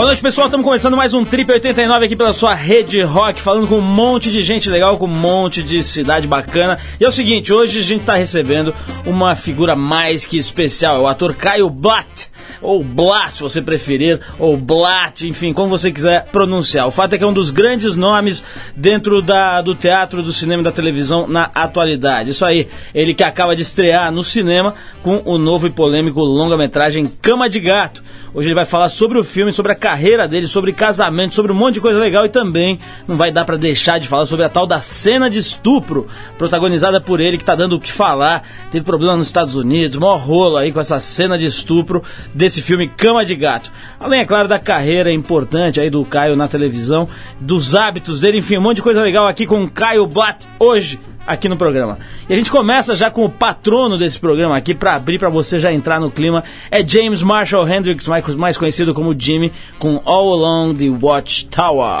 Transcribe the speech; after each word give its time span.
Boa 0.00 0.06
noite, 0.06 0.22
pessoal. 0.22 0.46
Estamos 0.46 0.64
começando 0.64 0.96
mais 0.96 1.12
um 1.12 1.26
Trip 1.26 1.52
89 1.52 2.06
aqui 2.06 2.16
pela 2.16 2.32
sua 2.32 2.54
rede 2.54 3.02
rock, 3.02 3.38
falando 3.38 3.68
com 3.68 3.76
um 3.76 3.82
monte 3.82 4.30
de 4.30 4.42
gente 4.42 4.70
legal, 4.70 4.96
com 4.96 5.04
um 5.04 5.08
monte 5.08 5.62
de 5.62 5.82
cidade 5.82 6.26
bacana. 6.26 6.78
E 6.98 7.04
é 7.04 7.08
o 7.08 7.12
seguinte, 7.12 7.52
hoje 7.52 7.80
a 7.80 7.82
gente 7.82 8.00
está 8.00 8.14
recebendo 8.14 8.74
uma 9.04 9.36
figura 9.36 9.76
mais 9.76 10.24
que 10.24 10.38
especial, 10.38 10.96
é 10.96 11.00
o 11.00 11.06
ator 11.06 11.34
Caio 11.34 11.68
Blatt 11.68 12.30
ou 12.62 12.82
Blas, 12.82 13.34
se 13.34 13.42
você 13.42 13.60
preferir, 13.60 14.20
ou 14.38 14.56
Blatt, 14.56 15.26
enfim, 15.26 15.52
como 15.52 15.68
você 15.68 15.92
quiser 15.92 16.24
pronunciar. 16.26 16.86
O 16.86 16.90
fato 16.90 17.14
é 17.14 17.18
que 17.18 17.24
é 17.24 17.26
um 17.26 17.32
dos 17.32 17.50
grandes 17.50 17.94
nomes 17.94 18.42
dentro 18.74 19.20
da, 19.20 19.60
do 19.60 19.74
teatro, 19.74 20.22
do 20.22 20.32
cinema 20.32 20.62
e 20.62 20.64
da 20.64 20.72
televisão 20.72 21.26
na 21.26 21.50
atualidade. 21.54 22.30
Isso 22.30 22.46
aí, 22.46 22.68
ele 22.94 23.12
que 23.12 23.22
acaba 23.22 23.54
de 23.54 23.62
estrear 23.62 24.10
no 24.10 24.24
cinema 24.24 24.74
com 25.02 25.20
o 25.26 25.36
novo 25.36 25.66
e 25.66 25.70
polêmico 25.70 26.20
longa-metragem 26.20 27.04
Cama 27.20 27.48
de 27.48 27.60
Gato. 27.60 28.02
Hoje 28.32 28.46
ele 28.46 28.54
vai 28.54 28.64
falar 28.64 28.88
sobre 28.88 29.18
o 29.18 29.24
filme, 29.24 29.52
sobre 29.52 29.72
a 29.72 29.74
carreira 29.74 30.28
dele, 30.28 30.46
sobre 30.46 30.72
casamento, 30.72 31.34
sobre 31.34 31.50
um 31.50 31.54
monte 31.54 31.74
de 31.74 31.80
coisa 31.80 31.98
legal 31.98 32.24
e 32.24 32.28
também 32.28 32.78
não 33.08 33.16
vai 33.16 33.32
dar 33.32 33.44
para 33.44 33.56
deixar 33.56 33.98
de 33.98 34.06
falar 34.06 34.24
sobre 34.24 34.44
a 34.44 34.48
tal 34.48 34.68
da 34.68 34.80
cena 34.80 35.28
de 35.28 35.38
estupro, 35.38 36.06
protagonizada 36.38 37.00
por 37.00 37.18
ele, 37.18 37.36
que 37.36 37.44
tá 37.44 37.56
dando 37.56 37.74
o 37.74 37.80
que 37.80 37.90
falar. 37.90 38.48
Teve 38.70 38.84
problema 38.84 39.16
nos 39.16 39.26
Estados 39.26 39.56
Unidos, 39.56 39.96
maior 39.96 40.18
rolo 40.18 40.56
aí 40.56 40.70
com 40.70 40.78
essa 40.78 41.00
cena 41.00 41.36
de 41.36 41.46
estupro 41.46 42.04
desse 42.32 42.62
filme 42.62 42.86
Cama 42.86 43.24
de 43.24 43.34
Gato. 43.34 43.72
Além, 43.98 44.20
é 44.20 44.24
claro, 44.24 44.46
da 44.46 44.60
carreira 44.60 45.12
importante 45.12 45.80
aí 45.80 45.90
do 45.90 46.04
Caio 46.04 46.36
na 46.36 46.46
televisão, 46.46 47.08
dos 47.40 47.74
hábitos 47.74 48.20
dele, 48.20 48.38
enfim, 48.38 48.58
um 48.58 48.62
monte 48.62 48.76
de 48.76 48.82
coisa 48.82 49.02
legal 49.02 49.26
aqui 49.26 49.44
com 49.44 49.64
o 49.64 49.70
Caio 49.70 50.06
Blatt 50.06 50.46
hoje 50.58 51.00
aqui 51.32 51.48
no 51.48 51.56
programa. 51.56 51.98
E 52.28 52.32
a 52.32 52.36
gente 52.36 52.50
começa 52.50 52.94
já 52.94 53.10
com 53.10 53.24
o 53.24 53.30
patrono 53.30 53.96
desse 53.96 54.18
programa 54.18 54.56
aqui 54.56 54.74
para 54.74 54.94
abrir 54.94 55.18
para 55.18 55.28
você 55.28 55.58
já 55.58 55.72
entrar 55.72 56.00
no 56.00 56.10
clima. 56.10 56.42
É 56.70 56.86
James 56.86 57.22
Marshall 57.22 57.68
Hendrix, 57.68 58.08
mais 58.36 58.58
conhecido 58.58 58.92
como 58.92 59.18
Jimmy, 59.18 59.52
com 59.78 60.02
All 60.04 60.32
Along 60.32 60.74
the 60.74 60.90
Watchtower. 60.90 62.00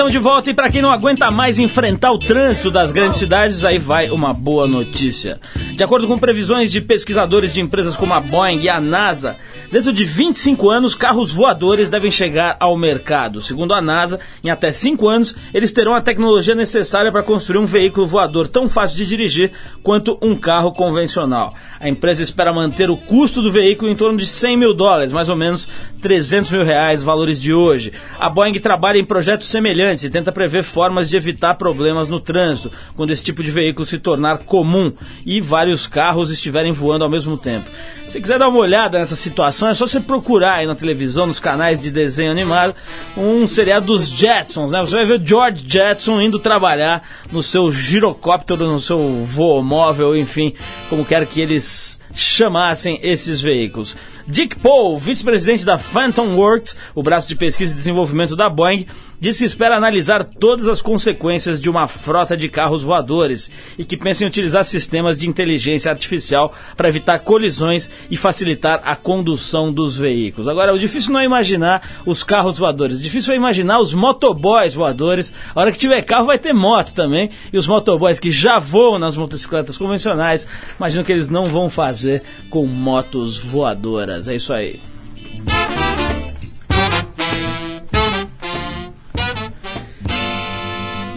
então 0.00 0.08
de 0.08 0.18
volta 0.18 0.48
e 0.48 0.54
para 0.54 0.70
quem 0.70 0.80
não 0.80 0.90
aguenta 0.90 1.30
mais 1.30 1.58
enfrentar 1.58 2.10
o 2.10 2.18
trânsito 2.18 2.70
das 2.70 2.90
grandes 2.90 3.18
cidades, 3.18 3.66
aí 3.66 3.78
vai 3.78 4.08
uma 4.08 4.32
boa 4.32 4.66
notícia. 4.66 5.38
De 5.76 5.84
acordo 5.84 6.08
com 6.08 6.18
previsões 6.18 6.72
de 6.72 6.80
pesquisadores 6.80 7.52
de 7.52 7.60
empresas 7.60 7.98
como 7.98 8.14
a 8.14 8.18
Boeing 8.18 8.62
e 8.62 8.70
a 8.70 8.80
NASA, 8.80 9.36
dentro 9.70 9.92
de 9.92 10.04
25 10.04 10.70
anos, 10.70 10.94
carros 10.94 11.32
voadores 11.32 11.88
devem 11.88 12.10
chegar 12.10 12.56
ao 12.58 12.76
mercado. 12.76 13.40
Segundo 13.40 13.74
a 13.74 13.80
NASA, 13.80 14.20
em 14.42 14.50
até 14.50 14.70
5 14.70 15.08
anos, 15.08 15.34
eles 15.52 15.72
terão 15.72 15.94
a 15.94 16.00
tecnologia 16.00 16.54
necessária 16.54 17.12
para 17.12 17.22
construir 17.22 17.58
um 17.58 17.66
veículo 17.66 18.06
voador 18.06 18.48
tão 18.48 18.68
fácil 18.68 18.96
de 18.96 19.06
dirigir 19.06 19.52
quanto 19.82 20.18
um 20.22 20.34
carro 20.34 20.72
convencional. 20.72 21.54
A 21.78 21.88
empresa 21.88 22.22
espera 22.22 22.52
manter 22.52 22.90
o 22.90 22.96
custo 22.96 23.40
do 23.40 23.50
veículo 23.50 23.90
em 23.90 23.96
torno 23.96 24.18
de 24.18 24.26
100 24.26 24.56
mil 24.56 24.74
dólares, 24.74 25.12
mais 25.12 25.28
ou 25.28 25.36
menos 25.36 25.68
300 26.02 26.50
mil 26.50 26.64
reais, 26.64 27.02
valores 27.02 27.40
de 27.40 27.52
hoje. 27.52 27.92
A 28.18 28.28
Boeing 28.28 28.58
trabalha 28.60 28.98
em 28.98 29.04
projetos 29.04 29.48
semelhantes 29.48 30.04
e 30.04 30.10
tenta 30.10 30.32
prever 30.32 30.62
formas 30.62 31.08
de 31.08 31.16
evitar 31.16 31.54
problemas 31.56 32.08
no 32.08 32.20
trânsito, 32.20 32.70
quando 32.96 33.10
esse 33.10 33.24
tipo 33.24 33.42
de 33.42 33.50
veículo 33.50 33.86
se 33.86 33.98
tornar 33.98 34.38
comum 34.44 34.92
e 35.24 35.40
vários 35.40 35.86
carros 35.86 36.30
estiverem 36.30 36.72
voando 36.72 37.04
ao 37.04 37.10
mesmo 37.10 37.36
tempo. 37.36 37.68
Se 38.06 38.20
quiser 38.20 38.38
dar 38.38 38.48
uma 38.48 38.58
olhada 38.58 38.98
nessa 38.98 39.14
situação, 39.14 39.59
é 39.68 39.74
só 39.74 39.86
você 39.86 40.00
procurar 40.00 40.54
aí 40.54 40.66
na 40.66 40.74
televisão, 40.74 41.26
nos 41.26 41.40
canais 41.40 41.80
de 41.80 41.90
desenho 41.90 42.30
animado, 42.30 42.74
um 43.16 43.46
seriado 43.46 43.86
dos 43.86 44.08
Jetsons, 44.08 44.72
né? 44.72 44.80
Você 44.80 44.96
vai 44.96 45.06
ver 45.06 45.20
George 45.24 45.64
Jetson 45.66 46.20
indo 46.20 46.38
trabalhar 46.38 47.02
no 47.30 47.42
seu 47.42 47.70
girocóptero, 47.70 48.66
no 48.66 48.80
seu 48.80 49.24
voo 49.24 49.62
móvel, 49.62 50.16
enfim, 50.16 50.54
como 50.88 51.04
quer 51.04 51.26
que 51.26 51.40
eles 51.40 52.00
chamassem 52.14 52.98
esses 53.02 53.40
veículos. 53.40 53.96
Dick 54.26 54.56
Paul, 54.60 54.96
vice-presidente 54.98 55.64
da 55.64 55.76
Phantom 55.76 56.36
Works, 56.36 56.76
o 56.94 57.02
braço 57.02 57.26
de 57.26 57.34
pesquisa 57.34 57.72
e 57.72 57.76
desenvolvimento 57.76 58.36
da 58.36 58.48
Boeing, 58.48 58.86
disse 59.20 59.40
que 59.40 59.44
espera 59.44 59.76
analisar 59.76 60.24
todas 60.24 60.66
as 60.66 60.80
consequências 60.80 61.60
de 61.60 61.68
uma 61.68 61.86
frota 61.86 62.36
de 62.36 62.48
carros 62.48 62.82
voadores 62.82 63.50
e 63.78 63.84
que 63.84 63.96
pensa 63.96 64.24
em 64.24 64.26
utilizar 64.26 64.64
sistemas 64.64 65.18
de 65.18 65.28
inteligência 65.28 65.90
artificial 65.90 66.54
para 66.76 66.88
evitar 66.88 67.18
colisões 67.18 67.90
e 68.10 68.16
facilitar 68.16 68.80
a 68.82 68.96
condução 68.96 69.70
dos 69.70 69.96
veículos. 69.96 70.48
Agora, 70.48 70.72
o 70.72 70.78
difícil 70.78 71.12
não 71.12 71.20
é 71.20 71.24
imaginar 71.24 72.00
os 72.06 72.24
carros 72.24 72.58
voadores, 72.58 72.98
o 72.98 73.02
difícil 73.02 73.34
é 73.34 73.36
imaginar 73.36 73.78
os 73.78 73.92
motoboys 73.92 74.74
voadores. 74.74 75.32
A 75.54 75.60
hora 75.60 75.72
que 75.72 75.78
tiver 75.78 76.00
carro 76.02 76.26
vai 76.26 76.38
ter 76.38 76.54
moto 76.54 76.94
também, 76.94 77.30
e 77.52 77.58
os 77.58 77.66
motoboys 77.66 78.18
que 78.18 78.30
já 78.30 78.58
voam 78.58 78.98
nas 78.98 79.16
motocicletas 79.16 79.76
convencionais, 79.76 80.48
imagino 80.78 81.04
que 81.04 81.12
eles 81.12 81.28
não 81.28 81.44
vão 81.44 81.68
fazer 81.68 82.22
com 82.48 82.66
motos 82.66 83.38
voadoras. 83.38 84.28
É 84.28 84.34
isso 84.34 84.52
aí. 84.52 84.80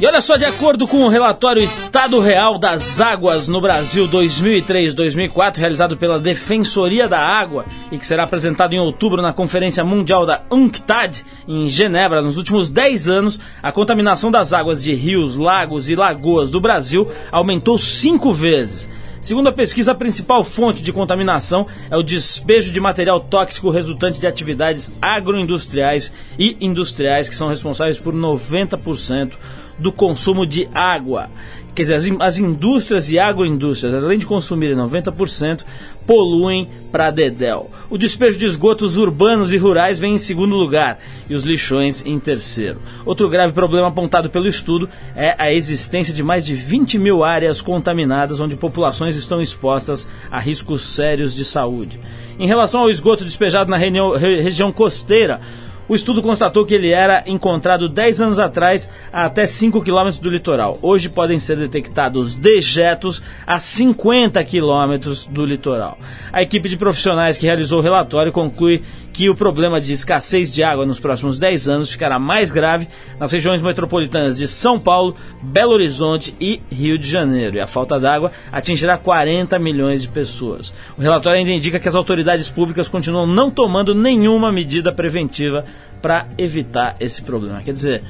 E 0.03 0.05
olha 0.05 0.19
só, 0.19 0.35
de 0.35 0.43
acordo 0.43 0.85
com 0.85 1.05
o 1.05 1.07
relatório 1.07 1.63
Estado 1.63 2.19
Real 2.19 2.59
das 2.59 2.99
Águas 2.99 3.47
no 3.47 3.61
Brasil 3.61 4.05
2003-2004, 4.09 5.55
realizado 5.55 5.95
pela 5.95 6.19
Defensoria 6.19 7.07
da 7.07 7.19
Água 7.19 7.63
e 7.89 7.97
que 7.97 8.05
será 8.05 8.23
apresentado 8.23 8.73
em 8.73 8.79
outubro 8.79 9.21
na 9.21 9.31
Conferência 9.31 9.81
Mundial 9.81 10.25
da 10.25 10.41
UNCTAD 10.51 11.23
em 11.47 11.69
Genebra, 11.69 12.21
nos 12.21 12.35
últimos 12.35 12.69
10 12.69 13.07
anos, 13.07 13.39
a 13.61 13.71
contaminação 13.71 14.29
das 14.29 14.51
águas 14.51 14.83
de 14.83 14.93
rios, 14.93 15.37
lagos 15.37 15.89
e 15.89 15.95
lagoas 15.95 16.51
do 16.51 16.59
Brasil 16.59 17.07
aumentou 17.31 17.77
cinco 17.77 18.33
vezes. 18.33 18.89
Segundo 19.21 19.47
a 19.47 19.53
pesquisa, 19.53 19.93
a 19.93 19.95
principal 19.95 20.43
fonte 20.43 20.83
de 20.83 20.91
contaminação 20.91 21.65
é 21.89 21.95
o 21.95 22.03
despejo 22.03 22.73
de 22.73 22.79
material 22.81 23.21
tóxico 23.21 23.69
resultante 23.69 24.19
de 24.19 24.27
atividades 24.27 24.97
agroindustriais 25.01 26.11
e 26.37 26.57
industriais, 26.59 27.29
que 27.29 27.35
são 27.35 27.47
responsáveis 27.47 27.97
por 27.97 28.13
90% 28.13 29.31
do 29.77 29.91
consumo 29.91 30.45
de 30.45 30.67
água. 30.73 31.29
Quer 31.75 31.83
dizer, 31.83 31.95
as, 31.95 32.05
as 32.19 32.37
indústrias 32.37 33.09
e 33.09 33.17
agroindústrias, 33.17 33.95
além 33.95 34.19
de 34.19 34.27
consumirem 34.27 34.77
90%, 34.77 35.65
poluem 36.05 36.69
para 36.91 37.09
dedéu. 37.09 37.71
O 37.89 37.97
despejo 37.97 38.37
de 38.37 38.45
esgotos 38.45 38.95
urbanos 38.95 39.51
e 39.51 39.57
rurais 39.57 39.97
vem 39.97 40.13
em 40.13 40.19
segundo 40.19 40.55
lugar 40.55 40.99
e 41.27 41.33
os 41.33 41.41
lixões 41.41 42.05
em 42.05 42.19
terceiro. 42.19 42.79
Outro 43.03 43.27
grave 43.27 43.53
problema 43.53 43.87
apontado 43.87 44.29
pelo 44.29 44.47
estudo 44.47 44.87
é 45.15 45.35
a 45.39 45.51
existência 45.51 46.13
de 46.13 46.21
mais 46.21 46.45
de 46.45 46.53
20 46.53 46.99
mil 46.99 47.23
áreas 47.23 47.59
contaminadas 47.61 48.39
onde 48.39 48.55
populações 48.55 49.15
estão 49.15 49.41
expostas 49.41 50.07
a 50.29 50.39
riscos 50.39 50.85
sérios 50.85 51.33
de 51.33 51.43
saúde. 51.43 51.99
Em 52.37 52.45
relação 52.45 52.81
ao 52.81 52.89
esgoto 52.91 53.23
despejado 53.23 53.71
na 53.71 53.77
região 53.77 54.71
costeira, 54.71 55.41
o 55.87 55.95
estudo 55.95 56.21
constatou 56.21 56.65
que 56.65 56.73
ele 56.73 56.91
era 56.91 57.23
encontrado 57.27 57.89
10 57.89 58.21
anos 58.21 58.39
atrás 58.39 58.89
a 59.11 59.25
até 59.25 59.47
5 59.47 59.81
quilômetros 59.81 60.19
do 60.19 60.29
litoral. 60.29 60.77
Hoje 60.81 61.09
podem 61.09 61.39
ser 61.39 61.57
detectados 61.57 62.35
dejetos 62.35 63.23
a 63.45 63.59
50 63.59 64.43
quilômetros 64.43 65.25
do 65.25 65.45
litoral. 65.45 65.97
A 66.31 66.41
equipe 66.41 66.69
de 66.69 66.77
profissionais 66.77 67.37
que 67.37 67.45
realizou 67.45 67.79
o 67.79 67.81
relatório 67.81 68.31
conclui 68.31 68.83
que 69.13 69.29
o 69.29 69.35
problema 69.35 69.79
de 69.79 69.93
escassez 69.93 70.51
de 70.51 70.63
água 70.63 70.87
nos 70.87 70.99
próximos 70.99 71.37
10 71.37 71.67
anos 71.67 71.91
ficará 71.91 72.17
mais 72.17 72.51
grave 72.51 72.87
nas 73.19 73.31
regiões 73.31 73.61
metropolitanas 73.61 74.39
de 74.39 74.47
São 74.47 74.79
Paulo, 74.79 75.15
Belo 75.41 75.73
Horizonte 75.73 76.33
e 76.41 76.59
Rio 76.71 76.97
de 76.97 77.07
Janeiro. 77.07 77.55
E 77.55 77.59
a 77.59 77.67
falta 77.67 77.99
d'água 77.99 78.31
atingirá 78.51 78.97
40 78.97 79.57
milhões 79.59 80.01
de 80.01 80.07
pessoas. 80.07 80.73
O 80.97 81.01
relatório 81.01 81.39
ainda 81.39 81.51
indica 81.51 81.79
que 81.79 81.87
as 81.87 81.95
autoridades 81.95 82.49
públicas 82.49 82.89
continuam 82.89 83.27
não 83.27 83.51
tomando 83.51 83.93
nenhuma 83.93 84.51
medida 84.51 84.91
preventiva 84.91 85.63
para 86.01 86.25
evitar 86.37 86.95
esse 86.99 87.21
problema. 87.21 87.61
Quer 87.61 87.73
dizer, 87.73 88.01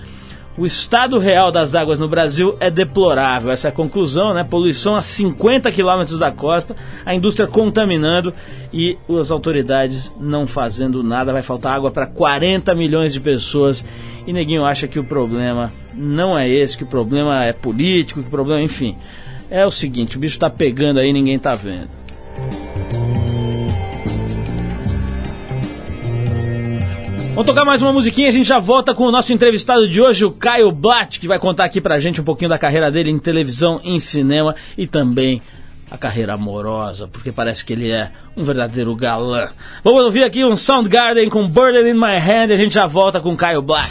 o 0.57 0.65
estado 0.65 1.17
real 1.17 1.51
das 1.51 1.73
águas 1.73 1.97
no 1.97 2.07
Brasil 2.07 2.55
é 2.59 2.69
deplorável. 2.69 3.51
Essa 3.51 3.67
é 3.67 3.69
a 3.69 3.71
conclusão, 3.71 4.33
né? 4.33 4.43
Poluição 4.43 4.95
a 4.95 5.01
50 5.01 5.71
quilômetros 5.71 6.19
da 6.19 6.31
costa, 6.31 6.75
a 7.05 7.15
indústria 7.15 7.47
contaminando 7.47 8.33
e 8.71 8.97
as 9.19 9.31
autoridades 9.31 10.11
não 10.19 10.45
fazendo 10.45 11.01
nada. 11.03 11.33
Vai 11.33 11.41
faltar 11.41 11.75
água 11.75 11.89
para 11.89 12.05
40 12.05 12.75
milhões 12.75 13.13
de 13.13 13.19
pessoas. 13.19 13.83
E 14.27 14.31
neguinho 14.31 14.63
acha 14.63 14.87
que 14.87 14.99
o 14.99 15.03
problema 15.03 15.71
não 15.95 16.37
é 16.37 16.47
esse, 16.47 16.77
que 16.77 16.83
o 16.83 16.87
problema 16.87 17.43
é 17.43 17.51
político, 17.51 18.21
que 18.21 18.27
o 18.27 18.31
problema, 18.31 18.61
enfim. 18.61 18.95
É 19.49 19.65
o 19.65 19.71
seguinte, 19.71 20.17
o 20.17 20.19
bicho 20.19 20.39
tá 20.39 20.49
pegando 20.49 20.99
aí, 20.99 21.11
ninguém 21.11 21.37
tá 21.37 21.51
vendo. 21.51 21.89
Vamos 27.33 27.47
tocar 27.47 27.65
mais 27.65 27.81
uma 27.81 27.91
musiquinha, 27.91 28.29
a 28.29 28.31
gente 28.31 28.47
já 28.47 28.59
volta 28.59 28.93
com 28.93 29.05
o 29.05 29.11
nosso 29.11 29.33
entrevistado 29.33 29.89
de 29.89 29.99
hoje, 29.99 30.23
o 30.23 30.31
Caio 30.31 30.71
Blatt, 30.71 31.19
que 31.19 31.27
vai 31.27 31.39
contar 31.39 31.65
aqui 31.65 31.81
pra 31.81 31.97
gente 31.97 32.21
um 32.21 32.23
pouquinho 32.23 32.49
da 32.49 32.59
carreira 32.59 32.91
dele 32.91 33.09
em 33.09 33.17
televisão, 33.17 33.81
em 33.83 33.99
cinema 33.99 34.53
e 34.77 34.85
também 34.85 35.41
a 35.89 35.97
carreira 35.97 36.35
amorosa, 36.35 37.07
porque 37.07 37.31
parece 37.31 37.65
que 37.65 37.73
ele 37.73 37.89
é 37.89 38.11
um 38.37 38.43
verdadeiro 38.43 38.95
galã. 38.95 39.49
Vamos 39.83 40.03
ouvir 40.03 40.23
aqui 40.23 40.45
um 40.45 40.55
Soundgarden 40.55 41.27
com 41.27 41.47
Burden 41.47 41.89
in 41.89 41.95
My 41.95 42.17
Hand 42.17 42.49
e 42.49 42.53
a 42.53 42.55
gente 42.55 42.75
já 42.75 42.85
volta 42.85 43.19
com 43.19 43.29
o 43.29 43.35
Caio 43.35 43.63
Blatt. 43.63 43.89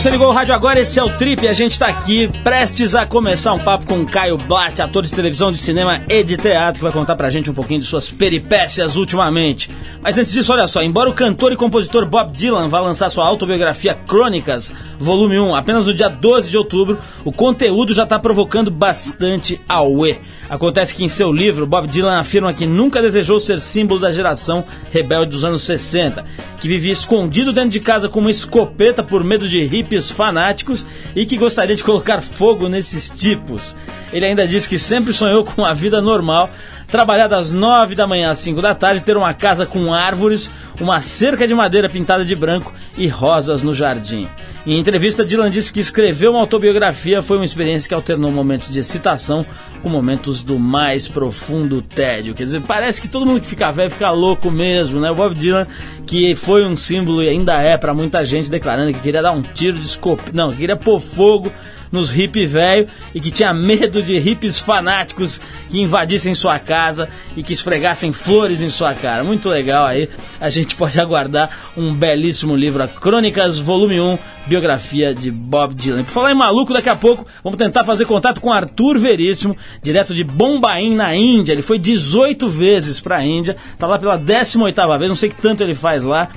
Você 0.00 0.08
ligou 0.08 0.28
o 0.28 0.32
rádio 0.32 0.54
agora, 0.54 0.80
esse 0.80 0.98
é 0.98 1.04
o 1.04 1.10
Trip 1.18 1.44
e 1.44 1.48
a 1.48 1.52
gente 1.52 1.78
tá 1.78 1.86
aqui 1.86 2.26
prestes 2.42 2.94
a 2.94 3.04
começar 3.04 3.52
um 3.52 3.58
papo 3.58 3.84
com 3.84 4.06
Caio 4.06 4.38
Blatt, 4.38 4.80
ator 4.80 5.02
de 5.02 5.12
televisão, 5.12 5.52
de 5.52 5.58
cinema 5.58 6.00
e 6.08 6.24
de 6.24 6.38
teatro, 6.38 6.76
que 6.76 6.82
vai 6.82 6.90
contar 6.90 7.16
pra 7.16 7.28
gente 7.28 7.50
um 7.50 7.52
pouquinho 7.52 7.80
de 7.80 7.86
suas 7.86 8.10
peripécias 8.10 8.96
ultimamente. 8.96 9.70
Mas 10.02 10.16
antes 10.16 10.32
disso, 10.32 10.50
olha 10.50 10.66
só, 10.66 10.82
embora 10.82 11.10
o 11.10 11.14
cantor 11.14 11.52
e 11.52 11.56
compositor 11.56 12.06
Bob 12.06 12.32
Dylan 12.32 12.70
vá 12.70 12.80
lançar 12.80 13.10
sua 13.10 13.26
autobiografia 13.26 13.94
Crônicas, 13.94 14.72
volume 14.98 15.38
1, 15.38 15.54
apenas 15.54 15.86
no 15.86 15.94
dia 15.94 16.08
12 16.08 16.48
de 16.48 16.56
outubro, 16.56 16.98
o 17.22 17.30
conteúdo 17.30 17.92
já 17.92 18.06
tá 18.06 18.18
provocando 18.18 18.70
bastante 18.70 19.60
auê. 19.68 20.16
Acontece 20.48 20.94
que 20.94 21.04
em 21.04 21.08
seu 21.08 21.30
livro, 21.30 21.66
Bob 21.66 21.86
Dylan 21.86 22.18
afirma 22.18 22.54
que 22.54 22.64
nunca 22.64 23.02
desejou 23.02 23.38
ser 23.38 23.60
símbolo 23.60 24.00
da 24.00 24.10
geração 24.10 24.64
rebelde 24.90 25.32
dos 25.32 25.44
anos 25.44 25.62
60, 25.64 26.24
que 26.58 26.66
vivia 26.66 26.92
escondido 26.92 27.52
dentro 27.52 27.70
de 27.70 27.80
casa 27.80 28.08
com 28.08 28.20
uma 28.20 28.30
escopeta 28.30 29.02
por 29.02 29.22
medo 29.22 29.46
de 29.46 29.62
hippies 29.62 30.10
fanáticos 30.10 30.86
e 31.14 31.26
que 31.26 31.36
gostaria 31.36 31.76
de 31.76 31.84
colocar 31.84 32.22
fogo 32.22 32.70
nesses 32.70 33.10
tipos. 33.10 33.76
Ele 34.12 34.24
ainda 34.24 34.46
diz 34.48 34.66
que 34.66 34.78
sempre 34.78 35.12
sonhou 35.12 35.44
com 35.44 35.64
a 35.64 35.74
vida 35.74 36.00
normal, 36.00 36.50
trabalhar 36.90 37.28
das 37.28 37.52
9 37.52 37.94
da 37.94 38.06
manhã 38.06 38.30
às 38.30 38.38
5 38.38 38.60
da 38.60 38.74
tarde, 38.74 39.02
ter 39.02 39.16
uma 39.16 39.32
casa 39.32 39.64
com 39.64 39.94
árvores, 39.94 40.50
uma 40.80 41.00
cerca 41.00 41.46
de 41.46 41.54
madeira 41.54 41.88
pintada 41.88 42.24
de 42.24 42.34
branco 42.34 42.74
e 42.98 43.06
rosas 43.06 43.62
no 43.62 43.72
jardim. 43.72 44.28
Em 44.66 44.78
entrevista, 44.78 45.24
Dylan 45.24 45.50
disse 45.50 45.72
que 45.72 45.80
escrever 45.80 46.28
uma 46.28 46.40
autobiografia 46.40 47.22
foi 47.22 47.38
uma 47.38 47.44
experiência 47.44 47.88
que 47.88 47.94
alternou 47.94 48.30
momentos 48.30 48.70
de 48.70 48.80
excitação 48.80 49.46
com 49.82 49.88
momentos 49.88 50.42
do 50.42 50.58
mais 50.58 51.08
profundo 51.08 51.80
tédio. 51.80 52.34
Quer 52.34 52.44
dizer, 52.44 52.60
parece 52.60 53.00
que 53.00 53.08
todo 53.08 53.24
mundo 53.24 53.40
que 53.40 53.46
fica 53.46 53.70
velho 53.70 53.90
fica 53.90 54.10
louco 54.10 54.50
mesmo, 54.50 55.00
né? 55.00 55.10
O 55.10 55.14
Bob 55.14 55.34
Dylan, 55.34 55.66
que 56.06 56.34
foi 56.34 56.66
um 56.66 56.76
símbolo 56.76 57.22
e 57.22 57.28
ainda 57.28 57.54
é 57.60 57.78
para 57.78 57.94
muita 57.94 58.22
gente, 58.24 58.50
declarando 58.50 58.92
que 58.92 59.00
queria 59.00 59.22
dar 59.22 59.32
um 59.32 59.42
tiro 59.42 59.78
de 59.78 59.86
escopeta, 59.86 60.30
não, 60.34 60.50
que 60.50 60.58
queria 60.58 60.76
pôr 60.76 61.00
fogo 61.00 61.50
nos 61.90 62.10
hippie 62.10 62.46
velho 62.46 62.86
e 63.14 63.20
que 63.20 63.30
tinha 63.30 63.52
medo 63.52 64.02
de 64.02 64.18
hippies 64.18 64.58
fanáticos 64.58 65.40
que 65.68 65.80
invadissem 65.80 66.34
sua 66.34 66.58
casa 66.58 67.08
e 67.36 67.42
que 67.42 67.52
esfregassem 67.52 68.12
flores 68.12 68.60
em 68.60 68.68
sua 68.68 68.94
cara. 68.94 69.24
Muito 69.24 69.48
legal 69.48 69.86
aí. 69.86 70.08
A 70.40 70.50
gente 70.50 70.76
pode 70.76 71.00
aguardar 71.00 71.50
um 71.76 71.92
belíssimo 71.92 72.54
livro, 72.56 72.82
a 72.82 72.88
Crônicas 72.88 73.58
Volume 73.58 74.00
1, 74.00 74.18
biografia 74.46 75.14
de 75.14 75.30
Bob 75.30 75.74
Dylan. 75.74 76.04
Por 76.04 76.10
falar 76.10 76.32
em 76.32 76.34
maluco, 76.34 76.72
daqui 76.72 76.88
a 76.88 76.96
pouco 76.96 77.26
vamos 77.42 77.58
tentar 77.58 77.84
fazer 77.84 78.04
contato 78.04 78.40
com 78.40 78.52
Arthur 78.52 78.98
Veríssimo, 78.98 79.56
direto 79.82 80.14
de 80.14 80.24
Bombaim, 80.24 80.94
na 80.94 81.14
Índia. 81.14 81.52
Ele 81.52 81.62
foi 81.62 81.78
18 81.78 82.48
vezes 82.48 83.00
para 83.00 83.18
a 83.18 83.24
Índia, 83.24 83.56
tá 83.78 83.86
lá 83.86 83.98
pela 83.98 84.18
18ª 84.18 84.98
vez, 84.98 85.08
não 85.08 85.16
sei 85.16 85.28
que 85.28 85.36
tanto 85.36 85.62
ele 85.62 85.74
faz 85.74 86.04
lá 86.04 86.28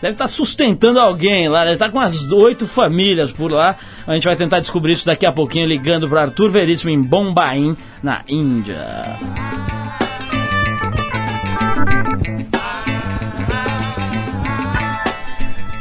deve 0.00 0.14
estar 0.14 0.24
tá 0.24 0.28
sustentando 0.28 0.98
alguém 0.98 1.48
lá, 1.48 1.60
deve 1.60 1.74
estar 1.74 1.86
tá 1.86 1.92
com 1.92 1.98
umas 1.98 2.30
oito 2.32 2.66
famílias 2.66 3.30
por 3.30 3.52
lá. 3.52 3.76
A 4.06 4.14
gente 4.14 4.24
vai 4.24 4.36
tentar 4.36 4.60
descobrir 4.60 4.92
isso 4.92 5.06
daqui 5.06 5.26
a 5.26 5.32
pouquinho, 5.32 5.66
ligando 5.66 6.08
para 6.08 6.22
Arthur 6.22 6.50
Veríssimo 6.50 6.90
em 6.90 7.02
Bombaim, 7.02 7.76
na 8.02 8.22
Índia. 8.28 9.18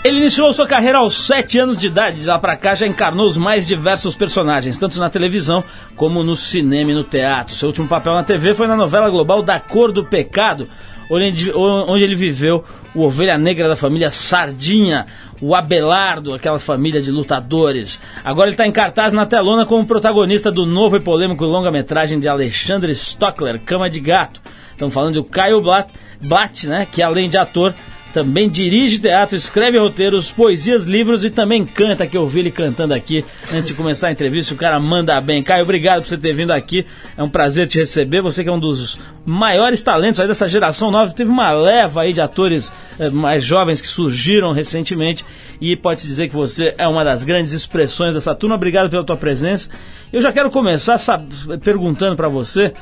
Ele 0.01 0.19
iniciou 0.21 0.51
sua 0.53 0.65
carreira 0.65 0.97
aos 0.97 1.25
7 1.25 1.59
anos 1.59 1.79
de 1.79 1.87
idade. 1.87 2.25
Lá 2.25 2.39
pra 2.39 2.55
cá 2.55 2.73
já 2.73 2.87
encarnou 2.87 3.27
os 3.27 3.37
mais 3.37 3.67
diversos 3.67 4.15
personagens, 4.15 4.77
tanto 4.77 4.99
na 4.99 5.09
televisão 5.09 5.63
como 5.95 6.23
no 6.23 6.35
cinema 6.35 6.91
e 6.91 6.95
no 6.95 7.03
teatro. 7.03 7.53
Seu 7.53 7.67
último 7.67 7.87
papel 7.87 8.13
na 8.13 8.23
TV 8.23 8.53
foi 8.53 8.65
na 8.65 8.75
novela 8.75 9.09
global 9.09 9.43
Da 9.43 9.59
Cor 9.59 9.91
do 9.91 10.05
Pecado, 10.05 10.69
onde, 11.09 12.03
ele 12.03 12.15
viveu 12.15 12.63
o 12.93 13.03
ovelha 13.03 13.37
negra 13.37 13.67
da 13.67 13.75
família 13.75 14.11
Sardinha, 14.11 15.07
o 15.41 15.55
Abelardo, 15.55 16.33
aquela 16.33 16.59
família 16.59 17.01
de 17.01 17.11
lutadores. 17.11 17.99
Agora 18.23 18.47
ele 18.47 18.53
está 18.53 18.67
em 18.67 18.71
cartaz 18.71 19.13
na 19.13 19.25
telona 19.25 19.65
como 19.65 19.85
protagonista 19.85 20.51
do 20.51 20.65
novo 20.65 20.97
e 20.97 20.99
polêmico 20.99 21.45
longa-metragem 21.45 22.19
de 22.19 22.27
Alexandre 22.27 22.91
Stockler, 22.91 23.59
Cama 23.61 23.89
de 23.89 23.99
Gato. 23.99 24.41
Estamos 24.71 24.93
falando 24.93 25.15
do 25.15 25.23
Caio 25.23 25.61
Blatt, 25.61 25.89
Blatt, 26.21 26.67
né, 26.67 26.87
que 26.91 27.01
além 27.01 27.29
de 27.29 27.37
ator 27.37 27.73
também 28.13 28.49
dirige 28.49 28.99
teatro, 28.99 29.35
escreve 29.35 29.77
roteiros, 29.77 30.31
poesias, 30.31 30.85
livros 30.85 31.23
e 31.23 31.29
também 31.29 31.65
canta, 31.65 32.07
que 32.07 32.17
eu 32.17 32.21
ouvi 32.21 32.39
ele 32.39 32.51
cantando 32.51 32.93
aqui 32.93 33.23
antes 33.53 33.67
de 33.67 33.73
começar 33.73 34.07
a 34.07 34.11
entrevista. 34.11 34.53
O 34.53 34.57
cara 34.57 34.79
manda 34.79 35.19
bem. 35.21 35.43
Caio, 35.43 35.63
obrigado 35.63 36.01
por 36.01 36.09
você 36.09 36.17
ter 36.17 36.33
vindo 36.33 36.51
aqui. 36.51 36.85
É 37.15 37.23
um 37.23 37.29
prazer 37.29 37.67
te 37.67 37.77
receber. 37.77 38.21
Você 38.21 38.43
que 38.43 38.49
é 38.49 38.51
um 38.51 38.59
dos 38.59 38.99
maiores 39.25 39.81
talentos 39.81 40.19
aí 40.19 40.27
dessa 40.27 40.47
geração 40.47 40.89
nova. 40.89 41.11
Teve 41.13 41.29
uma 41.29 41.51
leva 41.51 42.01
aí 42.01 42.13
de 42.13 42.21
atores 42.21 42.73
eh, 42.99 43.09
mais 43.09 43.43
jovens 43.43 43.79
que 43.79 43.87
surgiram 43.87 44.51
recentemente 44.51 45.23
e 45.61 45.75
pode-se 45.75 46.07
dizer 46.07 46.29
que 46.29 46.35
você 46.35 46.73
é 46.77 46.87
uma 46.87 47.03
das 47.03 47.23
grandes 47.23 47.51
expressões 47.53 48.13
dessa 48.13 48.33
turma. 48.33 48.55
Obrigado 48.55 48.89
pela 48.89 49.03
tua 49.03 49.17
presença. 49.17 49.69
Eu 50.11 50.21
já 50.21 50.31
quero 50.31 50.49
começar 50.49 50.97
perguntando 51.63 52.15
para 52.15 52.27
você 52.27 52.73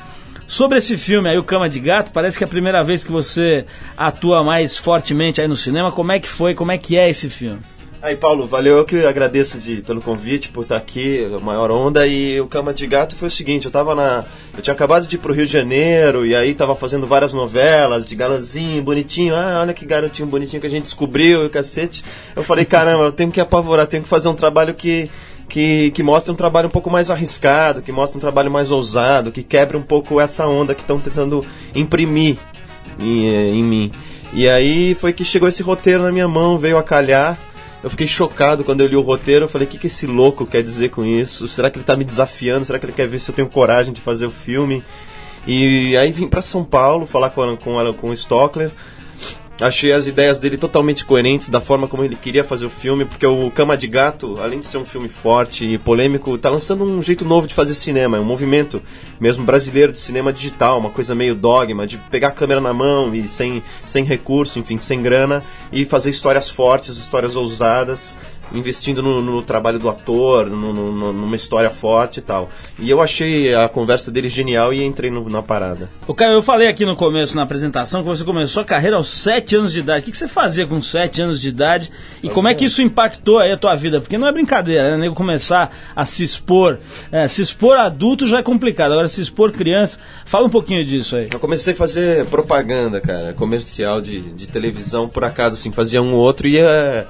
Sobre 0.48 0.78
esse 0.78 0.96
filme 0.96 1.30
aí, 1.30 1.38
O 1.38 1.44
Cama 1.44 1.68
de 1.68 1.78
Gato, 1.78 2.14
parece 2.14 2.38
que 2.38 2.44
é 2.44 2.48
a 2.48 2.50
primeira 2.50 2.82
vez 2.82 3.04
que 3.04 3.12
você 3.12 3.66
atua 3.98 4.46
mais 4.46 4.78
fortemente 4.78 5.42
aí 5.42 5.48
no 5.48 5.58
cinema. 5.58 5.92
Como 5.92 6.10
é 6.10 6.20
que 6.22 6.28
foi? 6.28 6.56
Como 6.56 6.72
é 6.72 6.78
que 6.78 6.98
é 6.98 7.10
esse 7.10 7.30
filme? 7.30 7.60
Aí, 8.02 8.16
Paulo, 8.16 8.48
valeu. 8.48 8.78
Eu 8.78 8.86
que 8.86 9.06
agradeço 9.06 9.60
de, 9.60 9.82
pelo 9.82 10.02
convite, 10.02 10.48
por 10.48 10.62
estar 10.62 10.78
aqui, 10.78 11.28
maior 11.42 11.70
onda. 11.70 12.08
E 12.08 12.40
o 12.40 12.48
Cama 12.48 12.74
de 12.74 12.88
Gato 12.88 13.14
foi 13.16 13.28
o 13.28 13.32
seguinte: 13.32 13.66
eu 13.66 13.72
tava 13.72 13.94
na. 13.94 14.24
Eu 14.56 14.62
tinha 14.62 14.74
acabado 14.74 15.06
de 15.06 15.18
ir 15.18 15.20
pro 15.20 15.34
Rio 15.34 15.46
de 15.46 15.52
Janeiro 15.52 16.26
e 16.26 16.34
aí 16.34 16.56
tava 16.56 16.76
fazendo 16.76 17.06
várias 17.06 17.34
novelas 17.34 18.06
de 18.06 18.16
galãzinho, 18.16 18.82
bonitinho. 18.82 19.36
Ah, 19.36 19.60
olha 19.60 19.74
que 19.74 19.86
garotinho 19.86 20.30
bonitinho 20.30 20.62
que 20.62 20.68
a 20.68 20.70
gente 20.70 20.84
descobriu, 20.84 21.46
o 21.46 21.50
cacete. 21.50 22.06
Eu 22.36 22.44
falei, 22.44 22.64
caramba, 22.64 23.04
eu 23.04 23.12
tenho 23.12 23.32
que 23.32 23.42
apavorar, 23.42 23.86
tenho 23.86 24.04
que 24.04 24.10
fazer 24.10 24.30
um 24.30 24.36
trabalho 24.36 24.74
que 24.74 25.10
que, 25.48 25.92
que 25.92 26.04
mostra 26.04 26.34
um 26.34 26.36
trabalho 26.36 26.68
um 26.68 26.72
pouco 26.72 26.90
mais 26.90 27.10
arriscado, 27.10 27.82
que 27.82 27.92
mostra 27.92 28.18
um 28.18 28.22
trabalho 28.22 28.52
mais 28.52 28.72
ousado, 28.72 29.32
que 29.32 29.44
quebra 29.44 29.78
um 29.78 29.82
pouco 29.82 30.20
essa 30.20 30.46
onda 30.46 30.76
que 30.76 30.82
estão 30.82 31.00
tentando 31.00 31.46
imprimir 31.74 32.38
em, 33.00 33.28
eh, 33.28 33.50
em, 33.54 33.64
mim. 33.64 33.92
E 34.34 34.48
aí 34.48 34.94
foi 34.96 35.14
que 35.14 35.24
chegou 35.24 35.48
esse 35.48 35.64
roteiro 35.64 36.04
na 36.04 36.12
minha 36.12 36.28
mão, 36.28 36.58
veio 36.58 36.78
a 36.78 36.84
calhar. 36.84 37.40
Eu 37.84 37.90
fiquei 37.90 38.08
chocado 38.08 38.64
quando 38.64 38.82
eu 38.82 38.88
li 38.88 38.96
o 38.96 39.02
roteiro. 39.02 39.46
Eu 39.46 39.50
falei: 39.50 39.68
o 39.68 39.70
que, 39.72 39.78
que 39.78 39.88
esse 39.88 40.06
louco 40.06 40.46
quer 40.46 40.62
dizer 40.62 40.90
com 40.90 41.06
isso? 41.06 41.48
Será 41.48 41.70
que 41.70 41.78
ele 41.78 41.84
está 41.84 41.96
me 41.96 42.04
desafiando? 42.04 42.66
Será 42.66 42.80
que 42.80 42.86
ele 42.86 42.94
quer 42.94 43.08
ver 43.08 43.20
se 43.20 43.30
eu 43.30 43.36
tenho 43.36 43.48
coragem 43.48 43.94
de 43.94 44.02
fazer 44.02 44.26
o 44.26 44.32
filme? 44.32 44.84
E 45.46 45.96
aí 45.96 46.12
vim 46.12 46.28
para 46.28 46.42
São 46.42 46.66
Paulo 46.66 47.06
falar 47.06 47.30
com, 47.30 47.56
com, 47.56 47.94
com 47.94 48.10
o 48.10 48.14
Stockler. 48.14 48.72
Achei 49.60 49.92
as 49.92 50.06
ideias 50.06 50.38
dele 50.38 50.56
totalmente 50.56 51.04
coerentes 51.04 51.50
da 51.50 51.60
forma 51.60 51.88
como 51.88 52.04
ele 52.04 52.16
queria 52.16 52.44
fazer 52.44 52.68
o 52.68 52.70
filme, 52.70 53.06
porque 53.06 53.26
o 53.26 53.50
Cama 53.50 53.76
de 53.76 53.88
Gato, 53.88 54.38
além 54.40 54.60
de 54.60 54.68
ser 54.68 54.78
um 54.78 54.86
filme 54.86 55.10
forte 55.10 55.66
e 55.66 55.80
polêmico, 55.80 56.36
está 56.36 56.48
lançando 56.48 56.84
um 56.84 57.02
jeito 57.02 57.26
novo 57.26 57.48
de 57.48 57.56
fazer 57.56 57.74
cinema, 57.74 58.18
é 58.18 58.20
um 58.20 58.24
movimento 58.24 58.84
mesmo 59.20 59.44
brasileiro 59.44 59.92
de 59.92 59.98
cinema 59.98 60.32
digital, 60.32 60.80
uma 60.80 60.92
coisa 60.92 61.16
meio 61.16 61.34
dogma, 61.34 61.88
de 61.88 61.98
pegar 61.98 62.28
a 62.28 62.32
câmera 62.32 62.62
na 62.62 62.72
mão 62.72 63.16
e 63.16 63.28
sem, 63.28 63.64
sem 63.84 64.04
recurso, 64.04 64.60
enfim, 64.60 64.78
sem 64.78 65.02
grana, 65.02 65.44
e 65.72 65.86
fazer 65.86 66.12
histórias 66.12 66.52
fortes, 66.52 66.96
histórias 66.96 67.36
ousadas, 67.36 68.16
investindo 68.52 69.02
no, 69.02 69.22
no 69.22 69.42
trabalho 69.42 69.80
do 69.80 69.90
ator, 69.90 70.48
no, 70.48 70.74
no, 70.74 71.14
numa 71.14 71.36
história 71.36 71.70
forte 71.70 72.18
e 72.18 72.22
tal. 72.22 72.50
E 72.80 72.90
eu 72.90 73.02
achei 73.02 73.54
a 73.54 73.68
conversa 73.68 74.12
dele 74.12 74.30
genial 74.30 74.74
e 74.74 74.84
entrei 74.84 75.12
na 75.12 75.44
parada. 75.44 75.90
O 76.08 76.14
Caio, 76.14 76.34
eu 76.34 76.42
falei 76.42 76.68
aqui 76.68 76.86
no 76.86 76.96
começo, 76.96 77.36
na 77.36 77.44
apresentação, 77.44 78.02
que 78.02 78.08
você 78.08 78.24
começou 78.24 78.62
a 78.62 78.66
carreira 78.66 78.98
aos 78.98 79.10
7 79.10 79.56
anos 79.56 79.74
de 79.74 79.80
idade. 79.80 80.02
O 80.02 80.04
que, 80.06 80.12
que 80.12 80.18
você 80.18 80.28
fazia 80.28 80.66
com 80.66 80.82
7 80.82 81.22
anos 81.22 81.42
de 81.42 81.50
idade 81.50 81.92
e 82.24 82.30
como 82.30 82.48
é 82.48 82.54
que 82.54 82.66
isso 82.66 82.82
impactou 82.82 83.40
aí 83.40 83.52
a 83.52 83.58
tua 83.58 83.76
vida? 83.76 84.00
Porque 84.00 84.18
não 84.18 84.28
é 84.28 84.32
brincadeira, 84.32 84.98
né? 84.98 85.10
começar 85.18 85.76
a 85.96 86.06
se 86.06 86.24
expor. 86.24 86.78
É, 87.12 87.28
se 87.28 87.42
expor 87.42 87.78
adulto 87.78 88.28
já 88.28 88.40
é 88.40 88.44
complicado, 88.44 88.92
agora 88.92 89.08
se 89.08 89.22
expor 89.22 89.52
criança. 89.52 90.00
Fala 90.26 90.46
um 90.46 90.50
pouquinho 90.50 90.86
disso 90.86 91.16
aí. 91.16 91.28
Eu 91.32 91.40
comecei 91.40 91.74
a 91.74 91.76
fazer 91.76 92.26
propaganda, 92.28 93.02
cara, 93.02 93.34
comercial 93.34 94.00
de, 94.00 94.22
de 94.34 94.48
televisão, 94.48 95.10
por 95.10 95.24
acaso, 95.24 95.56
assim, 95.56 95.72
fazia 95.72 96.02
um 96.02 96.14
ou 96.14 96.20
outro 96.20 96.48
e 96.48 96.54
ia 96.54 97.08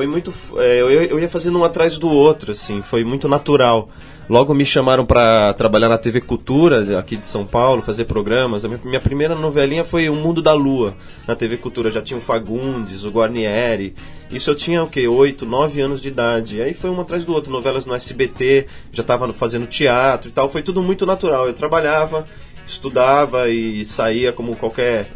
foi 0.00 0.06
muito. 0.06 0.32
É, 0.56 0.80
eu, 0.80 0.90
eu 0.90 1.20
ia 1.20 1.28
fazendo 1.28 1.58
um 1.58 1.64
atrás 1.64 1.98
do 1.98 2.08
outro, 2.08 2.52
assim, 2.52 2.80
foi 2.80 3.04
muito 3.04 3.28
natural. 3.28 3.90
Logo 4.30 4.54
me 4.54 4.64
chamaram 4.64 5.04
para 5.04 5.52
trabalhar 5.52 5.90
na 5.90 5.98
TV 5.98 6.22
Cultura, 6.22 6.98
aqui 6.98 7.18
de 7.18 7.26
São 7.26 7.44
Paulo, 7.44 7.82
fazer 7.82 8.06
programas. 8.06 8.64
A 8.64 8.68
minha, 8.68 8.80
minha, 8.82 9.00
primeira 9.00 9.34
novelinha 9.34 9.84
foi 9.84 10.08
O 10.08 10.14
Mundo 10.14 10.40
da 10.40 10.54
Lua, 10.54 10.94
na 11.28 11.36
TV 11.36 11.58
Cultura. 11.58 11.90
Já 11.90 12.00
tinha 12.00 12.16
o 12.16 12.20
Fagundes, 12.20 13.04
o 13.04 13.10
Guarnieri. 13.10 13.92
Isso 14.30 14.48
eu 14.48 14.54
tinha 14.54 14.82
o 14.82 14.88
quê? 14.88 15.06
8, 15.06 15.44
9 15.44 15.82
anos 15.82 16.00
de 16.00 16.08
idade. 16.08 16.62
Aí 16.62 16.72
foi 16.72 16.88
um 16.88 16.98
atrás 16.98 17.22
do 17.22 17.34
outro. 17.34 17.52
Novelas 17.52 17.84
no 17.84 17.94
SBT, 17.94 18.68
já 18.90 19.02
estava 19.02 19.30
fazendo 19.34 19.66
teatro 19.66 20.30
e 20.30 20.32
tal. 20.32 20.48
Foi 20.48 20.62
tudo 20.62 20.82
muito 20.82 21.04
natural. 21.04 21.46
Eu 21.46 21.52
trabalhava, 21.52 22.26
estudava 22.64 23.50
e 23.50 23.84
saía 23.84 24.32
como 24.32 24.56
qualquer 24.56 25.10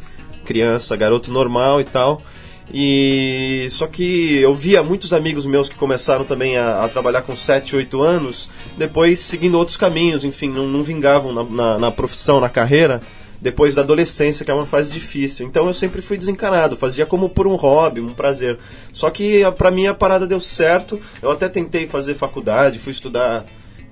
criança, 0.44 0.94
garoto 0.94 1.30
normal 1.30 1.80
e 1.80 1.84
tal. 1.84 2.20
E 2.72 3.68
só 3.70 3.87
que 3.87 4.38
eu 4.40 4.55
via 4.55 4.83
muitos 4.83 5.12
amigos 5.12 5.46
meus 5.46 5.68
que 5.68 5.77
começaram 5.77 6.24
também 6.24 6.57
a, 6.57 6.85
a 6.85 6.88
trabalhar 6.88 7.22
com 7.22 7.37
7, 7.37 7.77
8 7.77 8.03
anos, 8.03 8.48
depois 8.77 9.20
seguindo 9.20 9.59
outros 9.59 9.77
caminhos, 9.77 10.24
enfim, 10.24 10.48
não, 10.48 10.66
não 10.66 10.83
vingavam 10.83 11.33
na, 11.33 11.44
na, 11.44 11.79
na, 11.79 11.90
profissão, 11.92 12.40
na 12.40 12.48
carreira, 12.48 13.03
depois 13.40 13.74
da 13.74 13.83
adolescência, 13.83 14.44
que 14.44 14.50
é 14.50 14.55
uma 14.55 14.64
fase 14.64 14.90
difícil. 14.90 15.46
Então 15.46 15.66
eu 15.66 15.74
sempre 15.74 16.00
fui 16.00 16.16
desencanado, 16.16 16.77
fazia 16.77 17.05
como 17.05 17.29
por 17.29 17.46
um 17.46 17.55
hobby, 17.55 18.00
um 18.00 18.14
prazer. 18.14 18.59
Só 18.92 19.11
que 19.11 19.44
a- 19.44 19.53
pra 19.53 19.70
mim 19.70 19.87
a 19.87 19.92
parada 19.94 20.27
deu 20.27 20.40
certo. 20.40 20.98
Eu 21.20 21.31
até 21.31 21.48
tentei 21.48 21.87
fazer 21.87 22.14
faculdade, 22.14 22.79
fui 22.79 22.92
estudar 22.92 23.44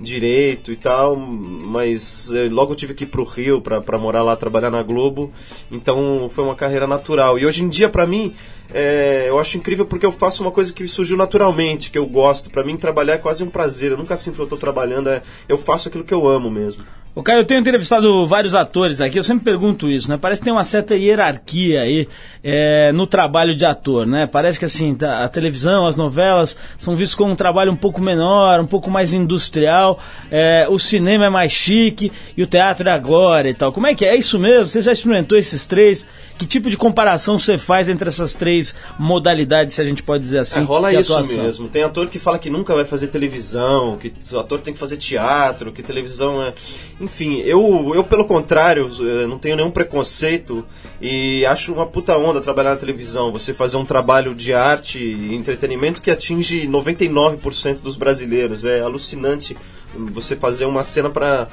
direito 0.03 0.73
e 0.73 0.77
tal, 0.77 1.17
mas 1.17 2.31
eh, 2.33 2.49
logo 2.51 2.75
tive 2.75 2.95
que 2.95 3.05
ir 3.05 3.07
pro 3.07 3.25
Rio 3.25 3.61
pra 3.61 3.99
morar 3.99 4.23
lá, 4.23 4.37
trabalhar 4.37 4.71
na 4.71 4.83
Globo. 4.83 5.33
Então 5.71 6.29
foi 6.31 6.45
uma 6.45 6.55
carreira 6.55 6.87
natural. 6.87 7.38
E 7.38 7.47
hoje 7.47 7.62
em 7.62 7.69
dia, 7.69 7.88
pra 7.88 8.07
mim, 8.07 8.35
é, 8.75 9.27
eu 9.29 9.38
acho 9.38 9.57
incrível 9.57 9.87
porque 9.87 10.05
eu 10.05 10.12
faço 10.12 10.43
uma 10.43 10.51
coisa 10.51 10.73
que 10.73 10.87
surgiu 10.87 11.17
naturalmente, 11.17 11.91
que 11.91 11.99
eu 11.99 12.07
gosto. 12.07 12.51
Pra 12.51 12.65
mim, 12.65 12.77
trabalhar 12.77 13.15
é 13.15 13.19
quase 13.19 13.43
um 13.45 13.51
prazer. 13.51 13.93
Eu 13.93 13.99
nunca 13.99 14.17
sinto 14.17 14.37
que 14.37 14.43
eu 14.43 14.47
tô 14.47 14.57
trabalhando, 14.57 15.09
é, 15.09 15.23
eu 15.49 15.57
faço 15.57 15.88
aquilo 15.88 16.05
que 16.05 16.15
eu 16.15 16.27
amo 16.27 16.51
mesmo. 16.51 16.85
O 17.14 17.22
Caio, 17.22 17.40
eu 17.40 17.44
tenho 17.44 17.61
entrevistado 17.61 18.27
vários 18.27 18.55
atores 18.55 18.98
aqui, 18.98 19.18
eu 19.18 19.22
sempre 19.22 19.44
pergunto 19.44 19.87
isso, 19.87 20.09
né? 20.09 20.16
Parece 20.16 20.40
que 20.40 20.46
tem 20.46 20.53
uma 20.53 20.64
certa 20.64 20.96
hierarquia 20.96 21.83
aí 21.83 22.09
é, 22.42 22.90
no 22.92 23.07
trabalho 23.07 23.55
de 23.55 23.66
ator, 23.66 24.07
né? 24.07 24.27
Parece 24.27 24.59
que 24.59 24.64
assim, 24.64 24.94
tá- 24.94 25.22
a 25.22 25.29
televisão, 25.29 25.87
as 25.87 25.94
novelas 25.94 26.57
são 26.79 26.96
vistos 26.96 27.14
como 27.14 27.31
um 27.33 27.37
trabalho 27.37 27.70
um 27.70 27.77
pouco 27.77 28.01
menor, 28.01 28.59
um 28.61 28.66
pouco 28.66 28.90
mais 28.90 29.12
industrial, 29.12 30.01
é, 30.31 30.66
o 30.70 30.79
cinema 30.79 31.27
é 31.27 31.29
mais 31.29 31.53
chique 31.53 32.11
e 32.35 32.42
o 32.42 32.46
teatro 32.46 32.88
é 32.88 32.92
a 32.92 32.96
glória 32.98 33.51
e 33.51 33.55
tal. 33.55 33.72
Como 33.72 33.87
é 33.87 33.94
que 33.94 34.07
é? 34.07 34.14
É 34.14 34.16
isso 34.16 34.38
mesmo? 34.38 34.64
Você 34.68 34.81
já 34.81 34.92
experimentou 34.92 35.37
esses 35.37 35.66
três? 35.66 36.09
Que 36.38 36.46
tipo 36.46 36.70
de 36.70 36.79
comparação 36.79 37.38
você 37.38 37.59
faz 37.59 37.90
entre 37.90 38.09
essas 38.09 38.35
três 38.35 38.75
modalidades, 38.98 39.75
se 39.75 39.83
a 39.83 39.85
gente 39.85 40.03
pode 40.03 40.22
dizer 40.22 40.38
assim? 40.38 40.61
É, 40.61 40.62
rola 40.62 40.90
isso 40.94 41.12
atuação? 41.12 41.44
mesmo. 41.44 41.68
Tem 41.68 41.83
ator 41.83 42.09
que 42.09 42.18
fala 42.18 42.38
que 42.38 42.48
nunca 42.48 42.75
vai 42.75 42.87
fazer 42.87 43.09
televisão, 43.09 43.98
que 43.98 44.11
o 44.33 44.38
ator 44.38 44.61
tem 44.62 44.72
que 44.72 44.81
fazer 44.81 44.96
teatro, 44.96 45.70
que 45.72 45.83
televisão 45.83 46.42
é. 46.42 46.55
Enfim, 47.03 47.41
eu, 47.41 47.93
eu 47.97 48.05
pelo 48.05 48.25
contrário, 48.25 48.88
eh, 49.01 49.27
não 49.27 49.37
tenho 49.37 49.57
nenhum 49.57 49.73
preconceito 49.73 50.65
e 51.01 51.45
acho 51.47 51.73
uma 51.73 51.85
puta 51.85 52.17
onda 52.17 52.41
trabalhar 52.41 52.71
na 52.71 52.77
televisão. 52.77 53.33
Você 53.33 53.53
fazer 53.53 53.77
um 53.77 53.85
trabalho 53.85 54.37
de 54.37 54.55
arte 54.55 55.01
e 55.01 55.35
entretenimento 55.35 56.01
que 56.01 56.12
atinge 56.12 56.65
99% 56.69 57.83
dos 57.83 57.97
brasileiros. 57.97 58.65
É 58.65 58.83
alucinante 58.83 59.57
você 59.97 60.37
fazer 60.37 60.65
uma 60.65 60.85
cena 60.85 61.11
para 61.11 61.49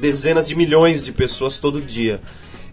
dezenas 0.00 0.48
de 0.48 0.56
milhões 0.56 1.04
de 1.04 1.12
pessoas 1.12 1.58
todo 1.58 1.80
dia. 1.80 2.20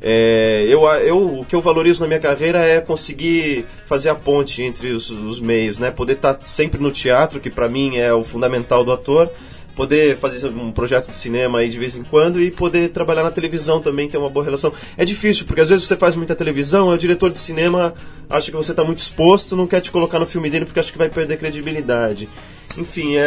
É, 0.02 0.66
eu, 0.68 0.84
eu, 1.02 1.40
o 1.42 1.46
que 1.46 1.56
eu 1.56 1.62
valorizo 1.62 2.02
na 2.02 2.08
minha 2.08 2.20
carreira 2.20 2.66
é 2.66 2.82
conseguir 2.82 3.68
fazer 3.86 4.10
a 4.10 4.16
ponte 4.16 4.64
entre 4.64 4.92
os, 4.92 5.12
os 5.12 5.40
meios, 5.40 5.78
né? 5.78 5.92
Poder 5.92 6.14
estar 6.14 6.40
sempre 6.44 6.82
no 6.82 6.92
teatro, 6.92 7.40
que 7.40 7.52
pra 7.52 7.70
mim 7.70 7.98
é 7.98 8.12
o 8.12 8.24
fundamental 8.24 8.84
do 8.84 8.92
ator, 8.92 9.32
poder 9.76 10.18
fazer 10.18 10.48
um 10.48 10.72
projeto 10.72 11.10
de 11.10 11.16
cinema 11.16 11.60
aí 11.60 11.70
de 11.70 11.78
vez 11.78 11.96
em 11.96 12.04
quando 12.04 12.42
e 12.42 12.50
poder 12.50 12.90
trabalhar 12.90 13.24
na 13.24 13.32
televisão 13.32 13.82
também, 13.82 14.10
ter 14.10 14.18
uma 14.18 14.30
boa 14.30 14.44
relação. 14.44 14.74
É 14.98 15.04
difícil, 15.04 15.46
porque 15.46 15.62
às 15.62 15.70
vezes 15.70 15.86
você 15.86 15.98
faz 15.98 16.16
muita 16.16 16.36
televisão, 16.36 16.90
o 16.90 16.98
diretor 16.98 17.30
de 17.30 17.38
cinema 17.38 17.94
acha 18.30 18.50
que 18.50 18.58
você 18.58 18.72
está 18.72 18.84
muito 18.84 19.00
exposto, 19.00 19.56
não 19.56 19.68
quer 19.68 19.82
te 19.82 19.92
colocar 19.92 20.20
no 20.20 20.26
filme 20.26 20.50
dele 20.50 20.66
porque 20.66 20.80
acha 20.80 20.92
que 20.92 20.98
vai 20.98 21.10
perder 21.10 21.38
credibilidade. 21.38 22.30
Enfim, 22.78 23.16
é, 23.16 23.22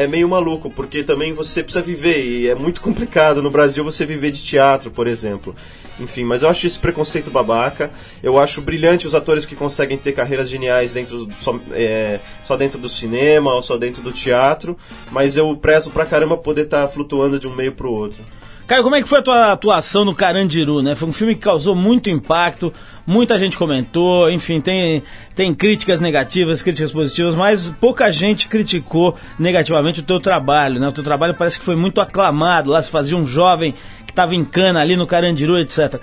é, 0.00 0.04
é 0.04 0.06
meio 0.06 0.28
maluco, 0.28 0.70
porque 0.70 1.02
também 1.02 1.32
você 1.32 1.62
precisa 1.62 1.82
viver, 1.82 2.24
e 2.24 2.48
é 2.48 2.54
muito 2.54 2.80
complicado 2.80 3.42
no 3.42 3.50
Brasil 3.50 3.82
você 3.82 4.06
viver 4.06 4.30
de 4.30 4.44
teatro, 4.44 4.90
por 4.90 5.06
exemplo. 5.08 5.54
Enfim, 5.98 6.24
mas 6.24 6.42
eu 6.42 6.48
acho 6.48 6.66
esse 6.66 6.78
preconceito 6.78 7.30
babaca. 7.30 7.90
Eu 8.22 8.38
acho 8.38 8.62
brilhante 8.62 9.06
os 9.06 9.14
atores 9.14 9.44
que 9.44 9.54
conseguem 9.54 9.98
ter 9.98 10.12
carreiras 10.12 10.48
geniais 10.48 10.92
dentro 10.92 11.28
só, 11.40 11.58
é, 11.72 12.20
só 12.42 12.56
dentro 12.56 12.78
do 12.78 12.88
cinema 12.88 13.52
ou 13.52 13.62
só 13.62 13.76
dentro 13.76 14.02
do 14.02 14.10
teatro. 14.10 14.78
Mas 15.10 15.36
eu 15.36 15.54
prezo 15.56 15.90
pra 15.90 16.06
caramba 16.06 16.38
poder 16.38 16.62
estar 16.62 16.88
flutuando 16.88 17.38
de 17.38 17.46
um 17.46 17.54
meio 17.54 17.72
pro 17.72 17.92
outro. 17.92 18.24
Caio, 18.70 18.84
como 18.84 18.94
é 18.94 19.02
que 19.02 19.08
foi 19.08 19.18
a 19.18 19.22
tua 19.22 19.52
atuação 19.52 20.04
no 20.04 20.14
Carandiru, 20.14 20.80
né? 20.80 20.94
Foi 20.94 21.08
um 21.08 21.12
filme 21.12 21.34
que 21.34 21.40
causou 21.40 21.74
muito 21.74 22.08
impacto, 22.08 22.72
muita 23.04 23.36
gente 23.36 23.58
comentou, 23.58 24.30
enfim, 24.30 24.60
tem, 24.60 25.02
tem 25.34 25.52
críticas 25.52 26.00
negativas, 26.00 26.62
críticas 26.62 26.92
positivas, 26.92 27.34
mas 27.34 27.68
pouca 27.80 28.12
gente 28.12 28.46
criticou 28.46 29.16
negativamente 29.36 29.98
o 29.98 30.02
teu 30.04 30.20
trabalho, 30.20 30.78
né? 30.78 30.86
O 30.86 30.92
teu 30.92 31.02
trabalho 31.02 31.34
parece 31.36 31.58
que 31.58 31.64
foi 31.64 31.74
muito 31.74 32.00
aclamado, 32.00 32.70
lá 32.70 32.80
se 32.80 32.92
fazia 32.92 33.16
um 33.16 33.26
jovem 33.26 33.74
que 34.06 34.12
estava 34.12 34.36
em 34.36 34.44
cana 34.44 34.80
ali 34.80 34.94
no 34.94 35.04
Carandiru, 35.04 35.58
etc. 35.58 36.00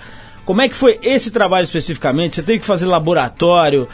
Como 0.48 0.62
é 0.62 0.68
que 0.70 0.74
foi 0.74 0.98
esse 1.02 1.30
trabalho 1.30 1.64
especificamente? 1.64 2.34
Você 2.36 2.42
teve 2.42 2.60
que 2.60 2.64
fazer 2.64 2.86
laboratório, 2.86 3.86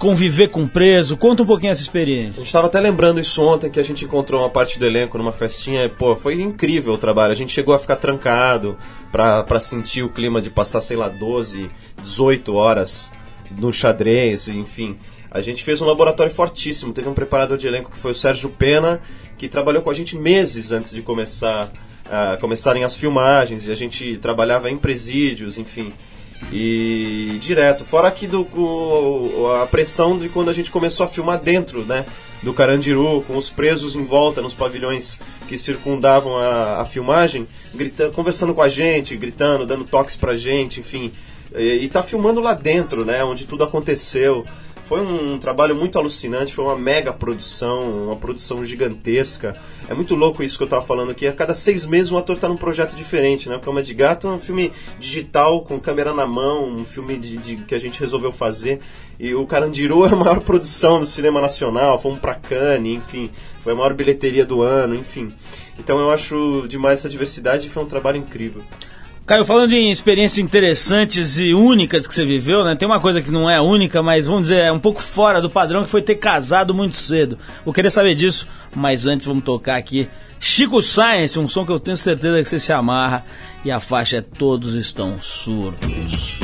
conviver 0.00 0.48
com 0.48 0.66
preso? 0.66 1.16
Conta 1.16 1.44
um 1.44 1.46
pouquinho 1.46 1.70
essa 1.70 1.80
A 1.80 1.84
experiência. 1.84 2.40
gente 2.40 2.46
estava 2.46 2.66
até 2.66 2.80
lembrando 2.80 3.20
isso 3.20 3.40
ontem, 3.40 3.70
que 3.70 3.78
a 3.78 3.84
gente 3.84 4.04
encontrou 4.04 4.40
uma 4.40 4.50
parte 4.50 4.80
do 4.80 4.84
elenco 4.84 5.16
numa 5.16 5.30
festinha. 5.30 5.84
e, 5.84 5.88
Pô, 5.88 6.16
foi 6.16 6.42
incrível 6.42 6.94
o 6.94 6.98
trabalho. 6.98 7.30
A 7.30 7.36
gente 7.36 7.52
chegou 7.52 7.72
a 7.72 7.78
ficar 7.78 7.94
trancado 7.94 8.76
pra 9.12 9.60
sentir 9.60 10.02
o 10.02 10.08
clima 10.08 10.42
de 10.42 10.50
passar, 10.50 10.80
sei 10.80 10.96
lá, 10.96 11.08
12, 11.08 11.70
18 12.02 12.52
horas 12.52 13.12
no 13.56 13.72
xadrez, 13.72 14.48
enfim. 14.48 14.98
A 15.30 15.40
gente 15.40 15.62
fez 15.62 15.80
um 15.80 15.86
laboratório 15.86 16.34
fortíssimo. 16.34 16.92
Teve 16.92 17.08
um 17.08 17.14
preparador 17.14 17.56
de 17.56 17.68
elenco 17.68 17.92
que 17.92 17.98
foi 17.98 18.10
o 18.10 18.14
Sérgio 18.14 18.50
Pena, 18.50 19.00
que 19.38 19.48
trabalhou 19.48 19.82
com 19.82 19.90
a 19.90 19.94
gente 19.94 20.18
meses 20.18 20.72
antes 20.72 20.90
de 20.90 21.00
começar 21.00 21.70
a 22.10 22.36
começarem 22.40 22.84
as 22.84 22.94
filmagens. 22.96 23.66
E 23.66 23.72
a 23.72 23.74
gente 23.76 24.16
trabalhava 24.18 24.70
em 24.70 24.78
presídios, 24.78 25.58
enfim. 25.58 25.92
E 26.52 27.38
direto. 27.40 27.84
Fora 27.84 28.08
aqui 28.08 28.26
do, 28.26 28.42
o- 28.42 29.50
a 29.62 29.66
pressão 29.66 30.18
de 30.18 30.28
quando 30.28 30.50
a 30.50 30.52
gente 30.54 30.70
começou 30.70 31.04
a 31.06 31.08
filmar 31.08 31.38
dentro, 31.40 31.84
né? 31.84 32.04
Do 32.42 32.52
Carandiru, 32.52 33.22
com 33.26 33.36
os 33.36 33.48
presos 33.50 33.96
em 33.96 34.04
volta 34.04 34.42
nos 34.42 34.54
pavilhões 34.54 35.18
que 35.48 35.56
circundavam 35.56 36.36
a, 36.36 36.82
a 36.82 36.84
filmagem, 36.84 37.46
gritando, 37.74 38.12
conversando 38.12 38.52
com 38.54 38.62
a 38.62 38.68
gente, 38.68 39.16
gritando, 39.16 39.64
dando 39.66 39.84
toques 39.84 40.14
pra 40.16 40.34
gente, 40.36 40.80
enfim. 40.80 41.10
E, 41.54 41.84
e 41.84 41.88
tá 41.88 42.02
filmando 42.02 42.40
lá 42.40 42.52
dentro, 42.54 43.04
né? 43.04 43.24
Onde 43.24 43.46
tudo 43.46 43.64
aconteceu. 43.64 44.44
Foi 44.86 45.00
um 45.00 45.36
trabalho 45.38 45.74
muito 45.74 45.98
alucinante, 45.98 46.54
foi 46.54 46.64
uma 46.64 46.76
mega 46.76 47.12
produção, 47.12 48.04
uma 48.06 48.14
produção 48.16 48.64
gigantesca. 48.64 49.56
É 49.88 49.94
muito 49.94 50.14
louco 50.14 50.42
isso 50.44 50.56
que 50.56 50.62
eu 50.62 50.68
tava 50.68 50.86
falando 50.86 51.10
aqui. 51.10 51.26
A 51.26 51.32
cada 51.32 51.54
seis 51.54 51.84
meses 51.84 52.12
um 52.12 52.16
ator 52.18 52.36
tá 52.38 52.48
num 52.48 52.56
projeto 52.56 52.94
diferente, 52.94 53.48
né? 53.48 53.58
Cama 53.58 53.82
de 53.82 53.92
Gato 53.92 54.28
é 54.28 54.30
um 54.30 54.38
filme 54.38 54.70
digital, 55.00 55.62
com 55.62 55.80
câmera 55.80 56.14
na 56.14 56.24
mão, 56.26 56.64
um 56.68 56.84
filme 56.84 57.16
de, 57.18 57.36
de- 57.36 57.56
que 57.64 57.74
a 57.74 57.80
gente 57.80 57.98
resolveu 57.98 58.30
fazer. 58.30 58.78
E 59.18 59.34
o 59.34 59.44
Carandiru 59.44 60.04
é 60.06 60.12
a 60.12 60.16
maior 60.16 60.40
produção 60.40 61.00
do 61.00 61.06
cinema 61.06 61.40
nacional, 61.40 62.00
fomos 62.00 62.20
pra 62.20 62.36
Cannes, 62.36 62.96
enfim. 62.96 63.30
Foi 63.62 63.72
a 63.72 63.76
maior 63.76 63.92
bilheteria 63.92 64.46
do 64.46 64.62
ano, 64.62 64.94
enfim. 64.94 65.34
Então 65.78 65.98
eu 65.98 66.12
acho 66.12 66.64
demais 66.68 67.00
essa 67.00 67.08
diversidade 67.08 67.66
e 67.66 67.70
foi 67.70 67.82
um 67.82 67.86
trabalho 67.86 68.18
incrível. 68.18 68.62
Caio, 69.26 69.44
falando 69.44 69.72
em 69.72 69.90
experiências 69.90 70.38
interessantes 70.38 71.36
e 71.36 71.52
únicas 71.52 72.06
que 72.06 72.14
você 72.14 72.24
viveu, 72.24 72.64
né? 72.64 72.76
Tem 72.76 72.88
uma 72.88 73.00
coisa 73.00 73.20
que 73.20 73.32
não 73.32 73.50
é 73.50 73.60
única, 73.60 74.00
mas 74.00 74.24
vamos 74.24 74.42
dizer, 74.42 74.60
é 74.60 74.70
um 74.70 74.78
pouco 74.78 75.02
fora 75.02 75.42
do 75.42 75.50
padrão, 75.50 75.82
que 75.82 75.90
foi 75.90 76.00
ter 76.00 76.14
casado 76.14 76.72
muito 76.72 76.96
cedo. 76.96 77.36
Vou 77.64 77.74
querer 77.74 77.90
saber 77.90 78.14
disso, 78.14 78.46
mas 78.72 79.04
antes 79.04 79.26
vamos 79.26 79.42
tocar 79.42 79.76
aqui 79.76 80.08
Chico 80.38 80.80
Science, 80.80 81.40
um 81.40 81.48
som 81.48 81.66
que 81.66 81.72
eu 81.72 81.80
tenho 81.80 81.96
certeza 81.96 82.40
que 82.40 82.48
você 82.48 82.60
se 82.60 82.72
amarra, 82.72 83.24
e 83.64 83.70
a 83.72 83.80
faixa 83.80 84.18
é 84.18 84.20
Todos 84.20 84.74
Estão 84.74 85.20
Surdos. 85.20 86.38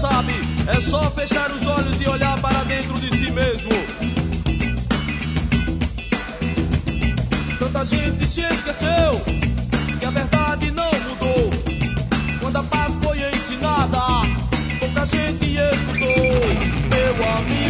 Sabe. 0.00 0.32
É 0.66 0.80
só 0.80 1.10
fechar 1.10 1.50
os 1.52 1.66
olhos 1.66 2.00
e 2.00 2.08
olhar 2.08 2.40
para 2.40 2.64
dentro 2.64 2.98
de 2.98 3.18
si 3.18 3.30
mesmo. 3.30 3.70
Tanta 7.58 7.84
gente 7.84 8.26
se 8.26 8.40
esqueceu 8.40 9.20
que 9.98 10.06
a 10.06 10.10
verdade 10.10 10.70
não 10.70 10.90
mudou. 11.06 11.50
Quando 12.40 12.56
a 12.56 12.62
paz 12.62 12.94
foi 13.02 13.18
ensinada, 13.30 14.00
pouca 14.78 15.04
gente 15.04 15.44
escutou. 15.44 16.16
Meu 16.88 17.14
amigo, 17.36 17.69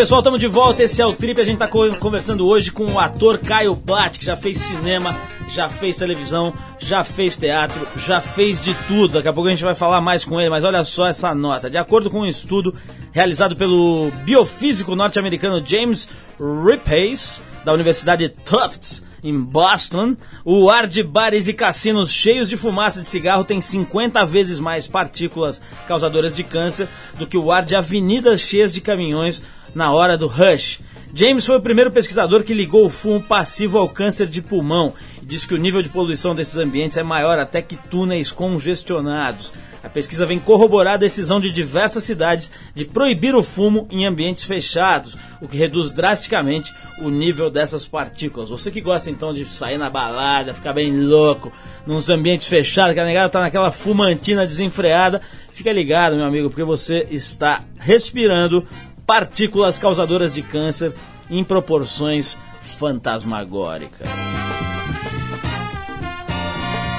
pessoal, 0.00 0.20
estamos 0.20 0.40
de 0.40 0.46
volta. 0.46 0.82
Esse 0.82 1.02
é 1.02 1.04
o 1.04 1.12
Trip. 1.12 1.38
A 1.38 1.44
gente 1.44 1.62
está 1.62 1.68
conversando 1.68 2.48
hoje 2.48 2.72
com 2.72 2.86
o 2.86 2.98
ator 2.98 3.36
Caio 3.36 3.74
Blatt, 3.74 4.18
que 4.18 4.24
já 4.24 4.34
fez 4.34 4.56
cinema, 4.56 5.14
já 5.50 5.68
fez 5.68 5.98
televisão, 5.98 6.54
já 6.78 7.04
fez 7.04 7.36
teatro, 7.36 7.86
já 7.98 8.18
fez 8.18 8.64
de 8.64 8.72
tudo. 8.88 9.12
Daqui 9.12 9.28
a 9.28 9.32
pouco 9.34 9.48
a 9.48 9.50
gente 9.50 9.62
vai 9.62 9.74
falar 9.74 10.00
mais 10.00 10.24
com 10.24 10.40
ele, 10.40 10.48
mas 10.48 10.64
olha 10.64 10.82
só 10.84 11.06
essa 11.06 11.34
nota. 11.34 11.68
De 11.68 11.76
acordo 11.76 12.08
com 12.08 12.20
um 12.20 12.26
estudo 12.26 12.74
realizado 13.12 13.54
pelo 13.54 14.10
biofísico 14.24 14.96
norte-americano 14.96 15.62
James 15.62 16.08
Ripace, 16.40 17.42
da 17.62 17.74
Universidade 17.74 18.30
Tufts, 18.30 19.02
em 19.22 19.38
Boston, 19.38 20.16
o 20.46 20.70
ar 20.70 20.86
de 20.86 21.02
bares 21.02 21.46
e 21.46 21.52
cassinos 21.52 22.10
cheios 22.10 22.48
de 22.48 22.56
fumaça 22.56 23.02
de 23.02 23.08
cigarro 23.08 23.44
tem 23.44 23.60
50 23.60 24.24
vezes 24.24 24.58
mais 24.58 24.86
partículas 24.86 25.60
causadoras 25.86 26.34
de 26.34 26.42
câncer 26.42 26.88
do 27.18 27.26
que 27.26 27.36
o 27.36 27.52
ar 27.52 27.66
de 27.66 27.76
avenidas 27.76 28.40
cheias 28.40 28.72
de 28.72 28.80
caminhões 28.80 29.42
na 29.74 29.92
hora 29.92 30.16
do 30.16 30.26
rush. 30.26 30.80
James 31.12 31.44
foi 31.44 31.56
o 31.56 31.62
primeiro 31.62 31.90
pesquisador 31.90 32.44
que 32.44 32.54
ligou 32.54 32.86
o 32.86 32.90
fumo 32.90 33.20
passivo 33.20 33.78
ao 33.78 33.88
câncer 33.88 34.28
de 34.28 34.40
pulmão 34.40 34.94
e 35.20 35.26
diz 35.26 35.44
que 35.44 35.54
o 35.54 35.58
nível 35.58 35.82
de 35.82 35.88
poluição 35.88 36.34
desses 36.34 36.56
ambientes 36.56 36.96
é 36.96 37.02
maior 37.02 37.38
até 37.38 37.60
que 37.60 37.76
túneis 37.76 38.30
congestionados. 38.30 39.52
A 39.82 39.88
pesquisa 39.88 40.26
vem 40.26 40.38
corroborar 40.38 40.94
a 40.94 40.98
decisão 40.98 41.40
de 41.40 41.50
diversas 41.50 42.04
cidades 42.04 42.52
de 42.74 42.84
proibir 42.84 43.34
o 43.34 43.42
fumo 43.42 43.88
em 43.90 44.06
ambientes 44.06 44.44
fechados, 44.44 45.16
o 45.40 45.48
que 45.48 45.56
reduz 45.56 45.90
drasticamente 45.90 46.72
o 47.00 47.08
nível 47.08 47.50
dessas 47.50 47.88
partículas. 47.88 48.50
Você 48.50 48.70
que 48.70 48.82
gosta 48.82 49.10
então 49.10 49.32
de 49.32 49.44
sair 49.46 49.78
na 49.78 49.88
balada, 49.88 50.52
ficar 50.52 50.74
bem 50.74 51.00
louco, 51.00 51.50
nos 51.86 52.10
ambientes 52.10 52.46
fechados, 52.46 52.92
que 52.92 53.00
a 53.00 53.04
negada 53.04 53.30
tá 53.30 53.40
naquela 53.40 53.70
fumantina 53.70 54.46
desenfreada, 54.46 55.22
fica 55.50 55.72
ligado, 55.72 56.14
meu 56.14 56.26
amigo, 56.26 56.50
porque 56.50 56.62
você 56.62 57.06
está 57.10 57.62
respirando 57.78 58.66
partículas 59.10 59.76
causadoras 59.76 60.32
de 60.32 60.40
câncer 60.40 60.94
em 61.28 61.42
proporções 61.42 62.38
fantasmagóricas. 62.62 64.08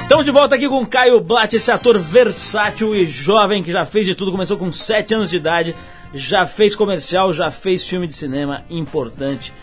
Estamos 0.02 0.26
de 0.26 0.32
volta 0.32 0.56
aqui 0.56 0.67
com 0.67 0.86
Caio 0.86 1.21
Blatt, 1.21 1.56
esse 1.56 1.71
ator 1.71 1.97
versátil 1.97 2.93
e 2.93 3.08
jovem 3.08 3.63
que 3.63 3.71
já 3.71 3.86
fez 3.86 4.06
de 4.06 4.13
tudo, 4.13 4.30
começou 4.30 4.58
com 4.58 4.69
7 4.69 5.13
anos 5.13 5.30
de 5.30 5.38
idade, 5.38 5.74
já 6.13 6.45
fez 6.45 6.76
comercial, 6.76 7.32
já 7.32 7.50
fez 7.50 7.88
filme 7.88 8.08
de 8.08 8.13
cinema 8.13 8.65
importante. 8.69 9.54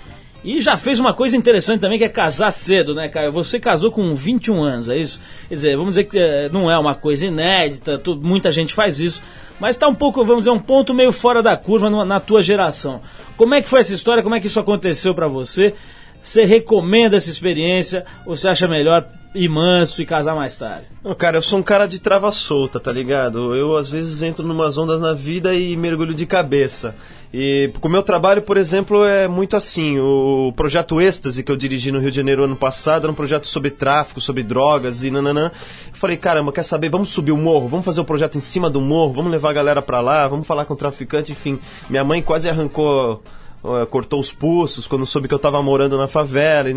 E 0.44 0.60
já 0.60 0.76
fez 0.76 1.00
uma 1.00 1.12
coisa 1.12 1.36
interessante 1.36 1.80
também, 1.80 1.98
que 1.98 2.04
é 2.04 2.08
casar 2.08 2.50
cedo, 2.52 2.94
né, 2.94 3.08
Caio? 3.08 3.32
Você 3.32 3.58
casou 3.58 3.90
com 3.90 4.14
21 4.14 4.62
anos, 4.62 4.88
é 4.88 4.96
isso? 4.96 5.20
Quer 5.48 5.54
dizer, 5.54 5.76
vamos 5.76 5.90
dizer 5.92 6.04
que 6.04 6.16
eh, 6.18 6.48
não 6.52 6.70
é 6.70 6.78
uma 6.78 6.94
coisa 6.94 7.26
inédita, 7.26 7.98
tu- 7.98 8.14
muita 8.16 8.52
gente 8.52 8.72
faz 8.72 9.00
isso, 9.00 9.20
mas 9.58 9.74
está 9.74 9.88
um 9.88 9.94
pouco, 9.94 10.24
vamos 10.24 10.42
dizer, 10.42 10.50
um 10.50 10.58
ponto 10.60 10.94
meio 10.94 11.10
fora 11.10 11.42
da 11.42 11.56
curva 11.56 11.90
no- 11.90 12.04
na 12.04 12.20
tua 12.20 12.40
geração. 12.40 13.00
Como 13.36 13.52
é 13.54 13.60
que 13.60 13.68
foi 13.68 13.80
essa 13.80 13.92
história? 13.92 14.22
Como 14.22 14.34
é 14.34 14.40
que 14.40 14.46
isso 14.46 14.60
aconteceu 14.60 15.12
pra 15.12 15.26
você? 15.26 15.74
Você 16.22 16.44
recomenda 16.44 17.16
essa 17.16 17.30
experiência 17.30 18.04
ou 18.24 18.36
você 18.36 18.48
acha 18.48 18.68
melhor 18.68 19.06
ir 19.34 19.48
manso 19.48 20.00
e 20.02 20.06
casar 20.06 20.34
mais 20.36 20.56
tarde? 20.56 20.84
Não, 21.02 21.14
cara, 21.14 21.36
eu 21.38 21.42
sou 21.42 21.58
um 21.58 21.62
cara 21.62 21.86
de 21.86 21.98
trava 21.98 22.30
solta, 22.30 22.78
tá 22.78 22.92
ligado? 22.92 23.54
Eu 23.54 23.76
às 23.76 23.90
vezes 23.90 24.22
entro 24.22 24.46
numas 24.46 24.78
ondas 24.78 25.00
na 25.00 25.12
vida 25.14 25.54
e 25.54 25.76
mergulho 25.76 26.14
de 26.14 26.26
cabeça. 26.26 26.94
E 27.32 27.70
o 27.80 27.88
meu 27.88 28.02
trabalho, 28.02 28.40
por 28.40 28.56
exemplo, 28.56 29.04
é 29.04 29.28
muito 29.28 29.56
assim. 29.56 29.98
O 29.98 30.52
projeto 30.56 31.00
Êxtase 31.00 31.42
que 31.42 31.52
eu 31.52 31.56
dirigi 31.56 31.92
no 31.92 31.98
Rio 31.98 32.10
de 32.10 32.16
Janeiro 32.16 32.44
ano 32.44 32.56
passado 32.56 33.04
era 33.04 33.12
um 33.12 33.14
projeto 33.14 33.46
sobre 33.46 33.70
tráfico, 33.70 34.20
sobre 34.20 34.42
drogas 34.42 35.02
e 35.02 35.10
nananã. 35.10 35.50
Eu 35.88 35.94
falei, 35.94 36.16
caramba, 36.16 36.52
quer 36.52 36.62
saber? 36.62 36.88
Vamos 36.88 37.10
subir 37.10 37.32
o 37.32 37.36
morro, 37.36 37.68
vamos 37.68 37.84
fazer 37.84 38.00
o 38.00 38.04
projeto 38.04 38.38
em 38.38 38.40
cima 38.40 38.70
do 38.70 38.80
morro, 38.80 39.12
vamos 39.12 39.30
levar 39.30 39.50
a 39.50 39.54
galera 39.54 39.82
pra 39.82 40.00
lá, 40.00 40.26
vamos 40.26 40.46
falar 40.46 40.64
com 40.64 40.74
o 40.74 40.76
traficante, 40.76 41.32
enfim. 41.32 41.58
Minha 41.90 42.04
mãe 42.04 42.22
quase 42.22 42.48
arrancou 42.48 43.22
cortou 43.90 44.20
os 44.20 44.32
pulsos 44.32 44.86
quando 44.86 45.04
soube 45.04 45.26
que 45.28 45.34
eu 45.34 45.38
tava 45.38 45.62
morando 45.62 45.96
na 45.96 46.08
favela. 46.08 46.70
E. 46.70 46.74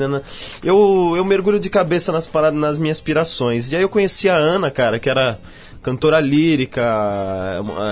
Eu, 0.63 1.13
eu 1.15 1.23
mergulho 1.23 1.59
de 1.59 1.69
cabeça 1.69 2.11
nas 2.11 2.25
paradas, 2.25 2.59
nas 2.59 2.77
minhas 2.77 2.97
aspirações. 2.97 3.71
E 3.71 3.75
aí 3.75 3.81
eu 3.81 3.89
conheci 3.89 4.29
a 4.29 4.35
Ana, 4.35 4.71
cara, 4.71 4.99
que 4.99 5.09
era 5.09 5.39
cantora 5.81 6.19
lírica, 6.19 6.81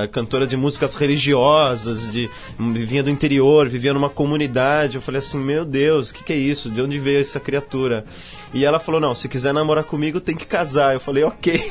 eh, 0.04 0.08
cantora 0.08 0.45
de 0.45 0.56
músicas 0.56 0.95
religiosas, 0.95 2.12
de 2.12 2.30
vivia 2.58 3.02
do 3.02 3.10
interior, 3.10 3.67
vivia 3.67 3.93
numa 3.93 4.10
comunidade. 4.10 4.95
Eu 4.95 5.02
falei 5.02 5.19
assim, 5.19 5.39
meu 5.39 5.65
Deus, 5.65 6.10
o 6.10 6.13
que, 6.13 6.23
que 6.23 6.34
é 6.34 6.38
isso? 6.38 6.69
De 6.69 6.82
onde 6.82 6.99
veio 6.99 7.21
essa 7.21 7.39
criatura? 7.39 8.06
E 8.54 8.63
ela 8.63 8.80
falou, 8.80 9.02
não, 9.02 9.15
se 9.15 9.28
quiser 9.28 9.54
namorar 9.54 9.84
comigo 9.84 10.19
tem 10.19 10.36
que 10.36 10.45
casar. 10.45 10.93
Eu 10.93 10.99
falei, 10.99 11.23
ok. 11.23 11.62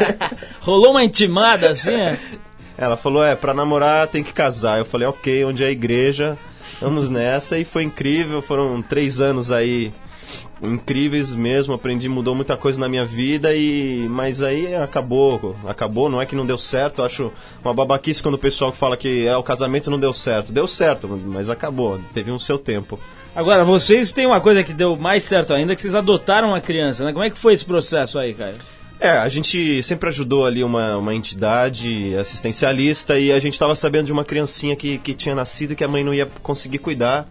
Rolou 0.60 0.92
uma 0.92 1.04
intimada 1.04 1.70
assim? 1.70 1.92
é? 1.92 2.18
Ela 2.76 2.96
falou, 2.96 3.22
é, 3.22 3.36
pra 3.36 3.52
namorar 3.52 4.08
tem 4.08 4.24
que 4.24 4.32
casar. 4.32 4.78
Eu 4.78 4.84
falei, 4.84 5.06
ok, 5.06 5.44
onde 5.44 5.62
é 5.62 5.66
a 5.66 5.70
igreja? 5.70 6.38
Vamos 6.80 7.08
nessa. 7.08 7.58
E 7.58 7.64
foi 7.64 7.84
incrível, 7.84 8.40
foram 8.42 8.80
três 8.82 9.20
anos 9.20 9.50
aí 9.50 9.92
incríveis 10.62 11.32
mesmo, 11.32 11.74
aprendi, 11.74 12.08
mudou 12.08 12.34
muita 12.34 12.56
coisa 12.56 12.80
na 12.80 12.88
minha 12.88 13.04
vida 13.04 13.54
e 13.54 14.06
mas 14.08 14.42
aí 14.42 14.74
acabou, 14.74 15.56
acabou, 15.66 16.08
não 16.08 16.20
é 16.20 16.26
que 16.26 16.36
não 16.36 16.46
deu 16.46 16.58
certo, 16.58 17.02
acho 17.02 17.32
uma 17.64 17.74
babaquice 17.74 18.22
quando 18.22 18.34
o 18.34 18.38
pessoal 18.38 18.72
fala 18.72 18.96
que 18.96 19.26
é, 19.26 19.36
o 19.36 19.42
casamento 19.42 19.90
não 19.90 19.98
deu 19.98 20.12
certo. 20.12 20.52
Deu 20.52 20.66
certo, 20.68 21.08
mas 21.08 21.50
acabou, 21.50 22.00
teve 22.12 22.30
um 22.30 22.38
seu 22.38 22.58
tempo. 22.58 22.98
Agora, 23.34 23.64
vocês 23.64 24.12
têm 24.12 24.26
uma 24.26 24.40
coisa 24.40 24.62
que 24.62 24.74
deu 24.74 24.96
mais 24.96 25.22
certo 25.22 25.54
ainda, 25.54 25.74
que 25.74 25.80
vocês 25.80 25.94
adotaram 25.94 26.48
uma 26.48 26.60
criança, 26.60 27.04
né? 27.04 27.12
Como 27.12 27.24
é 27.24 27.30
que 27.30 27.38
foi 27.38 27.54
esse 27.54 27.64
processo 27.64 28.18
aí, 28.18 28.34
Caio? 28.34 28.56
É, 29.00 29.10
a 29.10 29.28
gente 29.28 29.82
sempre 29.82 30.08
ajudou 30.10 30.46
ali 30.46 30.62
uma, 30.62 30.96
uma 30.96 31.12
entidade 31.12 32.14
assistencialista 32.14 33.18
e 33.18 33.32
a 33.32 33.40
gente 33.40 33.54
estava 33.54 33.74
sabendo 33.74 34.06
de 34.06 34.12
uma 34.12 34.24
criancinha 34.24 34.76
que, 34.76 34.98
que 34.98 35.12
tinha 35.12 35.34
nascido 35.34 35.72
e 35.72 35.74
que 35.74 35.82
a 35.82 35.88
mãe 35.88 36.04
não 36.04 36.14
ia 36.14 36.26
conseguir 36.40 36.78
cuidar. 36.78 37.26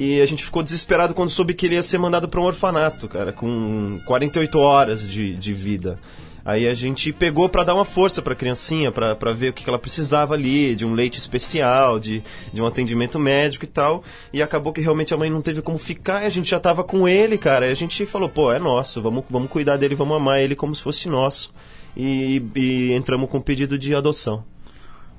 E 0.00 0.20
a 0.20 0.26
gente 0.26 0.44
ficou 0.44 0.62
desesperado 0.62 1.12
quando 1.12 1.28
soube 1.28 1.52
que 1.54 1.66
ele 1.66 1.74
ia 1.74 1.82
ser 1.82 1.98
mandado 1.98 2.28
para 2.28 2.40
um 2.40 2.44
orfanato, 2.44 3.08
cara, 3.08 3.32
com 3.32 3.98
48 4.06 4.56
horas 4.56 5.08
de, 5.08 5.34
de 5.34 5.52
vida. 5.52 5.98
Aí 6.44 6.68
a 6.68 6.72
gente 6.72 7.12
pegou 7.12 7.48
para 7.48 7.64
dar 7.64 7.74
uma 7.74 7.84
força 7.84 8.22
para 8.22 8.32
a 8.32 8.36
criancinha, 8.36 8.92
para 8.92 9.32
ver 9.32 9.48
o 9.48 9.52
que, 9.52 9.64
que 9.64 9.68
ela 9.68 9.78
precisava 9.78 10.34
ali, 10.34 10.76
de 10.76 10.86
um 10.86 10.94
leite 10.94 11.18
especial, 11.18 11.98
de, 11.98 12.22
de 12.52 12.62
um 12.62 12.66
atendimento 12.66 13.18
médico 13.18 13.64
e 13.64 13.68
tal. 13.68 14.04
E 14.32 14.40
acabou 14.40 14.72
que 14.72 14.80
realmente 14.80 15.12
a 15.12 15.16
mãe 15.16 15.28
não 15.28 15.42
teve 15.42 15.62
como 15.62 15.78
ficar, 15.78 16.22
e 16.22 16.26
a 16.26 16.30
gente 16.30 16.48
já 16.48 16.60
tava 16.60 16.84
com 16.84 17.08
ele, 17.08 17.36
cara. 17.36 17.66
E 17.66 17.72
a 17.72 17.74
gente 17.74 18.06
falou, 18.06 18.28
pô, 18.28 18.52
é 18.52 18.60
nosso, 18.60 19.02
vamos, 19.02 19.24
vamos 19.28 19.50
cuidar 19.50 19.76
dele, 19.76 19.96
vamos 19.96 20.16
amar 20.16 20.40
ele 20.40 20.54
como 20.54 20.76
se 20.76 20.82
fosse 20.82 21.08
nosso. 21.08 21.52
E, 21.96 22.40
e 22.54 22.92
entramos 22.92 23.28
com 23.28 23.38
um 23.38 23.42
pedido 23.42 23.76
de 23.76 23.96
adoção. 23.96 24.44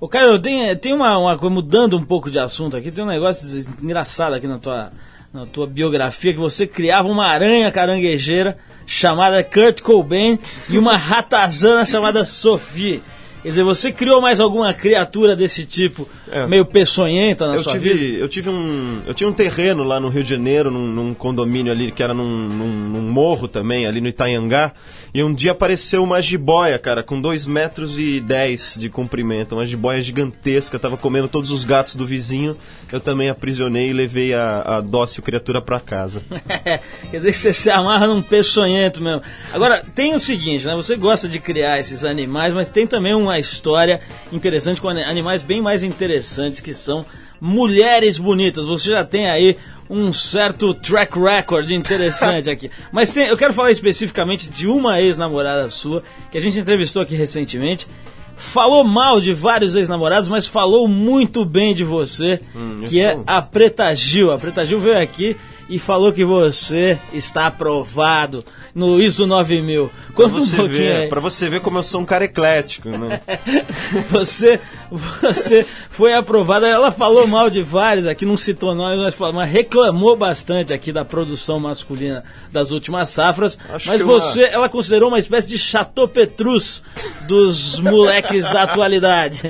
Ô, 0.01 0.07
Caio, 0.07 0.39
tem, 0.39 0.73
tem 0.77 0.93
uma, 0.93 1.17
uma 1.17 1.49
mudando 1.49 1.97
um 1.97 2.05
pouco 2.05 2.31
de 2.31 2.39
assunto 2.39 2.77
aqui, 2.77 2.89
tem 2.89 3.03
um 3.03 3.07
negócio 3.07 3.45
engraçado 3.83 4.33
aqui 4.33 4.47
na 4.47 4.57
tua, 4.57 4.91
na 5.33 5.45
tua 5.45 5.67
biografia, 5.67 6.31
que 6.31 6.39
você 6.39 6.65
criava 6.65 7.09
uma 7.09 7.27
aranha 7.27 7.69
caranguejeira 7.69 8.57
chamada 8.85 9.43
Kurt 9.43 9.81
Cobain 9.81 10.39
e 10.69 10.77
uma 10.77 10.95
ratazana 10.95 11.85
chamada 11.85 12.23
Sophie. 12.23 13.03
Quer 13.41 13.49
dizer, 13.49 13.63
você 13.63 13.91
criou 13.91 14.21
mais 14.21 14.39
alguma 14.39 14.73
criatura 14.73 15.35
desse 15.35 15.65
tipo, 15.65 16.07
É. 16.29 16.45
meio 16.45 16.65
peçonhenta 16.65 17.47
na 17.47 17.55
eu 17.55 17.63
sua 17.63 17.73
tive, 17.73 17.93
vida? 17.93 18.17
eu 18.19 18.27
tive 18.27 18.49
um, 18.49 19.01
eu 19.07 19.13
tinha 19.13 19.29
um 19.29 19.33
terreno 19.33 19.83
lá 19.83 19.99
no 19.99 20.09
Rio 20.09 20.23
de 20.23 20.29
Janeiro, 20.29 20.69
num, 20.69 20.85
num 20.87 21.13
condomínio 21.13 21.71
ali 21.71 21.91
que 21.91 22.03
era 22.03 22.13
num, 22.13 22.25
num- 22.25 22.89
num 22.89 23.01
morro 23.11 23.47
também, 23.47 23.85
ali 23.87 24.01
no 24.01 24.07
Itanhangá. 24.09 24.73
E 25.13 25.23
um 25.23 25.33
dia 25.33 25.53
apareceu 25.53 26.03
uma 26.03 26.21
jiboia, 26.21 26.77
cara, 26.77 27.01
com 27.01 27.19
2 27.19 27.47
metros 27.47 27.97
e 27.97 28.19
10 28.19 28.77
de 28.79 28.89
comprimento, 28.89 29.55
uma 29.55 29.65
jiboia 29.65 30.01
gigantesca, 30.01 30.77
tava 30.77 30.97
comendo 30.97 31.27
todos 31.27 31.49
os 31.51 31.63
gatos 31.63 31.95
do 31.95 32.05
vizinho. 32.05 32.55
Eu 32.91 32.99
também 32.99 33.29
aprisionei 33.29 33.89
e 33.89 33.93
levei 33.93 34.33
a, 34.33 34.61
a 34.77 34.81
dócil 34.81 35.23
criatura 35.23 35.61
pra 35.61 35.79
casa. 35.79 36.21
Quer 37.09 37.17
dizer 37.17 37.31
que 37.31 37.37
você 37.37 37.53
se 37.53 37.71
amarra 37.71 38.05
num 38.07 38.21
peçonhento 38.21 39.01
mesmo. 39.01 39.21
Agora, 39.53 39.83
tem 39.95 40.13
o 40.13 40.19
seguinte, 40.19 40.65
né? 40.67 40.75
Você 40.75 40.95
gosta 40.95 41.27
de 41.27 41.39
criar 41.39 41.79
esses 41.79 42.03
animais, 42.05 42.53
mas 42.53 42.69
tem 42.69 42.85
também 42.85 43.13
uma 43.29 43.39
história 43.39 44.01
interessante 44.31 44.81
com 44.81 44.89
ani- 44.89 45.03
animais 45.03 45.41
bem 45.41 45.61
mais 45.61 45.83
interessantes 45.83 46.59
que 46.61 46.73
são 46.73 47.05
mulheres 47.39 48.17
bonitas. 48.17 48.65
Você 48.65 48.91
já 48.91 49.03
tem 49.03 49.29
aí 49.29 49.55
um 49.89 50.11
certo 50.13 50.73
track 50.73 51.17
record 51.17 51.71
interessante 51.71 52.49
aqui. 52.51 52.69
Mas 52.91 53.11
tem- 53.11 53.27
eu 53.27 53.37
quero 53.37 53.53
falar 53.53 53.71
especificamente 53.71 54.49
de 54.49 54.67
uma 54.67 54.99
ex-namorada 55.01 55.69
sua 55.69 56.03
que 56.31 56.37
a 56.37 56.41
gente 56.41 56.59
entrevistou 56.59 57.01
aqui 57.01 57.15
recentemente. 57.15 57.87
Falou 58.35 58.83
mal 58.85 59.19
de 59.19 59.33
vários 59.33 59.75
ex-namorados, 59.75 60.29
mas 60.29 60.47
falou 60.47 60.87
muito 60.87 61.43
bem 61.43 61.73
de 61.75 61.83
você, 61.83 62.39
Hum, 62.55 62.83
que 62.87 63.01
é 63.01 63.19
a 63.27 63.41
Preta 63.41 63.93
Gil. 63.93 64.31
A 64.31 64.37
Preta 64.37 64.63
Gil 64.63 64.79
veio 64.79 64.97
aqui 64.97 65.35
e 65.69 65.77
falou 65.79 66.11
que 66.11 66.25
você 66.25 66.97
está 67.13 67.45
aprovado 67.47 68.43
no 68.73 68.99
ISO 69.01 69.25
9000. 69.27 69.89
Pra 70.07 70.13
Conta 70.15 70.35
um 70.35 70.41
você, 70.41 70.55
pouquinho 70.57 70.77
ver, 70.79 70.95
aí. 71.03 71.07
pra 71.09 71.19
você 71.21 71.47
ver 71.49 71.61
como 71.61 71.77
eu 71.77 71.83
sou 71.83 72.01
um 72.01 72.05
cara 72.05 72.25
eclético, 72.25 72.89
né? 72.89 73.21
Você, 74.09 74.59
você 74.91 75.63
foi 75.89 76.13
aprovada. 76.13 76.67
Ela 76.67 76.91
falou 76.91 77.25
mal 77.27 77.49
de 77.49 77.61
vários 77.61 78.05
aqui, 78.07 78.25
não 78.25 78.35
citou 78.37 78.73
nós, 78.75 78.99
mas, 78.99 79.13
falou- 79.13 79.33
mas 79.33 79.49
reclamou 79.51 80.15
bastante 80.17 80.73
aqui 80.73 80.91
da 80.91 81.05
produção 81.05 81.59
masculina 81.59 82.23
das 82.51 82.71
últimas 82.71 83.09
safras. 83.09 83.57
Acho 83.71 83.87
mas 83.87 84.01
que 84.01 84.07
uma- 84.07 84.13
você, 84.19 84.43
ela 84.43 84.67
considerou 84.69 85.09
uma 85.09 85.19
espécie 85.19 85.47
de 85.47 85.57
Chateau 85.57 86.07
Petrus 86.07 86.83
dos 87.27 87.79
moleques 87.79 88.49
da 88.49 88.63
atualidade. 88.63 89.41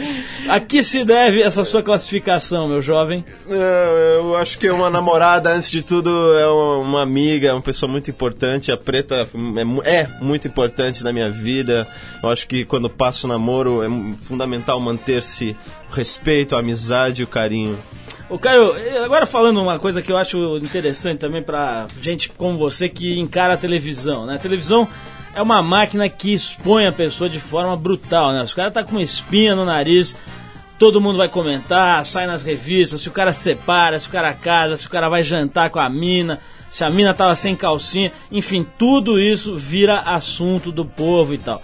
A 0.48 0.60
que 0.60 0.84
se 0.84 1.04
deve 1.06 1.42
essa 1.42 1.64
sua 1.66 1.82
classificação, 1.84 2.68
meu 2.68 2.82
jovem? 2.82 3.24
É, 3.50 4.18
Eu 4.20 4.36
acho 4.36 4.60
que 4.60 4.70
uma 4.70 4.90
namorada, 4.90 5.50
antes 5.52 5.72
de 5.72 5.82
tudo, 5.82 6.09
é 6.38 6.48
uma 6.48 7.02
amiga, 7.02 7.50
é 7.50 7.54
uma 7.54 7.62
pessoa 7.62 7.92
muito 7.92 8.10
importante. 8.10 8.72
A 8.72 8.78
Preta 8.78 9.28
é, 9.86 10.00
é 10.02 10.08
muito 10.22 10.48
importante 10.48 11.04
na 11.04 11.12
minha 11.14 11.30
vida. 11.30 11.88
Eu 12.22 12.30
acho 12.30 12.48
que 12.48 12.66
quando 12.66 12.90
passo 12.90 13.26
o 13.26 13.30
namoro 13.30 13.84
é 13.84 13.90
fundamental 14.18 14.80
manter-se 14.80 15.56
o 15.90 15.94
respeito, 15.94 16.56
a 16.56 16.60
amizade 16.60 17.22
e 17.22 17.24
o 17.24 17.28
carinho. 17.28 17.78
Ô 18.30 18.38
Caio, 18.38 18.76
agora 19.04 19.26
falando 19.26 19.60
uma 19.60 19.80
coisa 19.80 20.02
que 20.02 20.12
eu 20.12 20.18
acho 20.18 20.58
interessante 20.58 21.20
também 21.20 21.42
pra 21.42 21.88
gente 22.00 22.30
como 22.30 22.58
você 22.58 22.88
que 22.88 23.20
encara 23.20 23.56
a 23.56 23.58
televisão, 23.58 24.26
né? 24.28 24.36
A 24.36 24.40
televisão 24.40 24.88
é 25.34 25.42
uma 25.42 25.64
máquina 25.64 26.08
que 26.10 26.34
expõe 26.34 26.86
a 26.86 26.92
pessoa 26.92 27.30
de 27.30 27.40
forma 27.40 27.76
brutal, 27.76 28.32
né? 28.32 28.44
Os 28.44 28.54
caras 28.54 28.74
tá 28.74 28.84
com 28.84 29.00
espinha 29.00 29.56
no 29.56 29.66
nariz, 29.66 30.16
todo 30.80 31.02
mundo 31.02 31.18
vai 31.18 31.28
comentar, 31.28 32.04
sai 32.06 32.26
nas 32.26 32.42
revistas, 32.42 33.02
se 33.02 33.10
o 33.10 33.12
cara 33.12 33.34
separa, 33.34 34.00
se 34.00 34.08
o 34.08 34.12
cara 34.12 34.34
casa, 34.34 34.78
se 34.78 34.88
o 34.88 34.90
cara 34.90 35.10
vai 35.10 35.22
jantar 35.22 35.70
com 35.70 35.80
a 35.80 35.90
mina, 35.90 36.40
se 36.70 36.86
a 36.86 36.90
mina 36.90 37.14
tava 37.14 37.36
sem 37.36 37.54
calcinha, 37.54 38.14
enfim, 38.32 38.66
tudo 38.78 39.20
isso 39.20 39.58
vira 39.58 40.00
assunto 40.00 40.72
do 40.72 40.86
povo 40.86 41.34
e 41.34 41.38
tal. 41.38 41.62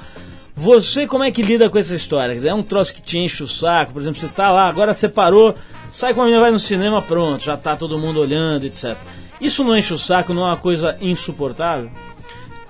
Você 0.54 1.08
como 1.08 1.24
é 1.24 1.32
que 1.32 1.42
lida 1.42 1.70
com 1.70 1.78
essa 1.78 1.96
história? 1.96 2.38
É 2.48 2.54
um 2.54 2.62
troço 2.62 2.94
que 2.94 3.02
te 3.02 3.18
enche 3.18 3.42
o 3.42 3.48
saco, 3.48 3.94
por 3.94 4.02
exemplo, 4.02 4.20
você 4.20 4.28
tá 4.28 4.52
lá, 4.52 4.68
agora 4.68 4.94
separou, 4.94 5.56
sai 5.90 6.14
com 6.14 6.22
a 6.22 6.26
menina, 6.26 6.42
vai 6.42 6.52
no 6.52 6.60
cinema, 6.60 7.02
pronto, 7.02 7.46
já 7.46 7.56
tá 7.56 7.76
todo 7.76 7.98
mundo 7.98 8.20
olhando, 8.20 8.66
etc. 8.66 8.98
Isso 9.40 9.64
não 9.64 9.78
enche 9.78 9.94
o 9.94 9.98
saco, 9.98 10.34
não 10.34 10.44
é 10.44 10.48
uma 10.48 10.58
coisa 10.58 10.98
insuportável? 11.00 11.90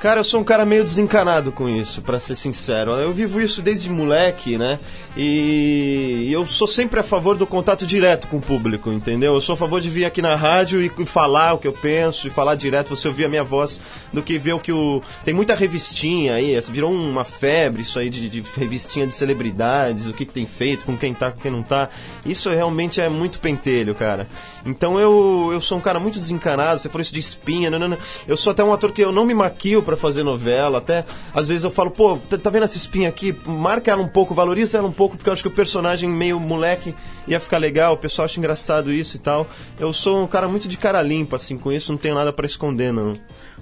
Cara, 0.06 0.20
eu 0.20 0.24
sou 0.24 0.40
um 0.40 0.44
cara 0.44 0.68
meio 0.68 0.84
desencanado 0.84 1.52
com 1.52 1.68
isso, 1.68 2.00
pra 2.00 2.20
ser 2.20 2.36
sincero. 2.36 2.92
Eu 2.92 3.12
vivo 3.12 3.42
isso 3.42 3.60
desde 3.60 3.90
moleque, 3.90 4.56
né? 4.56 4.80
E 5.18 6.30
eu 6.32 6.46
sou 6.46 6.68
sempre 6.68 7.00
a 7.00 7.04
favor 7.04 7.36
do 7.36 7.48
contato 7.48 7.88
direto 7.88 8.28
com 8.28 8.38
o 8.38 8.42
público, 8.42 8.92
entendeu? 8.92 9.34
Eu 9.34 9.42
sou 9.42 9.54
a 9.54 9.58
favor 9.58 9.82
de 9.82 9.90
vir 9.90 10.06
aqui 10.06 10.22
na 10.22 10.36
rádio 10.36 10.80
e 10.80 11.06
falar 11.08 11.54
o 11.54 11.58
que 11.58 11.68
eu 11.68 11.74
penso, 11.74 12.28
e 12.28 12.30
falar 12.30 12.54
direto, 12.54 12.96
você 12.96 13.08
ouvir 13.08 13.26
a 13.26 13.28
minha 13.28 13.44
voz, 13.44 13.82
do 14.14 14.22
que 14.22 14.38
ver 14.38 14.54
o 14.54 14.60
que 14.60 14.72
o. 14.72 15.02
Tem 15.24 15.34
muita 15.34 15.56
revistinha 15.56 16.36
aí, 16.36 16.56
virou 16.70 16.92
uma 16.94 17.24
febre 17.24 17.82
isso 17.82 17.98
aí 17.98 18.08
de, 18.08 18.30
de 18.30 18.44
revistinha 18.56 19.08
de 19.08 19.16
celebridades, 19.16 20.06
o 20.06 20.14
que, 20.14 20.24
que 20.24 20.34
tem 20.34 20.46
feito, 20.46 20.86
com 20.86 20.96
quem 20.96 21.16
tá, 21.16 21.32
com 21.32 21.40
quem 21.40 21.52
não 21.52 21.64
tá. 21.64 21.90
Isso 22.24 22.48
realmente 22.52 23.02
é 23.02 23.10
muito 23.10 23.40
pentelho, 23.40 23.96
cara. 23.96 24.28
Então 24.64 25.00
eu, 25.00 25.50
eu 25.52 25.62
sou 25.62 25.80
um 25.80 25.82
cara 25.82 26.00
muito 26.00 26.20
desencanado, 26.20 26.80
você 26.80 26.90
falou 26.90 27.02
isso 27.02 27.14
de 27.14 27.20
espinha, 27.20 27.72
não, 27.72 27.80
não, 27.80 27.88
não. 27.88 27.98
Eu 28.28 28.38
sou 28.38 28.52
até 28.52 28.64
um 28.64 28.72
ator 28.72 28.92
que 28.92 29.02
eu 29.02 29.12
não 29.12 29.26
me 29.26 29.34
maquio 29.34 29.82
pra 29.82 29.95
fazer 29.98 30.24
novela, 30.24 30.80
até 30.80 31.06
às 31.34 31.48
vezes 31.48 31.64
eu 31.64 31.72
falo, 31.72 31.92
pô, 31.92 32.18
tá, 32.18 32.38
tá 32.38 32.50
vendo 32.50 32.64
essa 32.64 32.78
espinha 32.78 33.10
aqui? 33.10 33.36
Marca 33.46 33.92
ela 33.92 34.02
um 34.02 34.08
pouco, 34.08 34.34
valoriza 34.34 34.78
ela 34.78 34.88
um 34.88 34.92
pouco, 34.92 35.18
porque 35.18 35.30
eu 35.30 35.34
acho 35.34 35.42
que 35.42 35.48
o 35.48 35.52
personagem 35.52 36.10
meio 36.10 36.40
moleque 36.40 36.96
ia 37.28 37.40
ficar 37.40 37.58
legal, 37.58 37.94
o 37.94 37.98
pessoal 37.98 38.26
acha 38.26 38.40
engraçado 38.40 38.92
isso 38.92 39.16
e 39.16 39.20
tal. 39.20 39.48
Eu 39.80 39.92
sou 39.94 40.24
um 40.24 40.28
cara 40.28 40.48
muito 40.48 40.68
de 40.68 40.78
cara 40.78 41.02
limpa, 41.02 41.36
assim, 41.36 41.58
com 41.58 41.72
isso 41.72 41.92
não 41.92 41.98
tenho 41.98 42.16
nada 42.16 42.32
pra 42.34 42.46
esconder, 42.46 42.92
não. 42.92 43.18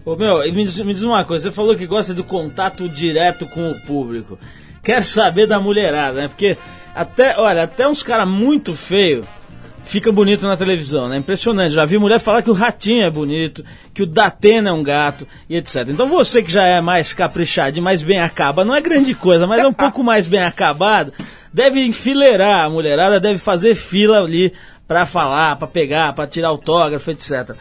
Ô 0.05 0.15
meu, 0.15 0.39
me 0.53 0.65
diz, 0.65 0.77
me 0.79 0.93
diz 0.93 1.03
uma 1.03 1.23
coisa, 1.23 1.49
você 1.49 1.55
falou 1.55 1.75
que 1.75 1.87
gosta 1.87 2.13
do 2.13 2.23
contato 2.23 2.89
direto 2.89 3.47
com 3.47 3.71
o 3.71 3.79
público. 3.81 4.37
Quero 4.83 5.05
saber 5.05 5.47
da 5.47 5.59
mulherada, 5.59 6.21
né? 6.21 6.27
Porque 6.27 6.57
até, 6.93 7.39
olha, 7.39 7.63
até 7.63 7.87
uns 7.87 8.03
caras 8.03 8.27
muito 8.27 8.73
feios 8.73 9.25
fica 9.83 10.11
bonito 10.11 10.47
na 10.47 10.57
televisão, 10.57 11.07
né? 11.07 11.17
Impressionante. 11.17 11.73
Já 11.73 11.85
vi 11.85 11.97
mulher 11.97 12.19
falar 12.19 12.41
que 12.41 12.49
o 12.49 12.53
ratinho 12.53 13.03
é 13.03 13.09
bonito, 13.09 13.63
que 13.93 14.03
o 14.03 14.07
Datena 14.07 14.69
é 14.69 14.73
um 14.73 14.83
gato 14.83 15.27
e 15.49 15.55
etc. 15.55 15.87
Então 15.89 16.07
você 16.07 16.41
que 16.41 16.51
já 16.51 16.65
é 16.65 16.81
mais 16.81 17.13
caprichado 17.13 17.77
e 17.77 17.81
mais 17.81 18.01
bem 18.01 18.19
acaba, 18.19 18.65
não 18.65 18.75
é 18.75 18.81
grande 18.81 19.13
coisa, 19.13 19.45
mas 19.45 19.61
é 19.61 19.67
um 19.67 19.73
pouco 19.73 20.03
mais 20.03 20.27
bem 20.27 20.41
acabado, 20.41 21.13
deve 21.53 21.85
enfileirar 21.85 22.65
a 22.65 22.69
mulherada, 22.69 23.19
deve 23.19 23.37
fazer 23.37 23.75
fila 23.75 24.17
ali 24.17 24.53
pra 24.87 25.05
falar, 25.05 25.55
pra 25.57 25.67
pegar, 25.67 26.13
pra 26.13 26.27
tirar 26.27 26.49
autógrafo, 26.49 27.11
etc. 27.11 27.55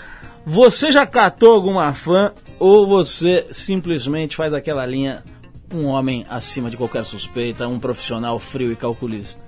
Você 0.45 0.91
já 0.91 1.07
catou 1.07 1.55
alguma 1.55 1.93
fã 1.93 2.33
ou 2.59 2.87
você 2.87 3.47
simplesmente 3.53 4.37
faz 4.37 4.53
aquela 4.53 4.85
linha 4.85 5.23
um 5.73 5.87
homem 5.87 6.27
acima 6.29 6.69
de 6.69 6.77
qualquer 6.77 7.05
suspeita, 7.05 7.67
um 7.67 7.79
profissional 7.79 8.39
frio 8.39 8.73
e 8.73 8.77
calculista? 8.77 9.43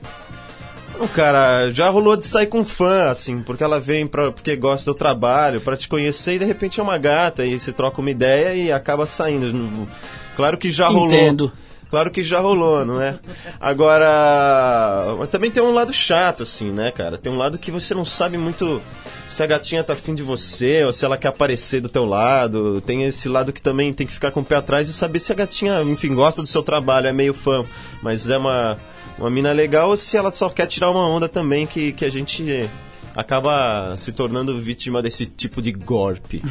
Não, 0.99 1.09
cara, 1.09 1.71
já 1.71 1.89
rolou 1.89 2.17
de 2.17 2.27
sair 2.27 2.47
com 2.47 2.65
fã, 2.65 3.09
assim, 3.09 3.43
porque 3.43 3.65
ela 3.65 3.81
vem 3.81 4.07
pra, 4.07 4.31
porque 4.31 4.57
gosta 4.57 4.91
do 4.91 4.95
trabalho, 4.95 5.61
pra 5.61 5.77
te 5.77 5.89
conhecer 5.89 6.35
e 6.35 6.39
de 6.39 6.45
repente 6.45 6.79
é 6.79 6.83
uma 6.83 6.99
gata 6.99 7.45
e 7.45 7.59
você 7.59 7.73
troca 7.73 8.01
uma 8.01 8.11
ideia 8.11 8.55
e 8.55 8.73
acaba 8.73 9.07
saindo. 9.07 9.89
Claro 10.37 10.57
que 10.57 10.71
já 10.71 10.89
rolou. 10.89 11.07
Entendo. 11.07 11.53
Claro 11.91 12.11
que 12.11 12.25
já 12.25 12.41
rolou, 12.41 12.85
não 12.85 13.01
é? 13.01 13.21
Agora, 13.61 15.17
também 15.31 15.49
tem 15.49 15.63
um 15.63 15.73
lado 15.73 15.93
chato, 15.93 16.43
assim, 16.43 16.73
né, 16.73 16.91
cara? 16.91 17.17
Tem 17.17 17.31
um 17.31 17.39
lado 17.39 17.57
que 17.57 17.71
você 17.71 17.95
não 17.95 18.05
sabe 18.05 18.37
muito 18.37 18.83
se 19.29 19.43
a 19.45 19.47
gatinha 19.47 19.85
tá 19.85 19.93
afim 19.93 20.13
de 20.13 20.23
você 20.23 20.83
ou 20.85 20.93
se 20.93 21.05
ela 21.05 21.17
quer 21.17 21.29
aparecer 21.29 21.81
do 21.81 21.89
teu 21.89 22.05
lado. 22.05 22.81
Tem 22.81 23.05
esse 23.05 23.29
lado 23.29 23.53
que 23.53 23.63
também 23.63 23.93
tem 23.93 24.09
que 24.09 24.13
ficar 24.13 24.33
com 24.33 24.41
o 24.41 24.45
pé 24.45 24.57
atrás 24.57 24.89
e 24.89 24.93
saber 24.93 25.21
se 25.21 25.31
a 25.31 25.37
gatinha, 25.37 25.83
enfim, 25.83 26.15
gosta 26.15 26.43
do 26.43 26.49
seu 26.49 26.65
trabalho, 26.65 27.07
é 27.07 27.13
meio 27.13 27.33
fã, 27.33 27.65
mas 28.03 28.29
é 28.29 28.39
uma, 28.39 28.77
uma 29.19 29.31
mina 29.31 29.53
legal 29.53 29.91
ou 29.91 29.97
se 29.97 30.17
ela 30.17 30.31
só 30.31 30.49
quer 30.49 30.67
tirar 30.67 30.91
uma 30.91 31.09
onda 31.09 31.29
também 31.29 31.67
que, 31.67 31.93
que 31.93 32.05
a 32.05 32.11
gente 32.11 32.69
acaba 33.15 33.97
se 33.97 34.13
tornando 34.13 34.61
vítima 34.61 35.01
desse 35.01 35.25
tipo 35.25 35.63
de 35.63 35.73
golpe. 35.73 36.43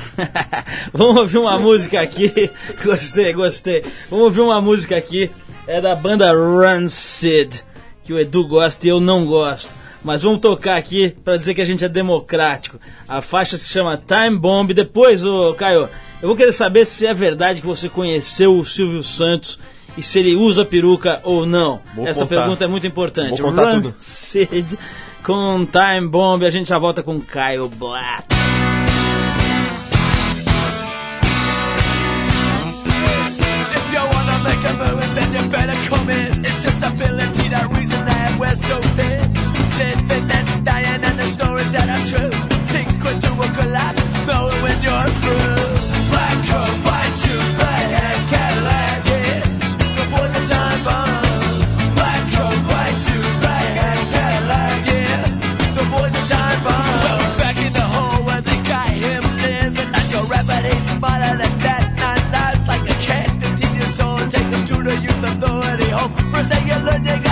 Vamos 0.93 1.17
ouvir 1.17 1.37
uma 1.39 1.59
música 1.59 2.01
aqui. 2.01 2.31
Gostei, 2.83 3.33
gostei. 3.33 3.83
Vamos 4.09 4.25
ouvir 4.25 4.41
uma 4.41 4.61
música 4.61 4.95
aqui. 4.95 5.29
É 5.67 5.81
da 5.81 5.95
banda 5.95 6.31
Rancid, 6.33 7.63
que 8.03 8.13
o 8.13 8.19
Edu 8.19 8.47
gosta 8.47 8.85
e 8.85 8.89
eu 8.89 8.99
não 8.99 9.25
gosto. 9.25 9.69
Mas 10.03 10.21
vamos 10.21 10.41
tocar 10.41 10.77
aqui 10.77 11.15
para 11.23 11.37
dizer 11.37 11.53
que 11.53 11.61
a 11.61 11.65
gente 11.65 11.85
é 11.85 11.87
democrático. 11.87 12.77
A 13.07 13.21
faixa 13.21 13.57
se 13.57 13.69
chama 13.69 13.97
Time 13.97 14.37
Bomb. 14.37 14.73
Depois, 14.73 15.23
ô 15.23 15.53
Caio, 15.53 15.87
eu 16.21 16.27
vou 16.27 16.35
querer 16.35 16.51
saber 16.51 16.85
se 16.85 17.07
é 17.07 17.13
verdade 17.13 17.61
que 17.61 17.67
você 17.67 17.87
conheceu 17.87 18.57
o 18.57 18.65
Silvio 18.65 19.01
Santos 19.01 19.57
e 19.97 20.01
se 20.01 20.19
ele 20.19 20.35
usa 20.35 20.65
peruca 20.65 21.19
ou 21.23 21.45
não. 21.45 21.81
Vou 21.95 22.07
Essa 22.07 22.21
contar. 22.21 22.35
pergunta 22.41 22.63
é 22.63 22.67
muito 22.67 22.87
importante. 22.87 23.41
Vou 23.41 23.51
contar 23.51 23.71
tudo. 23.75 23.89
Rancid 23.89 24.77
com 25.23 25.65
Time 25.65 26.07
Bomb. 26.07 26.43
A 26.45 26.49
gente 26.49 26.69
já 26.69 26.77
volta 26.79 27.01
com 27.03 27.19
Caio 27.21 27.67
Black. 27.69 28.27
If 33.75 33.93
you 33.93 34.03
wanna 34.13 34.37
make 34.43 34.63
a 34.65 34.73
move, 34.73 35.15
then 35.15 35.29
you 35.33 35.49
better 35.49 35.77
come 35.89 36.09
in. 36.09 36.45
It's 36.45 36.61
just 36.63 36.81
ability, 36.83 37.49
that 37.49 37.67
reason 37.75 38.05
that 38.05 38.39
we're 38.39 38.55
so 38.55 38.81
thin. 38.97 39.21
Living 39.77 40.29
and 40.31 40.65
dying, 40.65 41.03
and 41.03 41.17
the 41.19 41.27
stories 41.35 41.71
that 41.71 41.87
are 41.89 42.05
true. 42.05 42.31
Sink 42.71 42.89
into 43.05 43.31
a 43.41 43.47
collapse, 43.57 44.01
know 44.27 44.45
when 44.63 44.77
you're 44.85 45.09
through. 45.21 45.65
Black 46.11 46.37
coat, 46.49 46.75
you're 66.65 66.79
the 66.79 66.85
learning 66.85 67.22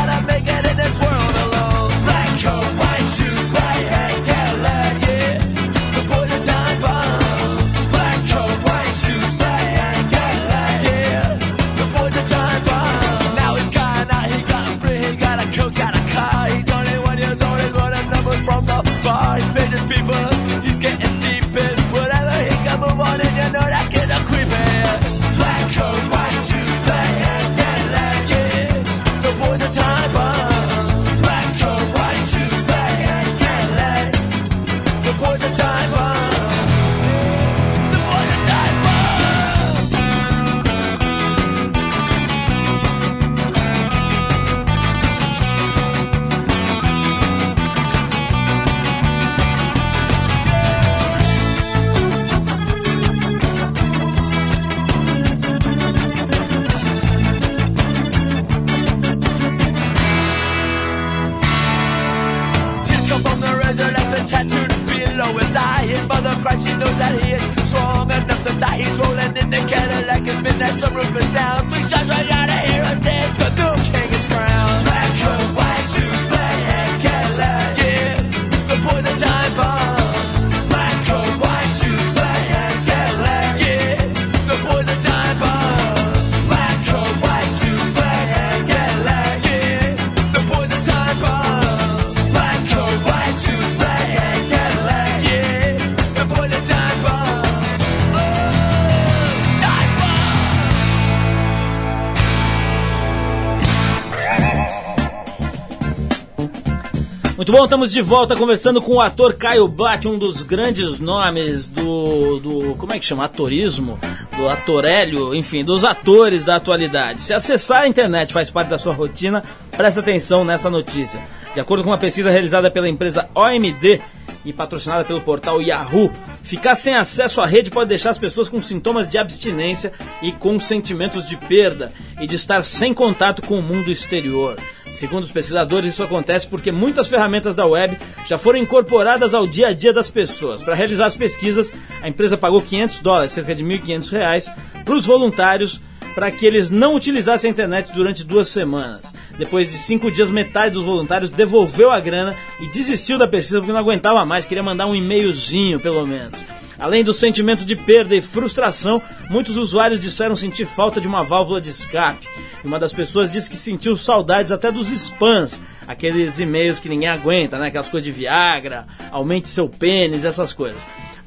Muito 107.52 107.60
bom, 107.60 107.66
estamos 107.66 107.92
de 107.92 108.02
volta 108.02 108.34
conversando 108.34 108.82
com 108.82 108.94
o 108.94 109.02
ator 109.02 109.34
Caio 109.34 109.68
Blatt, 109.68 110.08
um 110.08 110.18
dos 110.18 110.42
grandes 110.42 111.00
nomes 111.00 111.68
do, 111.68 112.40
do. 112.40 112.76
Como 112.76 112.94
é 112.94 112.98
que 112.98 113.06
chama? 113.06 113.26
Atorismo? 113.26 114.00
Do 114.38 114.48
atorélio, 114.48 115.36
enfim, 115.36 115.62
dos 115.62 115.84
atores 115.84 116.46
da 116.46 116.56
atualidade. 116.56 117.22
Se 117.22 117.34
acessar 117.34 117.82
a 117.82 117.88
internet 117.90 118.32
faz 118.32 118.50
parte 118.50 118.70
da 118.70 118.78
sua 118.78 118.94
rotina, 118.94 119.44
presta 119.76 120.00
atenção 120.00 120.46
nessa 120.46 120.70
notícia. 120.70 121.28
De 121.54 121.60
acordo 121.60 121.84
com 121.84 121.90
uma 121.90 121.98
pesquisa 121.98 122.32
realizada 122.32 122.72
pela 122.72 122.88
empresa 122.88 123.30
OMD 123.36 124.00
e 124.46 124.54
patrocinada 124.54 125.04
pelo 125.04 125.20
portal 125.20 125.62
Yahoo, 125.62 126.10
ficar 126.44 126.76
sem 126.76 126.96
acesso 126.96 127.42
à 127.42 127.46
rede 127.46 127.70
pode 127.70 127.90
deixar 127.90 128.12
as 128.12 128.18
pessoas 128.18 128.48
com 128.48 128.62
sintomas 128.62 129.10
de 129.10 129.18
abstinência 129.18 129.92
e 130.22 130.32
com 130.32 130.58
sentimentos 130.58 131.26
de 131.26 131.36
perda 131.36 131.92
e 132.22 132.26
de 132.26 132.38
estar 132.38 132.64
sem 132.64 132.94
contato 132.94 133.42
com 133.42 133.60
o 133.60 133.62
mundo 133.62 133.92
exterior. 133.92 134.56
Segundo 134.92 135.24
os 135.24 135.32
pesquisadores, 135.32 135.94
isso 135.94 136.04
acontece 136.04 136.48
porque 136.48 136.72
muitas 136.72 137.08
ferramentas 137.08 137.56
da 137.56 137.66
web 137.66 137.98
já 138.28 138.38
foram 138.38 138.60
incorporadas 138.60 139.34
ao 139.34 139.48
dia 139.48 139.70
a 139.70 139.74
dia 139.74 139.94
das 139.94 140.10
pessoas. 140.10 140.62
Para 140.62 140.76
realizar 140.76 141.06
as 141.06 141.16
pesquisas, 141.16 141.74
a 142.02 142.10
empresa 142.10 142.38
pagou 142.38 142.62
500 142.62 143.00
dólares, 143.00 143.32
cerca 143.32 143.56
de 143.56 143.64
1.500 143.64 144.12
reais, 144.12 144.52
para 144.84 144.94
os 144.94 145.06
voluntários 145.06 145.82
para 146.14 146.30
que 146.30 146.46
eles 146.46 146.70
não 146.70 146.94
utilizassem 146.96 147.50
a 147.50 147.52
internet 147.52 147.94
durante 147.94 148.26
duas 148.26 148.50
semanas. 148.50 149.14
Depois 149.38 149.72
de 149.72 149.78
cinco 149.78 150.12
dias, 150.12 150.30
metade 150.30 150.74
dos 150.74 150.84
voluntários 150.84 151.30
devolveu 151.30 151.90
a 151.90 152.00
grana 152.00 152.36
e 152.60 152.68
desistiu 152.68 153.18
da 153.18 153.28
pesquisa 153.28 153.60
porque 153.60 153.72
não 153.72 153.80
aguentava 153.80 154.26
mais, 154.26 154.44
queria 154.44 154.62
mandar 154.62 154.88
um 154.88 154.96
e-mailzinho 154.96 155.80
pelo 155.80 156.06
menos. 156.06 156.38
Além 156.82 157.04
do 157.04 157.14
sentimento 157.14 157.64
de 157.64 157.76
perda 157.76 158.16
e 158.16 158.24
frustração, 158.24 159.00
muitos 159.30 159.56
usuários 159.56 160.02
disseram 160.02 160.36
sentir 160.36 160.66
falta 160.66 161.00
de 161.00 161.08
uma 161.08 161.22
válvula 161.22 161.62
de 161.62 161.70
escape. 161.70 162.28
Uma 162.64 162.80
das 162.80 162.92
pessoas 162.92 163.30
disse 163.30 163.52
que 163.52 163.56
sentiu 163.56 163.96
saudades 163.96 164.52
até 164.52 164.72
dos 164.72 164.90
spams, 164.90 165.62
aqueles 165.88 166.40
e-mails 166.40 166.80
que 166.80 166.90
ninguém 166.90 167.08
aguenta, 167.08 167.60
né? 167.60 167.68
Aquelas 167.68 167.88
coisas 167.88 168.04
de 168.04 168.12
Viagra, 168.12 168.88
aumente 169.12 169.48
seu 169.48 169.70
pênis, 169.70 170.26
essas 170.26 170.54
coisas. 170.54 170.82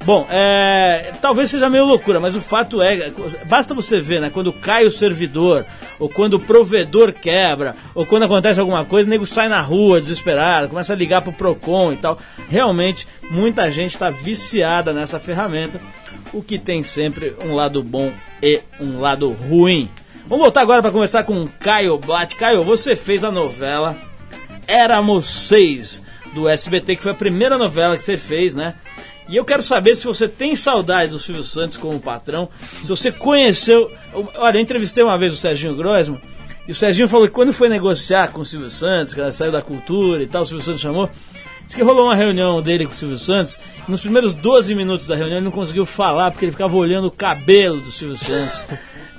Bom, 0.05 0.27
é, 0.31 1.13
talvez 1.23 1.51
seja 1.51 1.71
meio 1.71 1.87
loucura, 1.87 2.21
mas 2.21 2.37
o 2.37 2.41
fato 2.41 2.83
é, 2.83 3.11
basta 3.47 3.73
você 3.73 4.01
ver, 4.01 4.21
né, 4.21 4.31
quando 4.31 4.53
cai 4.53 4.85
o 4.85 4.91
servidor, 4.91 5.65
ou 5.99 6.11
quando 6.11 6.35
o 6.35 6.41
provedor 6.41 7.11
quebra, 7.11 7.75
ou 7.95 8.05
quando 8.05 8.25
acontece 8.25 8.61
alguma 8.61 8.85
coisa, 8.85 9.07
o 9.07 9.11
nego 9.11 9.25
sai 9.25 9.49
na 9.49 9.63
rua 9.63 10.03
desesperado, 10.03 10.69
começa 10.69 10.93
a 10.93 10.97
ligar 10.97 11.23
pro 11.23 11.33
Procon 11.33 11.95
e 11.95 11.97
tal. 11.97 12.19
Realmente, 12.51 13.09
muita 13.31 13.71
gente 13.71 13.95
está 13.95 14.11
viciada 14.11 14.93
nessa 14.93 15.19
ferramenta, 15.19 15.81
o 16.35 16.43
que 16.43 16.59
tem 16.59 16.83
sempre 16.83 17.35
um 17.43 17.55
lado 17.55 17.83
bom 17.83 18.13
e 18.43 18.61
um 18.79 19.01
lado 19.01 19.31
ruim. 19.31 19.89
Vamos 20.27 20.43
voltar 20.43 20.61
agora 20.61 20.83
para 20.83 20.91
conversar 20.91 21.25
com 21.25 21.45
o 21.45 21.49
Caio 21.49 21.97
Blatt. 21.99 22.37
Caio, 22.37 22.63
você 22.63 22.95
fez 22.95 23.25
a 23.25 23.31
novela 23.31 23.97
Éramos 24.67 25.25
Seis, 25.25 26.03
do 26.35 26.49
SBT, 26.49 26.97
que 26.97 27.03
foi 27.03 27.13
a 27.13 27.15
primeira 27.15 27.57
novela 27.57 27.97
que 27.97 28.03
você 28.03 28.17
fez, 28.17 28.55
né? 28.55 28.75
E 29.29 29.37
eu 29.37 29.45
quero 29.45 29.63
saber 29.63 29.95
se 29.95 30.05
você 30.05 30.29
tem 30.29 30.55
saudade 30.55 31.11
do 31.11 31.19
Silvio 31.19 31.43
Santos 31.43 31.79
como 31.79 31.99
patrão, 31.99 32.49
se 32.83 32.89
você 32.89 33.11
conheceu. 33.11 33.91
Olha, 34.37 34.61
entrevistei 34.61 35.03
uma 35.03 35.19
vez 35.19 35.33
o 35.33 35.37
Serginho 35.37 35.75
Grossman, 35.75 36.21
e 36.69 36.73
o 36.73 36.75
Serginho 36.75 37.09
falou 37.09 37.27
que 37.27 37.33
quando 37.33 37.53
foi 37.53 37.69
negociar 37.69 38.29
com 38.33 38.41
o 38.41 38.45
Silvio 38.45 38.71
Santos, 38.71 39.15
que 39.15 39.21
ela 39.21 39.33
saiu 39.33 39.53
da 39.53 39.63
cultura 39.63 40.23
e 40.23 40.27
tal, 40.27 40.43
o 40.43 40.47
Silvio 40.47 40.65
Santos 40.65 40.81
chamou. 40.81 41.11
Diz 41.65 41.75
que 41.75 41.83
rolou 41.83 42.05
uma 42.05 42.15
reunião 42.15 42.61
dele 42.61 42.85
com 42.85 42.93
o 42.93 42.95
Silvio 42.95 43.17
Santos, 43.17 43.59
nos 43.89 44.01
primeiros 44.01 44.35
12 44.35 44.75
minutos 44.75 45.07
da 45.07 45.17
reunião 45.17 45.39
ele 45.39 45.45
não 45.47 45.51
conseguiu 45.51 45.87
falar, 45.87 46.31
porque 46.31 46.45
ele 46.45 46.53
ficava 46.53 46.77
olhando 46.77 47.07
o 47.07 47.11
cabelo 47.11 47.81
do 47.81 47.91
Silvio 47.91 48.17
Santos, 48.17 48.61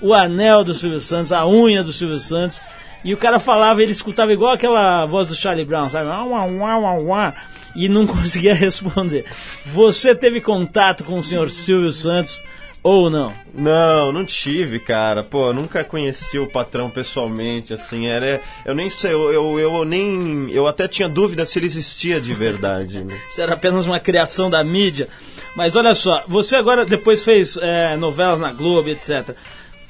o 0.02 0.14
anel 0.14 0.64
do 0.64 0.76
Silvio 0.76 1.00
Santos, 1.00 1.32
a 1.32 1.48
unha 1.48 1.84
do 1.84 1.92
Silvio 1.92 2.20
Santos. 2.20 2.62
E 3.04 3.14
o 3.14 3.18
cara 3.18 3.40
falava, 3.40 3.82
ele 3.82 3.92
escutava 3.92 4.32
igual 4.34 4.54
aquela 4.54 5.06
voz 5.06 5.30
do 5.30 5.36
Charlie 5.36 5.66
Brown, 5.66 5.90
sabe? 5.90 6.08
Uau, 6.08 6.30
uau, 6.30 6.82
uau, 6.82 7.04
uau 7.04 7.34
e 7.76 7.90
não 7.90 8.06
conseguia 8.08 8.54
responder. 8.54 9.26
Você 9.66 10.16
teve 10.16 10.42
contato 10.42 11.04
com 11.04 11.20
o 11.20 11.24
senhor 11.24 11.50
Silvio 11.52 11.92
Santos 11.92 12.42
ou 12.86 13.10
não? 13.10 13.34
Não, 13.52 14.12
não 14.12 14.24
tive, 14.24 14.80
cara. 14.80 15.24
Pô, 15.24 15.52
nunca 15.52 15.84
conheci 15.84 16.38
o 16.38 16.46
patrão 16.46 16.88
pessoalmente, 16.88 17.74
assim, 17.74 18.06
era. 18.06 18.40
Eu 18.64 18.76
nem 18.76 18.92
sei, 18.92 19.12
eu, 19.12 19.32
eu, 19.32 19.60
eu 19.60 19.86
nem. 19.86 20.52
Eu 20.52 20.68
até 20.68 20.88
tinha 20.88 21.10
dúvida 21.10 21.48
se 21.48 21.58
ele 21.58 21.66
existia 21.66 22.22
de 22.22 22.34
verdade. 22.36 23.04
Né? 23.04 23.20
Isso 23.30 23.42
era 23.42 23.56
apenas 23.56 23.88
uma 23.88 24.00
criação 24.00 24.52
da 24.52 24.64
mídia. 24.64 25.10
Mas 25.56 25.76
olha 25.76 25.96
só, 25.96 26.24
você 26.28 26.58
agora 26.58 26.86
depois 26.86 27.24
fez 27.24 27.58
é, 27.58 27.96
novelas 27.96 28.40
na 28.40 28.54
Globo, 28.54 28.90
etc. 28.90 29.36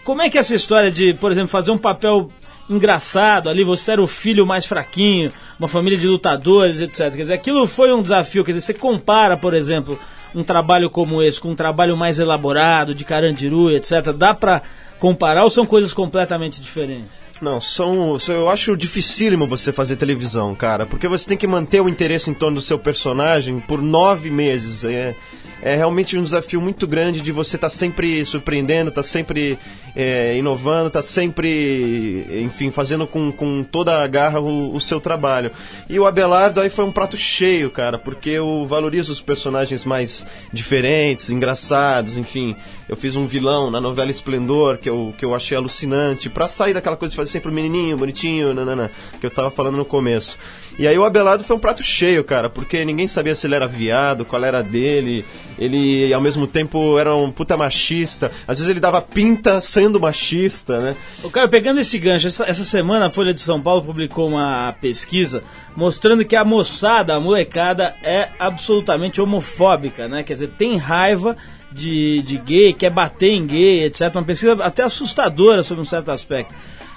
Como 0.06 0.22
é 0.22 0.30
que 0.30 0.38
é 0.38 0.40
essa 0.40 0.56
história 0.56 0.90
de, 0.90 1.16
por 1.16 1.32
exemplo, 1.32 1.50
fazer 1.50 1.72
um 1.72 1.78
papel 1.78 2.30
engraçado 2.70 3.50
ali, 3.50 3.64
você 3.64 3.92
era 3.94 4.02
o 4.02 4.08
filho 4.08 4.46
mais 4.46 4.66
fraquinho, 4.66 5.32
uma 5.60 5.68
família 5.68 5.98
de 5.98 6.08
lutadores, 6.08 6.82
etc. 6.82 7.12
Quer 7.12 7.22
dizer, 7.22 7.34
aquilo 7.34 7.66
foi 7.68 7.94
um 7.94 8.02
desafio. 8.02 8.44
Quer 8.44 8.54
dizer, 8.54 8.66
você 8.66 8.74
compara, 8.74 9.38
por 9.38 9.54
exemplo, 9.54 9.98
um 10.34 10.44
trabalho 10.44 10.90
como 10.90 11.22
esse 11.22 11.40
com 11.40 11.52
um 11.52 11.56
trabalho 11.56 11.96
mais 11.96 12.20
elaborado, 12.20 12.94
de 12.94 13.06
Carandiru, 13.06 13.72
etc. 13.72 14.12
Dá 14.16 14.34
pra 14.34 14.62
comparar 15.00 15.44
ou 15.44 15.50
são 15.50 15.66
coisas 15.66 15.94
completamente 15.94 16.62
diferentes? 16.62 17.20
Não, 17.42 17.60
são, 17.60 18.18
são- 18.18 18.34
eu 18.36 18.50
acho 18.50 18.78
dificílimo 18.78 19.46
você 19.46 19.72
fazer 19.74 19.98
televisão, 19.98 20.56
cara, 20.56 20.86
porque 20.86 21.08
você 21.08 21.28
tem 21.28 21.38
que 21.38 21.46
manter 21.46 21.82
o 21.82 21.90
interesse 21.90 22.30
em 22.30 22.34
torno 22.34 22.56
do 22.56 22.62
seu 22.62 22.80
personagem 22.80 23.60
por 23.60 23.82
nove 23.82 24.30
meses. 24.30 24.86
É, 24.86 25.14
é 25.62 25.76
realmente 25.76 26.18
um 26.18 26.24
desafio 26.24 26.62
muito 26.62 26.86
grande 26.86 27.22
de 27.22 27.32
você 27.32 27.56
estar 27.56 27.70
sempre 27.70 28.26
surpreendendo, 28.26 28.90
estar 28.90 29.04
sempre 29.04 29.58
é, 29.96 30.36
inovando, 30.38 30.88
estar 30.88 31.02
sempre, 31.02 32.26
enfim, 32.44 32.72
fazendo 32.72 33.08
com, 33.08 33.32
com 33.32 33.64
toda 33.64 34.04
a 34.04 34.08
garra 34.08 34.40
o, 34.40 34.76
o 34.76 34.82
seu 34.82 35.00
trabalho. 35.00 35.52
E 35.90 35.98
o 36.00 36.06
Abelardo 36.06 36.60
aí 36.60 36.70
foi 36.70 36.86
um 36.86 36.92
prato 36.92 37.16
cheio, 37.16 37.70
cara, 37.70 37.98
porque 37.98 38.30
eu 38.30 38.66
valorizo 38.68 39.14
os 39.14 39.22
personagens 39.22 39.86
mais 39.86 40.26
diferentes, 40.52 41.30
engraçados, 41.30 42.18
enfim. 42.18 42.56
Eu 42.88 42.96
fiz 42.96 43.16
um 43.16 43.26
vilão 43.26 43.72
na 43.72 43.82
novela 43.82 44.12
Esplendor, 44.12 44.78
que 44.78 44.88
eu, 44.88 45.14
que 45.18 45.26
eu 45.26 45.34
achei 45.34 45.58
alucinante, 45.58 46.30
pra 46.30 46.48
sair 46.48 46.74
daquela 46.74 46.96
coisa 46.96 47.12
de 47.12 47.18
fazer 47.18 47.32
sempre 47.32 47.50
o 47.50 47.54
menininho, 47.54 47.98
bonitinho, 47.98 48.54
nanana, 48.54 48.92
que 49.20 49.26
eu 49.26 49.32
tava 49.32 49.50
falando 49.50 49.76
no 49.76 49.86
começo. 49.86 50.38
E 50.78 50.86
aí 50.88 50.98
o 50.98 51.06
Abelardo 51.06 51.44
foi 51.44 51.56
um 51.56 51.60
prato 51.60 51.82
cheio, 51.82 52.24
cara, 52.24 52.50
porque 52.50 52.84
ninguém 52.84 53.08
sabia 53.08 53.34
se 53.34 53.48
ele 53.48 53.56
era 53.56 53.66
viado, 53.66 54.26
qual 54.26 54.44
era 54.44 54.62
dele. 54.62 55.26
Ele, 55.58 56.14
ao 56.14 56.20
mesmo 56.20 56.46
tempo, 56.46 57.00
era 57.00 57.16
um 57.16 57.32
puta 57.32 57.56
machista. 57.56 58.30
Às 58.46 58.60
vezes 58.60 58.70
ele 58.70 58.82
dava 58.82 59.02
pinta 59.02 59.62
sendo 59.62 60.00
machista, 60.02 60.82
né? 60.82 60.96
O 61.24 61.30
cara, 61.30 61.50
pegando 61.50 61.80
esse 61.80 61.98
gancho, 61.98 62.28
essa, 62.28 62.44
essa 62.44 62.66
semana 62.66 63.06
a 63.06 63.10
Folha 63.10 63.34
de 63.34 63.40
São 63.40 63.62
Paulo 63.62 63.84
publicou 63.84 64.28
uma 64.28 64.76
pesquisa 64.82 65.44
mostrando 65.78 66.26
que 66.26 66.36
a 66.36 66.44
moçada, 66.44 67.16
a 67.16 67.20
molecada, 67.22 67.96
é 68.04 68.28
absolutamente 68.38 69.22
homofóbica, 69.22 70.10
né? 70.10 70.24
Quer 70.24 70.34
dizer, 70.34 70.50
tem 70.50 70.78
raiva 70.78 71.38
de, 71.76 72.22
de 72.24 72.38
gay, 72.38 72.74
quer 72.74 72.90
bater 72.90 73.32
em 73.32 73.46
gay, 73.46 73.84
etc. 73.84 74.10
Uma 74.16 74.24
pesquisa 74.24 74.54
até 74.64 74.84
assustadora 74.84 75.62
sobre 75.64 75.82
um 75.82 75.86
certo 75.86 76.10
aspecto. 76.12 76.54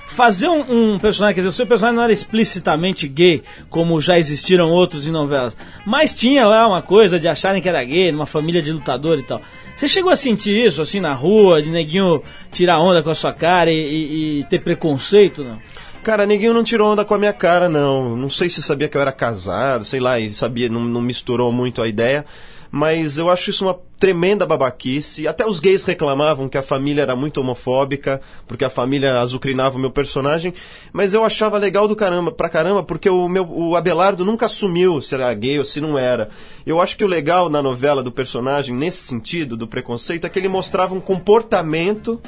Fazer 0.07 0.49
um, 0.49 0.95
um 0.95 0.99
personagem, 0.99 1.35
quer 1.35 1.41
dizer, 1.41 1.49
o 1.51 1.53
seu 1.53 1.67
personagem 1.67 1.97
não 1.97 2.03
era 2.03 2.13
explicitamente 2.13 3.07
gay, 3.07 3.43
como 3.69 4.01
já 4.01 4.19
existiram 4.19 4.71
outros 4.71 5.07
em 5.07 5.11
novelas, 5.11 5.55
mas 5.85 6.15
tinha 6.15 6.47
lá 6.47 6.67
uma 6.67 6.81
coisa 6.81 7.21
de 7.21 7.29
acharem 7.29 7.61
que 7.61 7.69
era 7.69 7.85
gay, 7.85 8.11
numa 8.11 8.25
família 8.25 8.63
de 8.63 8.73
lutador 8.73 9.19
e 9.19 9.23
tal. 9.23 9.41
Você 9.77 9.87
chegou 9.87 10.11
a 10.11 10.17
sentir 10.17 10.57
isso, 10.67 10.81
assim, 10.81 10.99
na 10.99 11.13
rua, 11.13 11.61
de 11.63 11.69
neguinho 11.69 12.23
tirar 12.51 12.81
onda 12.81 13.03
com 13.03 13.11
a 13.11 13.15
sua 13.15 13.33
cara 13.35 13.71
e, 13.71 13.75
e- 13.77 14.41
e 14.41 14.45
ter 14.45 14.61
preconceito, 14.61 15.45
não? 15.45 15.59
Cara, 16.03 16.25
ninguém 16.25 16.49
não 16.55 16.65
tirou 16.65 16.91
onda 16.91 17.05
com 17.05 17.13
a 17.15 17.19
minha 17.19 17.33
cara, 17.35 17.69
não. 17.69 18.17
Não 18.17 18.31
sei 18.31 18.49
se 18.49 18.63
sabia 18.63 18.89
que 18.89 18.97
eu 18.97 19.01
era 19.01 19.13
casado, 19.13 19.85
sei 19.85 20.01
lá, 20.01 20.19
e 20.19 20.31
sabia, 20.31 20.69
não, 20.71 20.81
não 20.81 21.03
misturou 21.03 21.53
muito 21.53 21.83
a 21.83 21.87
ideia. 21.87 22.25
Mas 22.71 23.19
eu 23.19 23.29
acho 23.29 23.51
isso 23.51 23.65
uma 23.67 23.79
tremenda 23.99 24.47
babaquice. 24.47 25.27
Até 25.27 25.47
os 25.47 25.61
gays 25.61 25.85
reclamavam 25.85 26.49
que 26.49 26.57
a 26.57 26.63
família 26.63 27.03
era 27.03 27.17
muito 27.17 27.41
homofóbica, 27.41 28.21
porque 28.47 28.65
a 28.65 28.71
família 28.71 29.21
azucrinava 29.21 29.77
o 29.77 29.81
meu 29.81 29.91
personagem. 29.91 30.55
Mas 30.93 31.15
eu 31.15 31.25
achava 31.25 31.59
legal 31.59 31.89
do 31.89 31.97
caramba, 31.97 32.31
pra 32.31 32.49
caramba, 32.49 32.83
porque 32.83 33.11
o, 33.11 33.29
meu, 33.29 33.49
o 33.49 33.77
Abelardo 33.77 34.25
nunca 34.25 34.47
assumiu 34.47 35.01
se 35.01 35.15
era 35.15 35.33
gay 35.35 35.59
ou 35.59 35.65
se 35.65 35.81
não 35.81 35.99
era. 35.99 36.31
Eu 36.65 36.81
acho 36.81 36.97
que 36.97 37.05
o 37.05 37.09
legal 37.09 37.49
na 37.51 37.63
novela 37.63 38.03
do 38.03 38.13
personagem, 38.13 38.75
nesse 38.75 39.03
sentido, 39.03 39.57
do 39.57 39.67
preconceito, 39.67 40.27
é 40.27 40.29
que 40.29 40.39
ele 40.39 40.49
mostrava 40.49 40.95
um 40.95 41.01
comportamento 41.01 42.21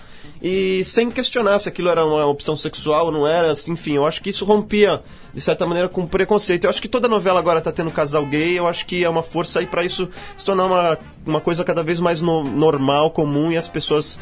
e 0.43 0.83
sem 0.85 1.11
questionar 1.11 1.59
se 1.59 1.69
aquilo 1.69 1.91
era 1.91 2.05
uma 2.05 2.25
opção 2.25 2.57
sexual 2.57 3.07
ou 3.07 3.13
não 3.13 3.27
era, 3.27 3.53
enfim, 3.69 3.97
eu 3.97 4.07
acho 4.07 4.23
que 4.23 4.31
isso 4.31 4.45
rompia 4.45 5.03
de 5.35 5.41
certa 5.41 5.67
maneira 5.67 5.89
com 5.89 6.07
preconceito. 6.07 6.65
Eu 6.65 6.71
acho 6.71 6.81
que 6.81 6.89
toda 6.89 7.07
novela 7.07 7.39
agora 7.39 7.61
tá 7.61 7.71
tendo 7.71 7.91
casal 7.91 8.25
gay, 8.25 8.59
eu 8.59 8.67
acho 8.67 8.87
que 8.87 9.05
é 9.05 9.09
uma 9.09 9.23
força 9.23 9.61
aí 9.61 9.67
para 9.67 9.85
isso 9.85 10.09
se 10.37 10.45
tornar 10.45 10.65
uma, 10.65 10.99
uma 11.27 11.41
coisa 11.41 11.65
cada 11.65 11.83
vez 11.83 12.01
mais 12.01 12.21
no- 12.21 12.45
normal, 12.45 13.11
comum 13.11 13.53
e 13.53 13.57
as 13.57 13.69
pessoas 13.69 14.19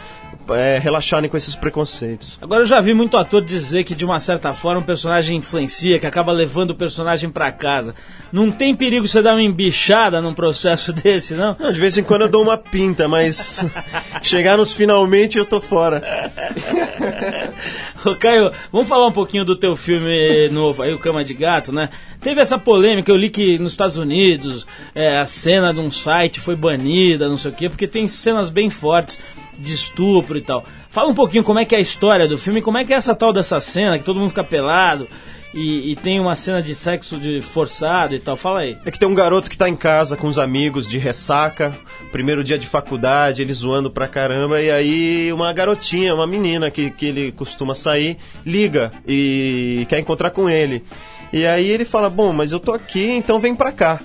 é, 0.51 0.79
relaxarem 0.83 1.29
com 1.29 1.37
esses 1.37 1.55
preconceitos. 1.55 2.39
Agora 2.41 2.63
eu 2.63 2.67
já 2.67 2.81
vi 2.81 2.95
muito 2.95 3.17
ator 3.17 3.43
dizer 3.43 3.85
que 3.85 3.95
de 3.95 4.05
uma 4.05 4.19
certa 4.19 4.53
forma 4.53 4.81
o 4.81 4.85
personagem 4.85 5.37
influencia, 5.37 5.99
que 5.99 6.07
acaba 6.07 6.33
levando 6.33 6.71
o 6.71 6.75
personagem 6.75 7.29
pra 7.31 7.53
casa. 7.53 7.95
Não 8.33 8.51
tem 8.51 8.75
perigo 8.75 9.07
você 9.07 9.21
dar 9.23 9.33
uma 9.35 9.43
embichada 9.43 10.21
num 10.21 10.33
processo 10.35 10.93
desse, 10.95 11.35
não? 11.35 11.57
Não, 11.59 11.73
de 11.73 11.81
vez 11.81 11.97
em 11.99 12.03
quando 12.03 12.23
eu 12.23 12.29
dou 12.29 12.43
uma 12.43 12.57
pinta, 12.57 13.07
mas 13.07 13.65
chegar 14.23 14.57
nos 14.57 14.73
finalmente 14.73 15.37
eu 15.39 15.45
tô 15.45 15.61
fora. 15.61 16.03
Ô 18.05 18.15
Caio, 18.15 18.53
vamos 18.71 18.87
falar 18.87 19.09
um 19.09 19.13
pouquinho 19.13 19.45
do 19.45 19.57
teu 19.57 19.75
filme 19.75 20.49
novo 20.51 20.83
aí, 20.83 20.95
o 20.95 20.99
Cama 20.99 21.25
de 21.25 21.35
Gato, 21.35 21.73
né? 21.73 21.91
Teve 22.21 22.41
essa 22.41 22.57
polêmica, 22.57 23.11
eu 23.11 23.17
li 23.17 23.29
que 23.29 23.59
nos 23.59 23.73
Estados 23.73 23.97
Unidos 23.97 24.65
é, 24.95 25.19
a 25.19 25.27
cena 25.27 25.75
de 25.75 25.81
um 25.81 25.91
site 25.91 26.39
foi 26.39 26.55
banida, 26.55 27.29
não 27.29 27.37
sei 27.37 27.51
o 27.51 27.55
quê, 27.55 27.69
porque 27.69 27.89
tem 27.89 28.07
cenas 28.07 28.51
bem 28.51 28.71
fortes 28.71 29.19
de 29.59 29.73
estupro 29.73 30.39
e 30.39 30.41
tal. 30.41 30.65
Fala 30.89 31.09
um 31.09 31.15
pouquinho 31.15 31.43
como 31.43 31.59
é 31.59 31.65
que 31.65 31.75
é 31.75 31.79
a 31.79 31.81
história 31.81 32.29
do 32.29 32.39
filme, 32.39 32.63
como 32.63 32.79
é 32.79 32.85
que 32.85 32.95
é 32.95 32.97
essa 32.97 33.17
tal 33.17 33.33
dessa 33.33 33.59
cena, 33.59 33.99
que 33.99 34.05
todo 34.05 34.21
mundo 34.21 34.31
fica 34.31 34.45
pelado 34.45 35.09
e, 35.55 35.93
e 35.93 35.97
tem 35.97 36.21
uma 36.21 36.37
cena 36.37 36.63
de 36.63 36.75
sexo 36.75 37.19
de 37.19 37.41
forçado 37.41 38.15
e 38.15 38.19
tal. 38.19 38.37
Fala 38.37 38.61
aí. 38.61 38.77
É 38.85 38.91
que 38.91 38.99
tem 38.99 39.09
um 39.09 39.15
garoto 39.15 39.49
que 39.49 39.57
tá 39.57 39.69
em 39.69 39.77
casa 39.77 40.17
com 40.17 40.27
os 40.27 40.39
amigos 40.39 40.89
de 40.89 40.99
ressaca, 40.99 41.75
primeiro 42.13 42.45
dia 42.45 42.59
de 42.59 42.67
faculdade, 42.67 43.43
ele 43.43 43.53
zoando 43.53 43.91
pra 43.91 44.09
caramba, 44.09 44.61
e 44.61 44.71
aí 44.71 45.33
uma 45.33 45.53
garotinha, 45.53 46.15
uma 46.15 46.27
menina 46.27 46.71
que, 46.71 46.91
que 46.91 47.07
ele 47.07 47.33
costuma 47.33 47.75
sair, 47.75 48.19
liga 48.45 48.91
e 49.07 49.87
quer 49.89 49.99
encontrar 49.99 50.31
com 50.31 50.49
ele. 50.49 50.85
E 51.33 51.47
aí 51.47 51.69
ele 51.69 51.85
fala: 51.85 52.09
Bom, 52.09 52.33
mas 52.33 52.53
eu 52.53 52.61
tô 52.61 52.73
aqui, 52.73 53.11
então 53.11 53.39
vem 53.39 53.55
pra 53.55 53.73
cá. 53.73 54.01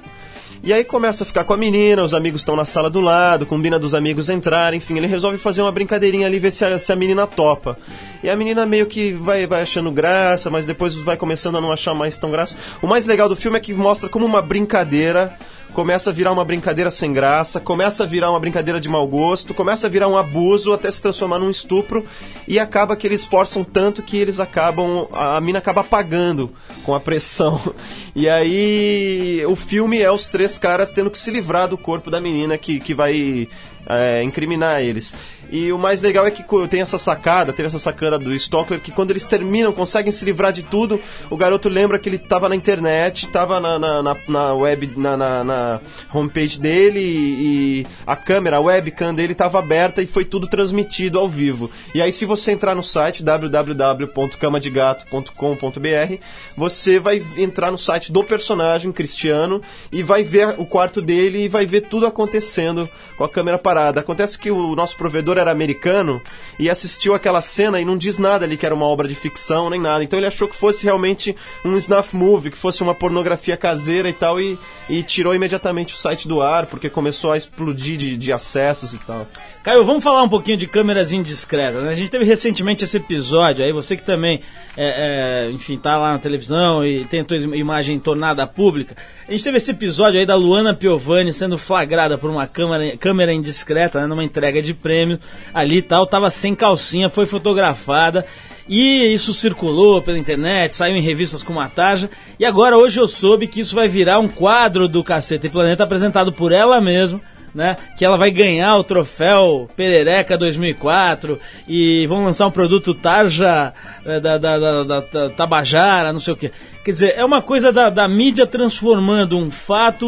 E 0.66 0.72
aí 0.72 0.86
começa 0.86 1.26
a 1.26 1.28
ficar 1.28 1.43
com 1.43 1.51
a 1.51 1.57
menina, 1.57 2.05
os 2.05 2.14
amigos 2.14 2.39
estão 2.39 2.55
na 2.55 2.64
sala 2.64 2.89
do 2.89 3.01
lado, 3.01 3.45
combina 3.45 3.78
dos 3.78 3.93
amigos 3.93 4.30
entrarem, 4.30 4.78
enfim, 4.78 4.95
ele 4.95 5.07
resolve 5.07 5.38
fazer 5.38 5.61
uma 5.61 5.74
brincadeirinha 5.74 6.26
ali, 6.26 6.39
ver 6.39 6.51
se 6.51 6.64
a, 6.64 6.80
se 6.80 6.89
a 6.89 6.95
menina 6.95 7.28
topa. 7.28 7.78
E 8.24 8.30
a 8.30 8.36
menina 8.38 8.66
meio 8.66 8.86
que 8.86 9.11
vai, 9.11 9.45
vai 9.45 9.64
achando 9.64 9.91
graça, 9.91 10.49
mas 10.49 10.66
depois 10.66 10.95
vai 10.95 11.18
começando 11.18 11.57
a 11.57 11.61
não 11.61 11.70
achar 11.70 11.93
mais 11.93 12.18
tão 12.18 12.32
graça. 12.32 12.57
O 12.82 12.88
mais 12.88 13.05
legal 13.05 13.28
do 13.28 13.36
filme 13.36 13.57
é 13.57 13.59
que 13.59 13.74
mostra 13.74 14.07
como 14.07 14.26
uma 14.26 14.41
brincadeira 14.41 15.38
começa 15.74 16.11
a 16.11 16.13
virar 16.13 16.32
uma 16.32 16.45
brincadeira 16.45 16.91
sem 16.91 17.11
graça, 17.11 17.59
começa 17.59 18.03
a 18.03 18.07
virar 18.07 18.30
uma 18.30 18.39
brincadeira 18.39 18.80
de 18.80 18.88
mau 18.88 19.07
gosto, 19.07 19.53
começa 19.53 19.88
a 19.88 19.89
virar 19.89 20.07
um 20.07 20.15
abuso 20.15 20.71
até 20.71 20.89
se 20.91 21.01
transformar 21.01 21.39
num 21.39 21.49
estupro 21.49 22.05
e 22.47 22.59
acaba 22.59 22.95
que 22.95 23.07
eles 23.07 23.26
forçam 23.26 23.63
tanto 23.63 24.03
que 24.03 24.17
eles 24.17 24.39
acabam 24.39 25.07
a, 25.11 25.41
mina 25.41 25.59
acaba 25.59 25.82
apagando 25.82 26.51
com 26.84 26.93
a 26.93 26.99
pressão. 26.99 27.59
E 28.15 28.30
aí 28.30 29.43
o 29.47 29.55
filme 29.55 29.99
é 29.99 30.11
os 30.11 30.28
três 30.28 30.59
caras 30.59 30.91
tendo 30.91 31.09
que 31.09 31.17
se 31.17 31.32
livrar 31.32 31.67
do 31.67 31.76
corpo 31.76 32.11
da 32.11 32.21
menina 32.21 32.59
que, 32.59 32.80
que 32.80 32.93
vai 32.93 33.49
é, 33.88 34.24
incriminar 34.24 34.82
eles. 34.82 35.16
E 35.52 35.72
o 35.72 35.78
mais 35.78 36.02
legal 36.02 36.26
é 36.26 36.32
que 36.32 36.44
tem 36.68 36.82
essa 36.82 36.98
sacada, 36.98 37.54
teve 37.54 37.68
essa 37.68 37.78
sacada 37.78 38.18
do 38.18 38.34
Stockler, 38.34 38.82
que 38.82 38.92
quando 38.92 39.12
eles 39.12 39.28
terminam, 39.28 39.72
conseguem 39.72 40.12
se 40.12 40.26
livrar 40.26 40.52
de 40.52 40.64
tudo, 40.64 41.00
o 41.30 41.38
garoto 41.38 41.70
lembra 41.70 42.00
que 42.00 42.10
ele 42.10 42.16
estava 42.16 42.50
na 42.50 42.56
internet, 42.56 43.28
estava 43.28 43.60
na, 43.60 43.78
na, 43.78 44.02
na, 44.02 44.18
na 44.28 44.54
web, 44.56 44.94
na, 44.98 45.16
na, 45.16 45.44
na 45.44 45.80
homepage 46.12 46.60
dele 46.60 47.00
e, 47.00 47.84
e 47.84 47.88
a 48.08 48.16
câmera, 48.16 48.58
a 48.58 48.60
webcam 48.60 49.14
dele 49.14 49.34
estava 49.34 49.60
aberta 49.60 50.02
e 50.02 50.08
foi 50.08 50.26
tudo 50.26 50.48
transmitido 50.48 51.20
ao 51.20 51.30
vivo. 51.30 51.70
E 51.94 52.02
aí 52.02 52.12
se 52.12 52.26
você 52.26 52.52
entrar 52.52 52.74
no 52.74 52.82
site 52.82 53.24
www.camadegato.com.br, 53.24 56.18
você 56.58 57.00
vai 57.00 57.24
entrar 57.38 57.72
no 57.72 57.78
site 57.78 58.12
do 58.12 58.24
personagem 58.24 58.92
Cristiano 58.92 59.62
e 59.92 60.02
vai 60.02 60.24
ver 60.24 60.56
o 60.58 60.66
quarto 60.66 61.00
dele 61.00 61.44
e 61.44 61.48
vai 61.48 61.68
ver 61.68 61.82
tudo 61.82 62.08
acontecendo 62.08 62.90
com 63.18 63.24
a 63.24 63.30
câmera 63.30 63.57
parada. 63.57 63.99
Acontece 63.99 64.38
que 64.38 64.51
o 64.51 64.76
nosso 64.76 64.97
provedor 64.97 65.38
era 65.38 65.51
americano 65.51 66.22
e 66.59 66.70
assistiu 66.70 67.14
aquela 67.14 67.41
cena 67.41 67.80
e 67.80 67.86
não 67.86 67.97
diz 67.97 68.18
nada 68.20 68.45
ali 68.45 68.57
que 68.57 68.66
era 68.66 68.76
uma 68.76 68.86
obra 68.86 69.07
de 69.07 69.16
ficção 69.16 69.70
nem 69.70 69.80
nada. 69.80 70.03
Então 70.03 70.20
ele 70.20 70.28
achou 70.28 70.47
que 70.47 70.55
fosse 70.55 70.84
realmente 70.84 71.36
um 71.64 71.76
snuff 71.78 72.16
movie, 72.16 72.51
que 72.51 72.57
fosse 72.57 72.82
uma 72.82 72.95
pornografia 72.95 73.57
caseira 73.57 74.09
e 74.09 74.14
tal, 74.14 74.39
e, 74.39 74.57
e 74.89 75.03
tirou 75.03 75.34
imediatamente 75.36 75.93
o 75.93 75.97
site 75.97 76.28
do 76.28 76.41
ar, 76.41 76.66
porque 76.66 76.89
começou 76.89 77.32
a 77.32 77.38
explodir 77.38 77.97
de, 77.97 78.18
de 78.18 78.32
acessos 78.32 78.93
e 78.93 78.97
tal. 78.99 79.28
Caio, 79.64 79.86
vamos 79.86 80.03
falar 80.03 80.22
um 80.24 80.30
pouquinho 80.30 80.57
de 80.57 80.68
câmeras 80.68 81.14
indiscretas. 81.14 81.84
Né? 81.84 81.91
A 81.91 81.95
gente 81.95 82.09
teve 82.09 82.26
recentemente 82.26 82.84
esse 82.84 82.97
episódio 82.97 83.64
aí, 83.64 83.72
você 83.72 83.95
que 83.95 84.03
também, 84.03 84.41
é, 84.76 85.45
é, 85.47 85.51
enfim, 85.51 85.78
tá 85.78 85.97
lá 85.97 86.11
na 86.11 86.20
televisão 86.20 86.86
e 86.86 87.05
tem 87.05 87.22
a 87.22 87.26
tua 87.26 87.38
imagem 87.38 87.97
tornada 87.97 88.45
pública. 88.45 88.95
A 89.26 89.32
gente 89.32 89.43
teve 89.43 89.57
esse 89.57 89.72
episódio 89.72 90.20
aí 90.20 90.26
da 90.26 90.36
Luana 90.36 90.76
Piovani 90.76 91.32
sendo 91.32 91.57
flagrada 91.57 92.18
por 92.18 92.30
uma 92.30 92.45
câmera, 92.45 92.97
câmera 93.04 93.34
indiscreta, 93.34 93.99
né, 93.99 94.08
numa 94.08 94.24
entrega 94.24 94.62
de 94.62 94.74
prêmio 94.74 95.20
ali 95.54 95.80
e 95.80 95.82
tal, 95.82 96.08
tava 96.08 96.30
sem 96.30 96.56
calcinha, 96.56 97.10
foi 97.10 97.26
fotografada. 97.26 98.26
E 98.66 99.14
isso 99.14 99.34
circulou 99.34 100.01
pela 100.01 100.18
internet, 100.18 100.74
saiu 100.74 100.95
em 100.95 101.01
revistas 101.01 101.43
como 101.43 101.60
a 101.60 101.68
Tarja. 101.68 102.10
E 102.39 102.45
agora, 102.45 102.78
hoje 102.78 103.01
eu 103.01 103.08
soube 103.10 103.45
que 103.45 103.60
isso 103.60 103.76
vai 103.76 103.89
virar 103.89 104.20
um 104.20 104.30
quadro 104.30 104.88
do 104.88 105.04
Caceta 105.04 105.47
e 105.47 105.49
Planeta 105.49 105.84
apresentado 105.84 106.32
por 106.32 106.54
ela 106.54 106.80
mesma 106.80 107.20
né? 107.54 107.76
Que 107.97 108.04
ela 108.06 108.18
vai 108.18 108.32
ganhar 108.32 108.76
o 108.78 108.84
troféu 108.84 109.70
Perereca 109.76 110.38
2004 110.38 111.39
e 111.68 112.06
vão 112.08 112.24
lançar 112.26 112.47
um 112.47 112.51
produto 112.51 112.93
Tarja 112.93 113.74
eh, 114.06 114.20
da, 114.20 114.38
da, 114.38 114.58
da, 114.84 114.84
da- 115.01 115.30
Tabajara, 115.30 116.12
não 116.12 116.20
sei 116.20 116.34
o 116.34 116.38
que. 116.38 116.51
Quer 116.84 116.91
dizer, 116.91 117.14
é 117.16 117.24
uma 117.24 117.41
coisa 117.41 117.72
da, 117.72 117.89
da 117.89 118.08
mídia 118.08 118.45
transformando 118.47 119.38
um 119.38 119.49
fato 119.51 120.06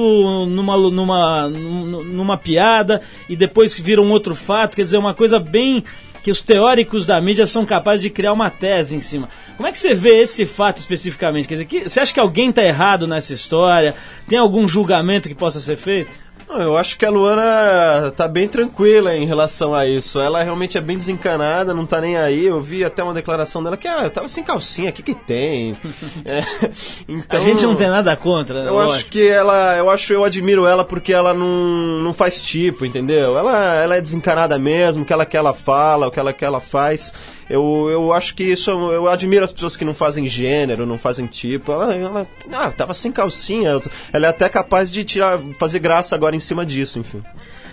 numa, 0.47 0.75
numa, 0.77 1.47
num- 1.47 2.03
numa 2.03 2.37
piada 2.37 3.01
e 3.29 3.35
depois 3.35 3.73
que 3.73 3.81
vira 3.81 4.01
um 4.01 4.11
outro 4.11 4.35
fato. 4.35 4.75
Quer 4.75 4.83
dizer, 4.83 4.97
é 4.97 4.99
uma 4.99 5.13
coisa 5.13 5.39
bem 5.39 5.83
que 6.23 6.31
os 6.31 6.41
teóricos 6.41 7.05
da 7.05 7.21
mídia 7.21 7.45
são 7.45 7.65
capazes 7.67 8.01
de 8.01 8.09
criar 8.09 8.33
uma 8.33 8.49
tese 8.49 8.95
em 8.95 8.99
cima. 8.99 9.29
Como 9.55 9.69
é 9.69 9.71
que 9.71 9.77
você 9.77 9.93
vê 9.93 10.21
esse 10.23 10.43
fato 10.47 10.77
especificamente? 10.77 11.47
Quer 11.47 11.53
dizer, 11.53 11.65
que, 11.65 11.87
você 11.87 11.99
acha 11.99 12.11
que 12.11 12.19
alguém 12.19 12.49
está 12.49 12.63
errado 12.63 13.05
nessa 13.05 13.31
história? 13.31 13.93
Tem 14.27 14.39
algum 14.39 14.67
julgamento 14.67 15.29
que 15.29 15.35
possa 15.35 15.59
ser 15.59 15.77
feito? 15.77 16.09
Eu 16.49 16.77
acho 16.77 16.97
que 16.97 17.05
a 17.05 17.09
Luana 17.09 18.11
tá 18.15 18.27
bem 18.27 18.47
tranquila 18.47 19.15
em 19.15 19.25
relação 19.25 19.73
a 19.73 19.85
isso. 19.87 20.19
Ela 20.19 20.43
realmente 20.43 20.77
é 20.77 20.81
bem 20.81 20.97
desencanada, 20.97 21.73
não 21.73 21.85
tá 21.85 21.99
nem 21.99 22.17
aí. 22.17 22.45
Eu 22.45 22.61
vi 22.61 22.83
até 22.83 23.03
uma 23.03 23.13
declaração 23.13 23.63
dela 23.63 23.75
que, 23.75 23.87
ah, 23.87 24.03
eu 24.03 24.09
tava 24.09 24.27
sem 24.27 24.43
calcinha, 24.43 24.89
o 24.89 24.93
que 24.93 25.03
que 25.03 25.15
tem? 25.15 25.75
É, 26.23 26.43
então, 27.07 27.39
A 27.39 27.43
gente 27.43 27.63
não 27.63 27.75
tem 27.75 27.89
nada 27.89 28.15
contra, 28.15 28.63
né? 28.63 28.69
Eu 28.69 28.79
acho 28.79 28.89
lógico. 28.89 29.11
que 29.11 29.27
ela, 29.27 29.77
eu 29.77 29.89
acho, 29.89 30.11
eu 30.13 30.23
admiro 30.23 30.65
ela 30.65 30.83
porque 30.83 31.13
ela 31.13 31.33
não, 31.33 31.47
não 32.01 32.13
faz 32.13 32.41
tipo, 32.41 32.85
entendeu? 32.85 33.37
Ela, 33.37 33.75
ela 33.75 33.95
é 33.95 34.01
desencanada 34.01 34.57
mesmo, 34.57 35.03
o 35.03 35.05
que 35.05 35.13
ela 35.13 35.25
quer 35.25 35.37
ela 35.37 35.53
fala, 35.53 36.07
o 36.07 36.11
que 36.11 36.19
ela 36.19 36.33
quer 36.33 36.45
ela 36.45 36.59
faz. 36.59 37.13
Eu, 37.49 37.87
eu 37.89 38.13
acho 38.13 38.35
que 38.35 38.43
isso, 38.43 38.71
eu 38.71 39.07
admiro 39.07 39.45
as 39.45 39.51
pessoas 39.51 39.77
que 39.77 39.85
não 39.85 39.93
fazem 39.93 40.27
gênero, 40.27 40.85
não 40.85 40.97
fazem 40.97 41.27
tipo. 41.27 41.71
Ela, 41.71 41.95
ela 41.95 42.27
ah, 42.51 42.71
tava 42.71 42.93
sem 42.93 43.11
calcinha. 43.11 43.79
Ela 44.11 44.27
é 44.27 44.29
até 44.29 44.49
capaz 44.49 44.91
de 44.91 45.03
tirar, 45.03 45.39
fazer 45.59 45.79
graça 45.79 46.15
agora 46.15 46.35
em 46.35 46.39
cima 46.39 46.65
disso, 46.65 46.97
enfim. 46.97 47.21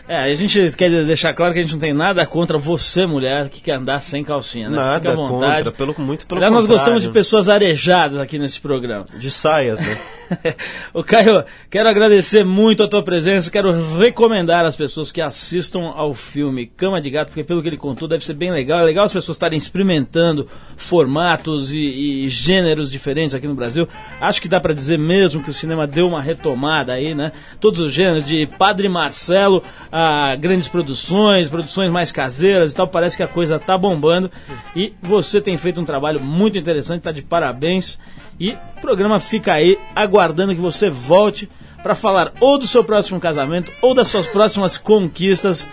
É, 0.08 0.16
a 0.24 0.34
gente 0.34 0.70
quer 0.76 0.90
deixar 1.04 1.32
claro 1.32 1.52
que 1.52 1.60
a 1.60 1.62
gente 1.62 1.72
não 1.72 1.80
tem 1.80 1.94
nada 1.94 2.26
contra 2.26 2.58
você, 2.58 3.06
mulher, 3.06 3.48
que 3.48 3.60
quer 3.60 3.76
andar 3.76 4.00
sem 4.02 4.24
calcinha, 4.24 4.68
né? 4.68 4.76
Nada 4.76 4.98
Fica 4.98 5.12
à 5.12 5.16
vontade. 5.16 5.64
contra, 5.64 5.72
pelo, 5.72 5.94
muito 5.98 6.26
pelo 6.26 6.38
Aliás, 6.38 6.52
nós 6.52 6.66
gostamos 6.66 7.02
de 7.04 7.10
pessoas 7.10 7.48
arejadas 7.48 8.18
aqui 8.18 8.38
nesse 8.38 8.60
programa. 8.60 9.06
De 9.16 9.30
saia, 9.30 9.76
né? 9.76 9.98
o 10.92 11.02
Caio, 11.02 11.44
quero 11.70 11.88
agradecer 11.88 12.44
muito 12.44 12.82
a 12.82 12.88
tua 12.88 13.02
presença, 13.02 13.50
quero 13.50 13.98
recomendar 13.98 14.64
às 14.64 14.76
pessoas 14.76 15.12
que 15.12 15.20
assistam 15.20 15.92
ao 15.94 16.14
filme 16.14 16.66
Cama 16.66 17.00
de 17.00 17.10
Gato, 17.10 17.28
porque 17.28 17.44
pelo 17.44 17.62
que 17.62 17.68
ele 17.68 17.76
contou 17.76 18.08
deve 18.08 18.24
ser 18.24 18.34
bem 18.34 18.50
legal. 18.50 18.80
É 18.80 18.84
legal 18.84 19.04
as 19.04 19.12
pessoas 19.12 19.36
estarem 19.36 19.58
experimentando 19.58 20.48
formatos 20.76 21.72
e, 21.72 22.24
e 22.24 22.28
gêneros 22.28 22.90
diferentes 22.90 23.34
aqui 23.34 23.46
no 23.46 23.54
Brasil. 23.54 23.88
Acho 24.20 24.40
que 24.40 24.48
dá 24.48 24.60
pra 24.60 24.74
dizer 24.74 24.98
mesmo 24.98 25.42
que 25.42 25.50
o 25.50 25.54
cinema 25.54 25.86
deu 25.86 26.08
uma 26.08 26.22
retomada 26.22 26.92
aí, 26.92 27.14
né? 27.14 27.32
Todos 27.60 27.80
os 27.80 27.92
gêneros, 27.92 28.26
de 28.26 28.46
Padre 28.46 28.88
Marcelo 28.88 29.62
a 29.92 30.34
grandes 30.36 30.68
produções, 30.68 31.50
produções 31.50 31.90
mais 31.92 32.10
caseiras 32.10 32.72
e 32.72 32.74
tal, 32.74 32.88
parece 32.88 33.14
que 33.14 33.22
a 33.22 33.28
coisa 33.28 33.58
tá 33.58 33.76
bombando. 33.76 34.30
E 34.74 34.94
você 35.02 35.38
tem 35.38 35.58
feito 35.58 35.80
um 35.80 35.84
trabalho 35.84 36.18
muito 36.18 36.56
interessante, 36.56 37.02
tá 37.02 37.12
de 37.12 37.20
parabéns. 37.20 37.98
E 38.40 38.52
o 38.52 38.80
programa 38.80 39.20
fica 39.20 39.52
aí 39.52 39.78
aguardando 39.94 40.54
que 40.54 40.60
você 40.60 40.88
volte 40.88 41.48
para 41.82 41.94
falar 41.94 42.32
ou 42.40 42.58
do 42.58 42.66
seu 42.66 42.82
próximo 42.82 43.20
casamento, 43.20 43.70
ou 43.82 43.92
das 43.92 44.08
suas 44.08 44.26
próximas 44.26 44.78
conquistas, 44.78 45.66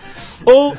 ou, 0.43 0.75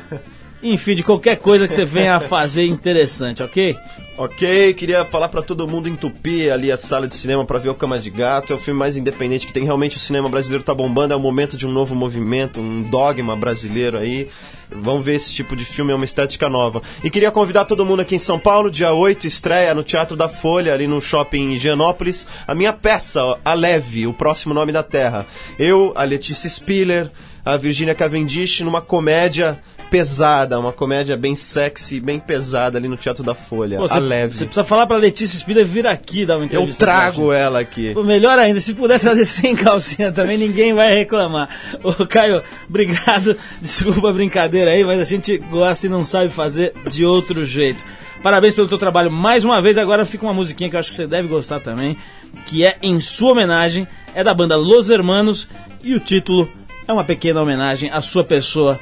enfim, 0.61 0.93
de 0.93 1.03
qualquer 1.03 1.37
coisa 1.37 1.67
que 1.67 1.73
você 1.73 1.85
venha 1.85 2.17
a 2.17 2.19
fazer 2.19 2.67
interessante, 2.67 3.41
ok? 3.41 3.75
Ok, 4.23 4.75
queria 4.75 5.03
falar 5.03 5.29
pra 5.29 5.41
todo 5.41 5.67
mundo 5.67 5.89
entupir 5.89 6.53
ali 6.53 6.71
a 6.71 6.77
sala 6.77 7.07
de 7.07 7.15
cinema 7.15 7.43
pra 7.43 7.57
ver 7.57 7.69
o 7.69 7.73
Cama 7.73 7.97
de 7.97 8.11
Gato. 8.11 8.53
É 8.53 8.55
o 8.55 8.59
filme 8.59 8.79
mais 8.79 8.95
independente 8.95 9.47
que 9.47 9.51
tem. 9.51 9.63
Realmente 9.63 9.97
o 9.97 9.99
cinema 9.99 10.29
brasileiro 10.29 10.63
tá 10.63 10.75
bombando. 10.75 11.11
É 11.11 11.17
o 11.17 11.19
momento 11.19 11.57
de 11.57 11.65
um 11.65 11.71
novo 11.71 11.95
movimento, 11.95 12.59
um 12.59 12.83
dogma 12.83 13.35
brasileiro 13.35 13.97
aí. 13.97 14.29
vão 14.69 15.01
ver 15.01 15.15
esse 15.15 15.33
tipo 15.33 15.55
de 15.55 15.65
filme, 15.65 15.91
é 15.91 15.95
uma 15.95 16.05
estética 16.05 16.47
nova. 16.47 16.83
E 17.03 17.09
queria 17.09 17.31
convidar 17.31 17.65
todo 17.65 17.83
mundo 17.83 18.01
aqui 18.01 18.13
em 18.13 18.19
São 18.19 18.37
Paulo, 18.37 18.69
dia 18.69 18.93
8, 18.93 19.25
estreia 19.25 19.73
no 19.73 19.83
Teatro 19.83 20.15
da 20.15 20.29
Folha, 20.29 20.71
ali 20.71 20.85
no 20.85 21.01
shopping 21.01 21.53
Higienópolis, 21.53 22.27
a 22.47 22.53
minha 22.53 22.73
peça, 22.73 23.39
A 23.43 23.55
Leve, 23.55 24.05
o 24.05 24.13
próximo 24.13 24.53
nome 24.53 24.71
da 24.71 24.83
Terra. 24.83 25.25
Eu, 25.57 25.93
a 25.95 26.03
Letícia 26.03 26.47
Spiller, 26.47 27.09
a 27.43 27.57
Virginia 27.57 27.95
Cavendish, 27.95 28.59
numa 28.59 28.81
comédia 28.81 29.59
pesada, 29.91 30.57
uma 30.57 30.71
comédia 30.71 31.17
bem 31.17 31.35
sexy, 31.35 31.99
bem 31.99 32.17
pesada 32.17 32.77
ali 32.77 32.87
no 32.87 32.95
Teatro 32.95 33.23
da 33.25 33.35
Folha. 33.35 33.77
Pô, 33.77 33.83
a 33.83 33.87
você- 33.89 33.99
Leve. 33.99 34.37
Você 34.37 34.45
precisa 34.45 34.63
falar 34.63 34.87
pra 34.87 34.95
Letícia 34.95 35.37
Spiller 35.37 35.65
vir 35.65 35.85
aqui 35.85 36.25
dar 36.25 36.35
uma 36.37 36.43
Eu 36.43 36.45
entrevista. 36.45 36.85
gente. 36.85 36.95
trago 36.95 37.33
ela 37.33 37.59
aqui. 37.59 37.93
Pô, 37.93 38.01
Melhor 38.01 38.39
ainda, 38.39 38.61
se 38.61 38.73
puder 38.73 38.99
trazer 39.01 39.25
sem 39.25 39.53
calcinha 39.53 40.09
também, 40.11 40.37
ninguém 40.37 40.73
vai 40.73 40.95
reclamar. 40.95 41.49
Ô, 41.83 41.91
Caio, 42.07 42.41
obrigado. 42.69 43.35
Desculpa 43.61 44.09
a 44.09 44.13
brincadeira 44.13 44.71
aí, 44.71 44.83
mas 44.85 44.99
a 45.01 45.03
gente 45.03 45.37
gosta 45.37 45.85
e 45.85 45.89
não 45.89 46.05
sabe 46.05 46.29
fazer 46.29 46.73
de 46.89 47.05
outro 47.05 47.45
jeito. 47.45 47.83
Parabéns 48.23 48.55
pelo 48.55 48.69
teu 48.69 48.77
trabalho 48.77 49.11
mais 49.11 49.43
uma 49.43 49.61
vez. 49.61 49.77
Agora 49.77 50.05
fica 50.05 50.25
uma 50.25 50.33
musiquinha 50.33 50.69
que 50.69 50.75
eu 50.75 50.79
acho 50.79 50.89
que 50.89 50.95
você 50.95 51.05
deve 51.05 51.27
gostar 51.27 51.59
também, 51.59 51.97
que 52.45 52.63
é 52.65 52.77
em 52.81 52.99
sua 53.01 53.33
homenagem, 53.33 53.85
é 54.15 54.23
da 54.23 54.33
banda 54.33 54.55
Los 54.55 54.89
Hermanos 54.89 55.49
e 55.83 55.93
o 55.93 55.99
título 55.99 56.47
é 56.87 56.93
uma 56.93 57.03
pequena 57.03 57.41
homenagem 57.41 57.89
à 57.91 57.99
sua 57.99 58.23
pessoa, 58.23 58.79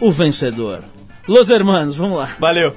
o 0.00 0.12
vencedor. 0.12 0.82
Los 1.26 1.50
Hermanos, 1.50 1.96
vamos 1.96 2.18
lá. 2.18 2.36
Valeu. 2.38 2.74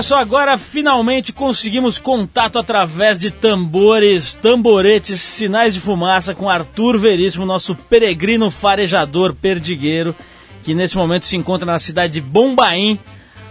Olha 0.00 0.02
só, 0.02 0.18
agora 0.18 0.56
finalmente 0.56 1.30
conseguimos 1.30 1.98
contato 1.98 2.58
através 2.58 3.20
de 3.20 3.30
tambores, 3.30 4.34
tamboretes, 4.34 5.20
sinais 5.20 5.74
de 5.74 5.80
fumaça 5.80 6.34
com 6.34 6.48
Arthur 6.48 6.96
Veríssimo, 6.96 7.44
nosso 7.44 7.74
peregrino 7.74 8.50
farejador 8.50 9.34
perdigueiro, 9.34 10.16
que 10.62 10.72
nesse 10.72 10.96
momento 10.96 11.26
se 11.26 11.36
encontra 11.36 11.66
na 11.66 11.78
cidade 11.78 12.14
de 12.14 12.20
Bombaim, 12.22 12.98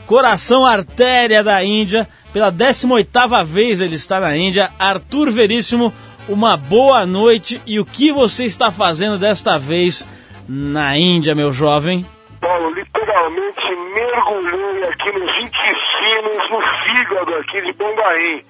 coração 0.07 0.65
artéria 0.65 1.43
da 1.43 1.63
Índia. 1.63 2.07
Pela 2.33 2.51
18ª 2.51 3.45
vez 3.45 3.79
ele 3.79 3.95
está 3.95 4.19
na 4.19 4.35
Índia. 4.35 4.71
Arthur 4.79 5.29
Veríssimo, 5.29 5.93
uma 6.27 6.57
boa 6.57 7.05
noite. 7.05 7.61
E 7.67 7.79
o 7.79 7.85
que 7.85 8.11
você 8.11 8.45
está 8.45 8.71
fazendo 8.71 9.19
desta 9.19 9.59
vez 9.59 10.07
na 10.47 10.97
Índia, 10.97 11.35
meu 11.35 11.51
jovem? 11.51 12.03
Paulo, 12.41 12.73
literalmente 13.19 13.75
mergulhei 13.93 14.83
aqui 14.83 15.11
nos 15.11 15.37
intestinos, 15.39 16.49
no 16.49 16.61
fígado 16.61 17.35
aqui 17.35 17.61
de 17.61 17.73
Bombaim. 17.73 18.43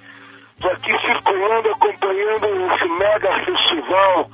Estou 0.55 0.71
aqui 0.71 0.91
circulando, 0.99 1.69
acompanhando 1.69 2.73
esse 2.73 2.87
mega 2.99 3.33
festival 3.45 4.29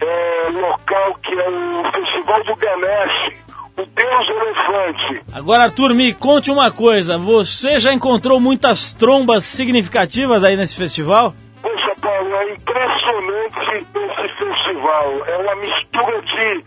é, 0.00 0.48
local 0.50 1.14
que 1.22 1.34
é 1.34 1.48
o 1.48 1.92
Festival 1.92 2.44
do 2.44 2.56
Ganesh, 2.56 3.36
o 3.76 3.86
Deus 3.86 4.28
Elefante. 4.28 5.22
Agora, 5.32 5.64
Arthur, 5.64 5.94
me 5.94 6.12
conte 6.14 6.50
uma 6.50 6.70
coisa. 6.70 7.16
Você 7.16 7.78
já 7.78 7.92
encontrou 7.92 8.40
muitas 8.40 8.92
trombas 8.92 9.44
significativas 9.44 10.42
aí 10.42 10.56
nesse 10.56 10.76
festival? 10.76 11.32
Poxa, 11.62 11.94
Paulo, 12.00 12.34
é 12.34 12.52
impressionante 12.52 13.58
esse 13.70 14.28
festival. 14.36 15.24
É 15.26 15.36
uma 15.36 15.56
mistura 15.56 16.20
de. 16.22 16.64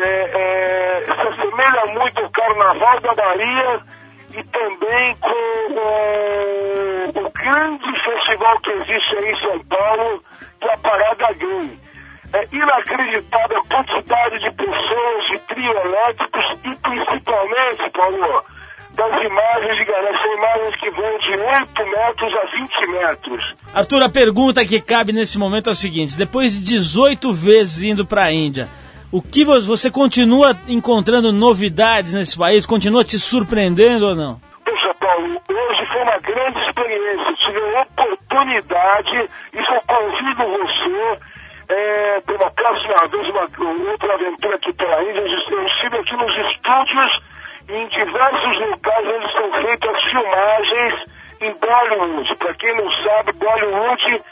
É, 0.00 0.30
é, 0.34 1.04
se 1.04 1.10
assemelha 1.10 1.86
muito 1.98 2.22
ao 2.22 2.30
Carnaval 2.30 3.00
da 3.00 3.14
Bahia 3.14 3.80
e 4.30 4.42
também 4.44 5.16
com 5.20 5.72
o, 5.74 7.26
o 7.26 7.30
grande 7.32 8.00
festival 8.00 8.60
que 8.60 8.70
existe 8.70 9.16
aí 9.18 9.30
em 9.30 9.40
São 9.40 9.64
Paulo, 9.64 10.22
que 10.60 10.68
é 10.68 10.72
a 10.72 10.78
Parada 10.78 11.32
Gay. 11.34 11.78
É 12.34 12.48
inacreditável 12.50 13.58
a 13.58 13.74
quantidade 13.74 14.38
de 14.38 14.50
pessoas, 14.52 15.26
de 15.30 15.38
trio 15.40 15.70
elétricos 15.70 16.44
e 16.64 16.76
principalmente, 16.76 17.90
Paulo, 17.92 18.44
das 18.94 19.22
imagens 19.22 19.76
de 19.76 19.84
galera. 19.84 20.18
São 20.18 20.34
imagens 20.34 20.80
que 20.80 20.90
vão 20.90 21.18
de 21.18 21.30
8 21.30 21.90
metros 21.90 22.32
a 22.34 22.44
20 22.56 22.86
metros. 22.92 23.54
Arthur, 23.74 24.02
a 24.02 24.08
pergunta 24.08 24.64
que 24.64 24.80
cabe 24.80 25.12
nesse 25.12 25.38
momento 25.38 25.68
é 25.68 25.72
a 25.72 25.74
seguinte: 25.74 26.16
depois 26.16 26.52
de 26.52 26.62
18 26.62 27.32
vezes 27.34 27.82
indo 27.82 28.06
para 28.06 28.24
a 28.24 28.32
Índia, 28.32 28.66
o 29.12 29.20
que 29.20 29.44
você, 29.44 29.90
continua 29.90 30.56
encontrando 30.66 31.30
novidades 31.32 32.14
nesse 32.14 32.36
país? 32.36 32.64
Continua 32.64 33.04
te 33.04 33.18
surpreendendo 33.18 34.06
ou 34.06 34.16
não? 34.16 34.40
Poxa, 34.64 34.94
Paulo, 34.98 35.36
hoje 35.36 35.86
foi 35.92 36.02
uma 36.02 36.18
grande 36.18 36.58
experiência. 36.66 37.34
Tive 37.44 37.58
a 37.60 37.82
oportunidade, 37.82 39.28
isso 39.52 39.70
eu 39.70 39.82
convido 39.86 40.42
você, 40.56 41.18
é, 41.68 42.22
uma 42.26 42.50
próxima 42.52 43.08
vez, 43.08 43.28
uma 43.28 43.90
outra 43.92 44.14
aventura 44.14 44.56
aqui 44.56 44.72
pela 44.72 45.02
Índia. 45.02 45.20
Eu 45.20 45.66
estive 45.66 45.96
aqui 45.98 46.16
nos 46.16 46.34
estúdios 46.48 47.22
e 47.68 47.72
em 47.76 47.88
diversos 47.88 48.70
locais 48.70 49.06
onde 49.08 49.32
são 49.32 49.52
feitas 49.60 49.94
as 49.94 50.04
filmagens 50.10 50.94
em 51.42 51.52
Bollywood. 51.60 52.34
Para 52.36 52.54
quem 52.54 52.76
não 52.76 52.88
sabe, 52.88 53.32
Bollywood 53.32 54.22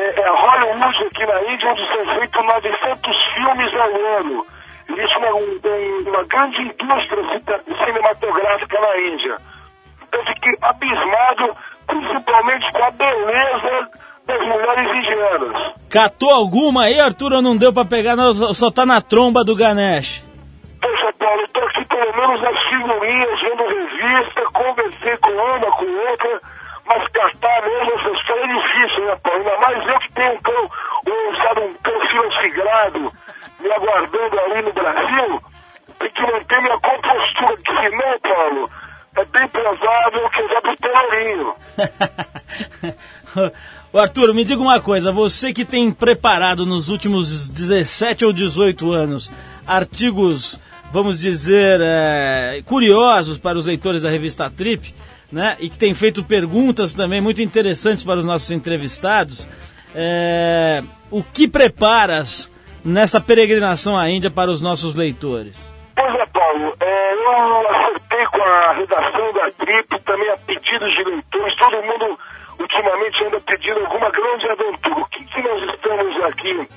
é, 0.00 0.20
é 0.20 0.30
Hollywood 0.30 1.04
aqui 1.04 1.26
na 1.26 1.52
Índia, 1.52 1.70
onde 1.70 1.86
são 1.88 2.14
feitos 2.18 2.44
900 2.46 3.16
filmes 3.34 3.74
ao 3.74 4.18
ano. 4.20 4.46
Existe 4.88 5.18
uma, 5.18 5.34
um- 5.34 6.08
uma 6.08 6.24
grande 6.24 6.60
indústria 6.62 7.24
cinematográfica 7.84 8.80
na 8.80 9.00
Índia. 9.12 9.36
Eu 10.12 10.24
fiquei 10.26 10.52
abismado, 10.62 11.48
principalmente 11.86 12.70
com 12.72 12.84
a 12.84 12.90
beleza 12.90 13.88
das 14.26 14.40
mulheres 14.46 14.88
indianas. 14.96 15.72
Catou 15.90 16.30
alguma 16.30 16.84
aí, 16.84 16.98
Arthur, 17.00 17.40
não 17.42 17.56
deu 17.56 17.72
pra 17.72 17.84
pegar? 17.84 18.16
Não, 18.16 18.32
só- 18.32 18.70
tá 18.70 18.84
na 18.86 19.00
tromba 19.00 19.44
do 19.44 19.54
Ganesh. 19.56 20.24
Poxa, 20.80 21.12
Paulo, 21.18 21.40
eu 21.42 21.48
tô 21.48 21.60
aqui 21.60 21.84
pelo 21.86 22.16
menos 22.16 22.42
nas 22.42 22.62
figurinhas, 22.68 23.40
vendo 23.40 23.62
revista, 23.66 24.42
conversei 24.52 25.16
com 25.18 25.30
uma, 25.32 25.70
com 25.76 25.84
outra, 26.10 26.40
mas 26.90 27.06
catar 27.12 27.62
mesmo 27.62 28.16
história 28.16 28.42
é 28.42 28.46
difícil, 28.48 29.06
né, 29.06 29.16
Paulo? 29.22 29.38
Ainda 29.38 29.56
mais 29.58 29.86
eu 29.86 29.98
que 30.00 30.12
tenho 30.12 30.32
um 30.32 30.40
cão, 30.40 30.70
um, 31.06 31.36
sabe, 31.36 31.60
um 31.60 31.74
cão 31.74 32.00
filossigrado 32.08 33.12
me 33.60 33.72
aguardando 33.72 34.40
ali 34.40 34.62
no 34.62 34.72
Brasil, 34.72 35.40
tem 35.98 36.10
que 36.10 36.22
manter 36.22 36.60
minha 36.62 36.80
compostura, 36.80 37.56
que 37.58 37.72
senão, 37.72 38.18
Paulo, 38.20 38.70
é 39.16 39.24
bem 39.26 39.48
provável 39.48 40.30
que 40.30 40.40
eu 40.40 40.48
vá 40.48 40.60
pro 40.62 40.76
Pelourinho. 40.76 41.54
Arthur, 44.00 44.34
me 44.34 44.44
diga 44.44 44.60
uma 44.60 44.80
coisa, 44.80 45.12
você 45.12 45.52
que 45.52 45.64
tem 45.64 45.92
preparado 45.92 46.64
nos 46.64 46.88
últimos 46.88 47.48
17 47.48 48.24
ou 48.24 48.32
18 48.32 48.92
anos 48.92 49.30
artigos, 49.66 50.60
vamos 50.90 51.20
dizer, 51.20 51.80
é, 51.82 52.62
curiosos 52.64 53.38
para 53.38 53.58
os 53.58 53.66
leitores 53.66 54.02
da 54.02 54.10
revista 54.10 54.50
Trip, 54.50 54.94
né? 55.30 55.56
E 55.60 55.68
que 55.70 55.78
tem 55.78 55.94
feito 55.94 56.24
perguntas 56.24 56.92
também 56.92 57.20
muito 57.20 57.42
interessantes 57.42 58.02
para 58.04 58.18
os 58.18 58.24
nossos 58.24 58.50
entrevistados. 58.50 59.48
é, 59.94 60.82
o 61.10 61.22
que 61.22 61.48
preparas 61.48 62.50
nessa 62.84 63.20
peregrinação 63.20 63.98
à 63.98 64.08
Índia 64.08 64.30
para 64.30 64.50
os 64.50 64.60
nossos 64.62 64.94
leitores? 64.94 65.68
Pois 65.94 66.14
é, 66.14 66.26
Paulo, 66.26 66.74
é, 66.80 67.14
eu 67.14 67.70
acertei 67.70 68.26
com 68.26 68.42
a 68.42 68.72
redação 68.72 69.32
da 69.32 69.50
Trip, 69.52 70.04
também 70.04 70.30
a 70.30 70.36
pedidos 70.38 70.96
de 70.96 71.04
leitores, 71.04 71.56
todo 71.56 71.82
mundo 71.82 72.18
ultimamente 72.58 73.24
anda 73.24 73.40
pedindo 73.40 73.80
alguma 73.80 74.10
grande 74.10 74.46
aventura. 74.46 75.00
O 75.00 75.04
que, 75.06 75.24
que 75.24 75.42
nós 75.42 75.64
estamos 75.74 76.24
aqui 76.24 76.68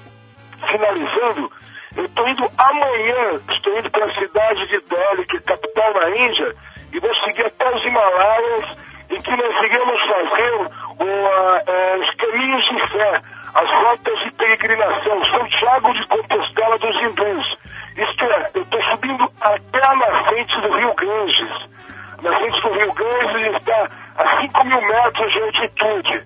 finalizando? 0.71 1.51
Eu 1.95 2.05
estou 2.05 2.27
indo 2.27 2.49
amanhã, 2.57 3.39
estou 3.49 3.77
indo 3.77 3.91
para 3.91 4.05
a 4.05 4.13
cidade 4.15 4.67
de 4.67 4.79
Delhi, 4.81 5.27
que 5.27 5.37
é 5.37 5.41
capital 5.41 5.93
da 5.93 6.09
Índia, 6.09 6.55
e 6.93 6.99
vou 6.99 7.15
seguir 7.15 7.45
até 7.45 7.75
os 7.75 7.83
Himalaias, 7.83 8.65
em 9.09 9.17
que 9.17 9.35
nós 9.35 9.55
iremos 9.57 10.01
fazer 10.01 10.71
ah, 10.99 11.63
eh, 11.67 11.97
os 11.97 12.15
caminhos 12.15 12.63
de 12.65 12.87
fé, 12.91 13.21
as 13.55 13.69
rotas 13.69 14.19
de 14.19 14.31
peregrinação, 14.31 15.25
São 15.25 15.47
Tiago 15.47 15.93
de 15.93 16.07
Compostela 16.07 16.77
dos 16.77 16.95
hindus. 16.97 17.57
Isto 17.97 18.23
é, 18.25 18.49
eu 18.53 18.61
estou 18.61 18.83
subindo 18.83 19.31
até 19.41 19.87
a 19.87 19.95
nascente 19.95 20.61
do 20.61 20.77
Rio 20.77 20.93
Ganges. 20.95 21.69
A 22.19 22.21
nascente 22.21 22.61
do 22.61 22.73
Rio 22.73 22.93
Ganges 22.93 23.55
está 23.57 23.89
a 24.17 24.41
5 24.41 24.63
mil 24.65 24.81
metros 24.81 25.31
de 25.33 25.41
altitude. 25.41 26.23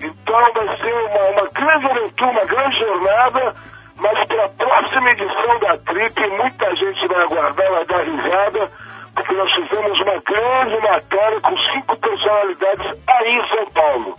Então 0.00 0.42
vai 0.54 0.76
ser 0.78 0.94
uma, 0.94 1.40
uma 1.40 1.50
grande 1.50 1.86
aventura, 1.86 2.30
uma 2.30 2.44
grande 2.44 2.78
jornada, 2.78 3.54
mas 3.96 4.26
para 4.28 4.44
a 4.44 4.48
próxima 4.48 5.10
edição 5.10 5.58
da 5.60 5.78
Trip, 5.78 6.26
muita 6.30 6.74
gente 6.76 7.08
vai 7.08 7.22
aguardar, 7.22 7.70
vai 7.70 7.84
dar 7.86 8.02
risada, 8.04 8.70
porque 9.18 9.34
nós 9.34 9.52
fizemos 9.52 9.98
uma 10.00 10.20
grande 10.20 10.80
matéria 10.80 11.40
com 11.40 11.56
cinco 11.74 11.96
personalidades 11.96 13.02
aí 13.08 13.36
em 13.36 13.48
São 13.48 13.70
Paulo. 13.72 14.16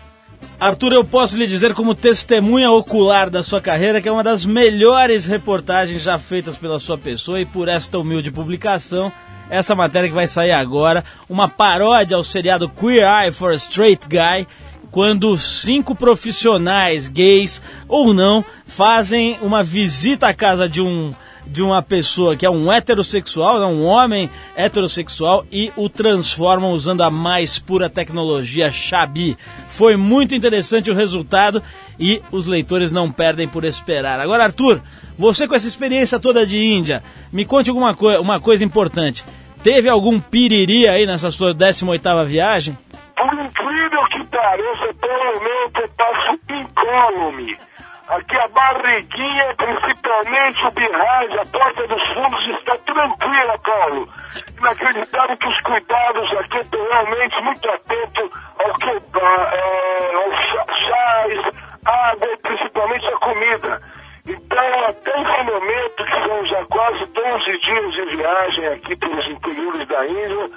Arthur, 0.60 0.92
eu 0.92 1.06
posso 1.06 1.38
lhe 1.38 1.48
dizer 1.48 1.74
como 1.74 1.96
testemunha 1.96 2.70
ocular 2.70 3.30
da 3.30 3.42
sua 3.42 3.62
carreira 3.62 4.02
que 4.02 4.10
é 4.10 4.12
uma 4.12 4.24
das 4.24 4.46
melhores 4.46 5.26
reportagens 5.26 6.02
já 6.02 6.20
feitas 6.20 6.58
pela 6.58 6.80
sua 6.80 6.98
pessoa 6.98 7.40
e 7.40 7.46
por 7.46 7.70
esta 7.70 7.98
humilde 7.98 8.30
publicação. 8.30 9.12
Essa 9.50 9.74
matéria 9.74 10.10
que 10.10 10.16
vai 10.16 10.28
sair 10.28 10.52
agora, 10.52 11.04
uma 11.30 11.48
paródia 11.48 12.18
ao 12.18 12.24
seriado 12.24 12.70
Queer 12.70 13.08
Eye 13.08 13.32
for 13.32 13.54
a 13.54 13.56
Straight 13.56 14.06
Guy, 14.06 14.46
quando 14.92 15.36
cinco 15.38 15.96
profissionais 15.96 17.08
gays 17.08 17.62
ou 17.88 18.14
não 18.14 18.44
fazem 18.66 19.40
uma 19.42 19.64
visita 19.64 20.28
à 20.28 20.34
casa 20.34 20.68
de 20.68 20.82
um 20.82 21.12
de 21.50 21.64
uma 21.64 21.82
pessoa 21.82 22.36
que 22.36 22.46
é 22.46 22.50
um 22.50 22.72
heterossexual, 22.72 23.60
né, 23.60 23.66
um 23.66 23.86
homem 23.86 24.30
heterossexual 24.56 25.46
e 25.52 25.72
o 25.76 25.90
transformam 25.90 26.72
usando 26.72 27.02
a 27.02 27.10
mais 27.10 27.58
pura 27.58 27.90
tecnologia 27.90 28.72
Xabi. 28.72 29.38
Foi 29.68 29.98
muito 29.98 30.36
interessante 30.36 30.92
o 30.92 30.96
resultado 30.96 31.62
e 32.00 32.22
os 32.32 32.46
leitores 32.46 32.92
não 32.92 33.12
perdem 33.12 33.48
por 33.48 33.66
esperar. 33.66 34.20
Agora, 34.20 34.44
Arthur, 34.44 34.82
você 35.18 35.48
com 35.48 35.56
essa 35.56 35.68
experiência 35.68 36.20
toda 36.20 36.46
de 36.46 36.60
Índia, 36.60 37.04
me 37.32 37.46
conte 37.46 37.70
alguma 37.70 37.96
coi 37.96 38.18
uma 38.18 38.40
coisa 38.40 38.64
importante. 38.64 39.26
Teve 39.64 39.90
algum 39.90 40.20
piriri 40.20 40.88
aí 40.88 41.06
nessa 41.06 41.32
sua 41.32 41.54
18ª 41.54 42.26
viagem? 42.26 42.78
Por 43.18 43.34
incrível 43.34 44.06
que 44.12 44.24
pareça, 44.26 44.94
pelo 45.02 45.26
momento 45.26 45.82
eu 45.82 45.90
passo 45.98 46.40
incólume. 46.50 47.69
Aqui 48.10 48.38
a 48.38 48.48
barriguinha, 48.48 49.54
principalmente 49.56 50.66
o 50.66 50.72
behind, 50.72 51.32
a 51.40 51.46
porta 51.52 51.88
dos 51.88 52.08
fundos 52.14 52.48
está 52.58 52.76
tranquila, 52.80 53.56
Paulo. 53.64 54.10
Inacreditável 54.58 55.38
que 55.38 55.48
os 55.48 55.62
cuidados 55.62 56.38
aqui, 56.40 56.58
estou 56.58 56.90
realmente 56.90 57.42
muito 57.44 57.70
atento 57.70 58.32
ao 58.66 58.74
que 58.74 59.00
dá, 59.12 59.52
é, 59.54 60.16
aos 60.16 60.36
chá- 60.50 60.74
chás, 60.88 61.56
água 61.86 62.28
e 62.34 62.38
principalmente 62.38 63.06
a 63.06 63.18
comida. 63.20 63.82
Então, 64.30 64.86
até 64.88 65.10
esse 65.10 65.44
momento, 65.44 66.06
que 66.06 66.12
são 66.12 66.46
já 66.46 66.66
quase 66.66 67.04
12 67.06 67.60
dias 67.66 67.94
de 67.96 68.16
viagem 68.16 68.68
aqui 68.68 68.96
pelos 68.96 69.28
interiores 69.28 69.88
da 69.88 70.06
Índia, 70.06 70.50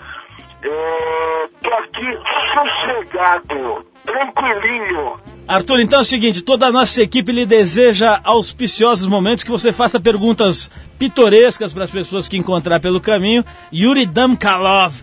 estou 1.55 1.75
aqui 1.79 2.07
sossegado, 2.53 3.87
tranquilinho. 4.05 5.19
Arthur, 5.49 5.81
então 5.81 6.01
é 6.01 6.03
o 6.03 6.05
seguinte, 6.05 6.43
toda 6.43 6.67
a 6.67 6.73
nossa 6.73 7.03
equipe 7.03 7.33
lhe 7.33 7.47
deseja 7.47 8.21
auspiciosos 8.23 9.07
momentos 9.07 9.43
que 9.43 9.51
você 9.51 9.73
faça 9.73 9.99
perguntas 9.99 10.71
pitorescas 10.99 11.73
para 11.73 11.85
as 11.85 11.91
pessoas 11.91 12.29
que 12.29 12.37
encontrar 12.37 12.79
pelo 12.79 13.01
caminho. 13.01 13.43
Yuri 13.73 14.07
Damkalov 14.07 14.95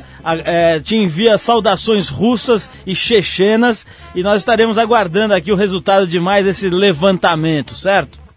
é, 0.46 0.80
te 0.80 0.96
envia 0.96 1.40
saudações 1.40 2.08
russas 2.08 2.70
e 2.86 2.96
chechenas 2.96 3.86
e 4.14 4.22
nós 4.22 4.42
estaremos 4.42 4.78
aguardando 4.78 5.34
aqui 5.34 5.52
o 5.52 5.56
resultado 5.56 6.06
de 6.06 6.20
mais 6.20 6.46
esse 6.46 6.70
levantamento, 6.70 7.74
certo? 7.74 8.29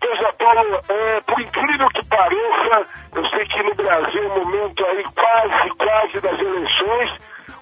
É, 0.52 1.20
por 1.22 1.40
incrível 1.40 1.88
que 1.88 2.06
pareça, 2.08 2.86
eu 3.14 3.26
sei 3.30 3.46
que 3.46 3.62
no 3.62 3.74
Brasil 3.74 4.22
é 4.22 4.26
um 4.26 4.44
momento 4.44 4.84
aí 4.84 5.02
quase, 5.14 5.70
quase 5.78 6.20
das 6.20 6.38
eleições, 6.38 7.10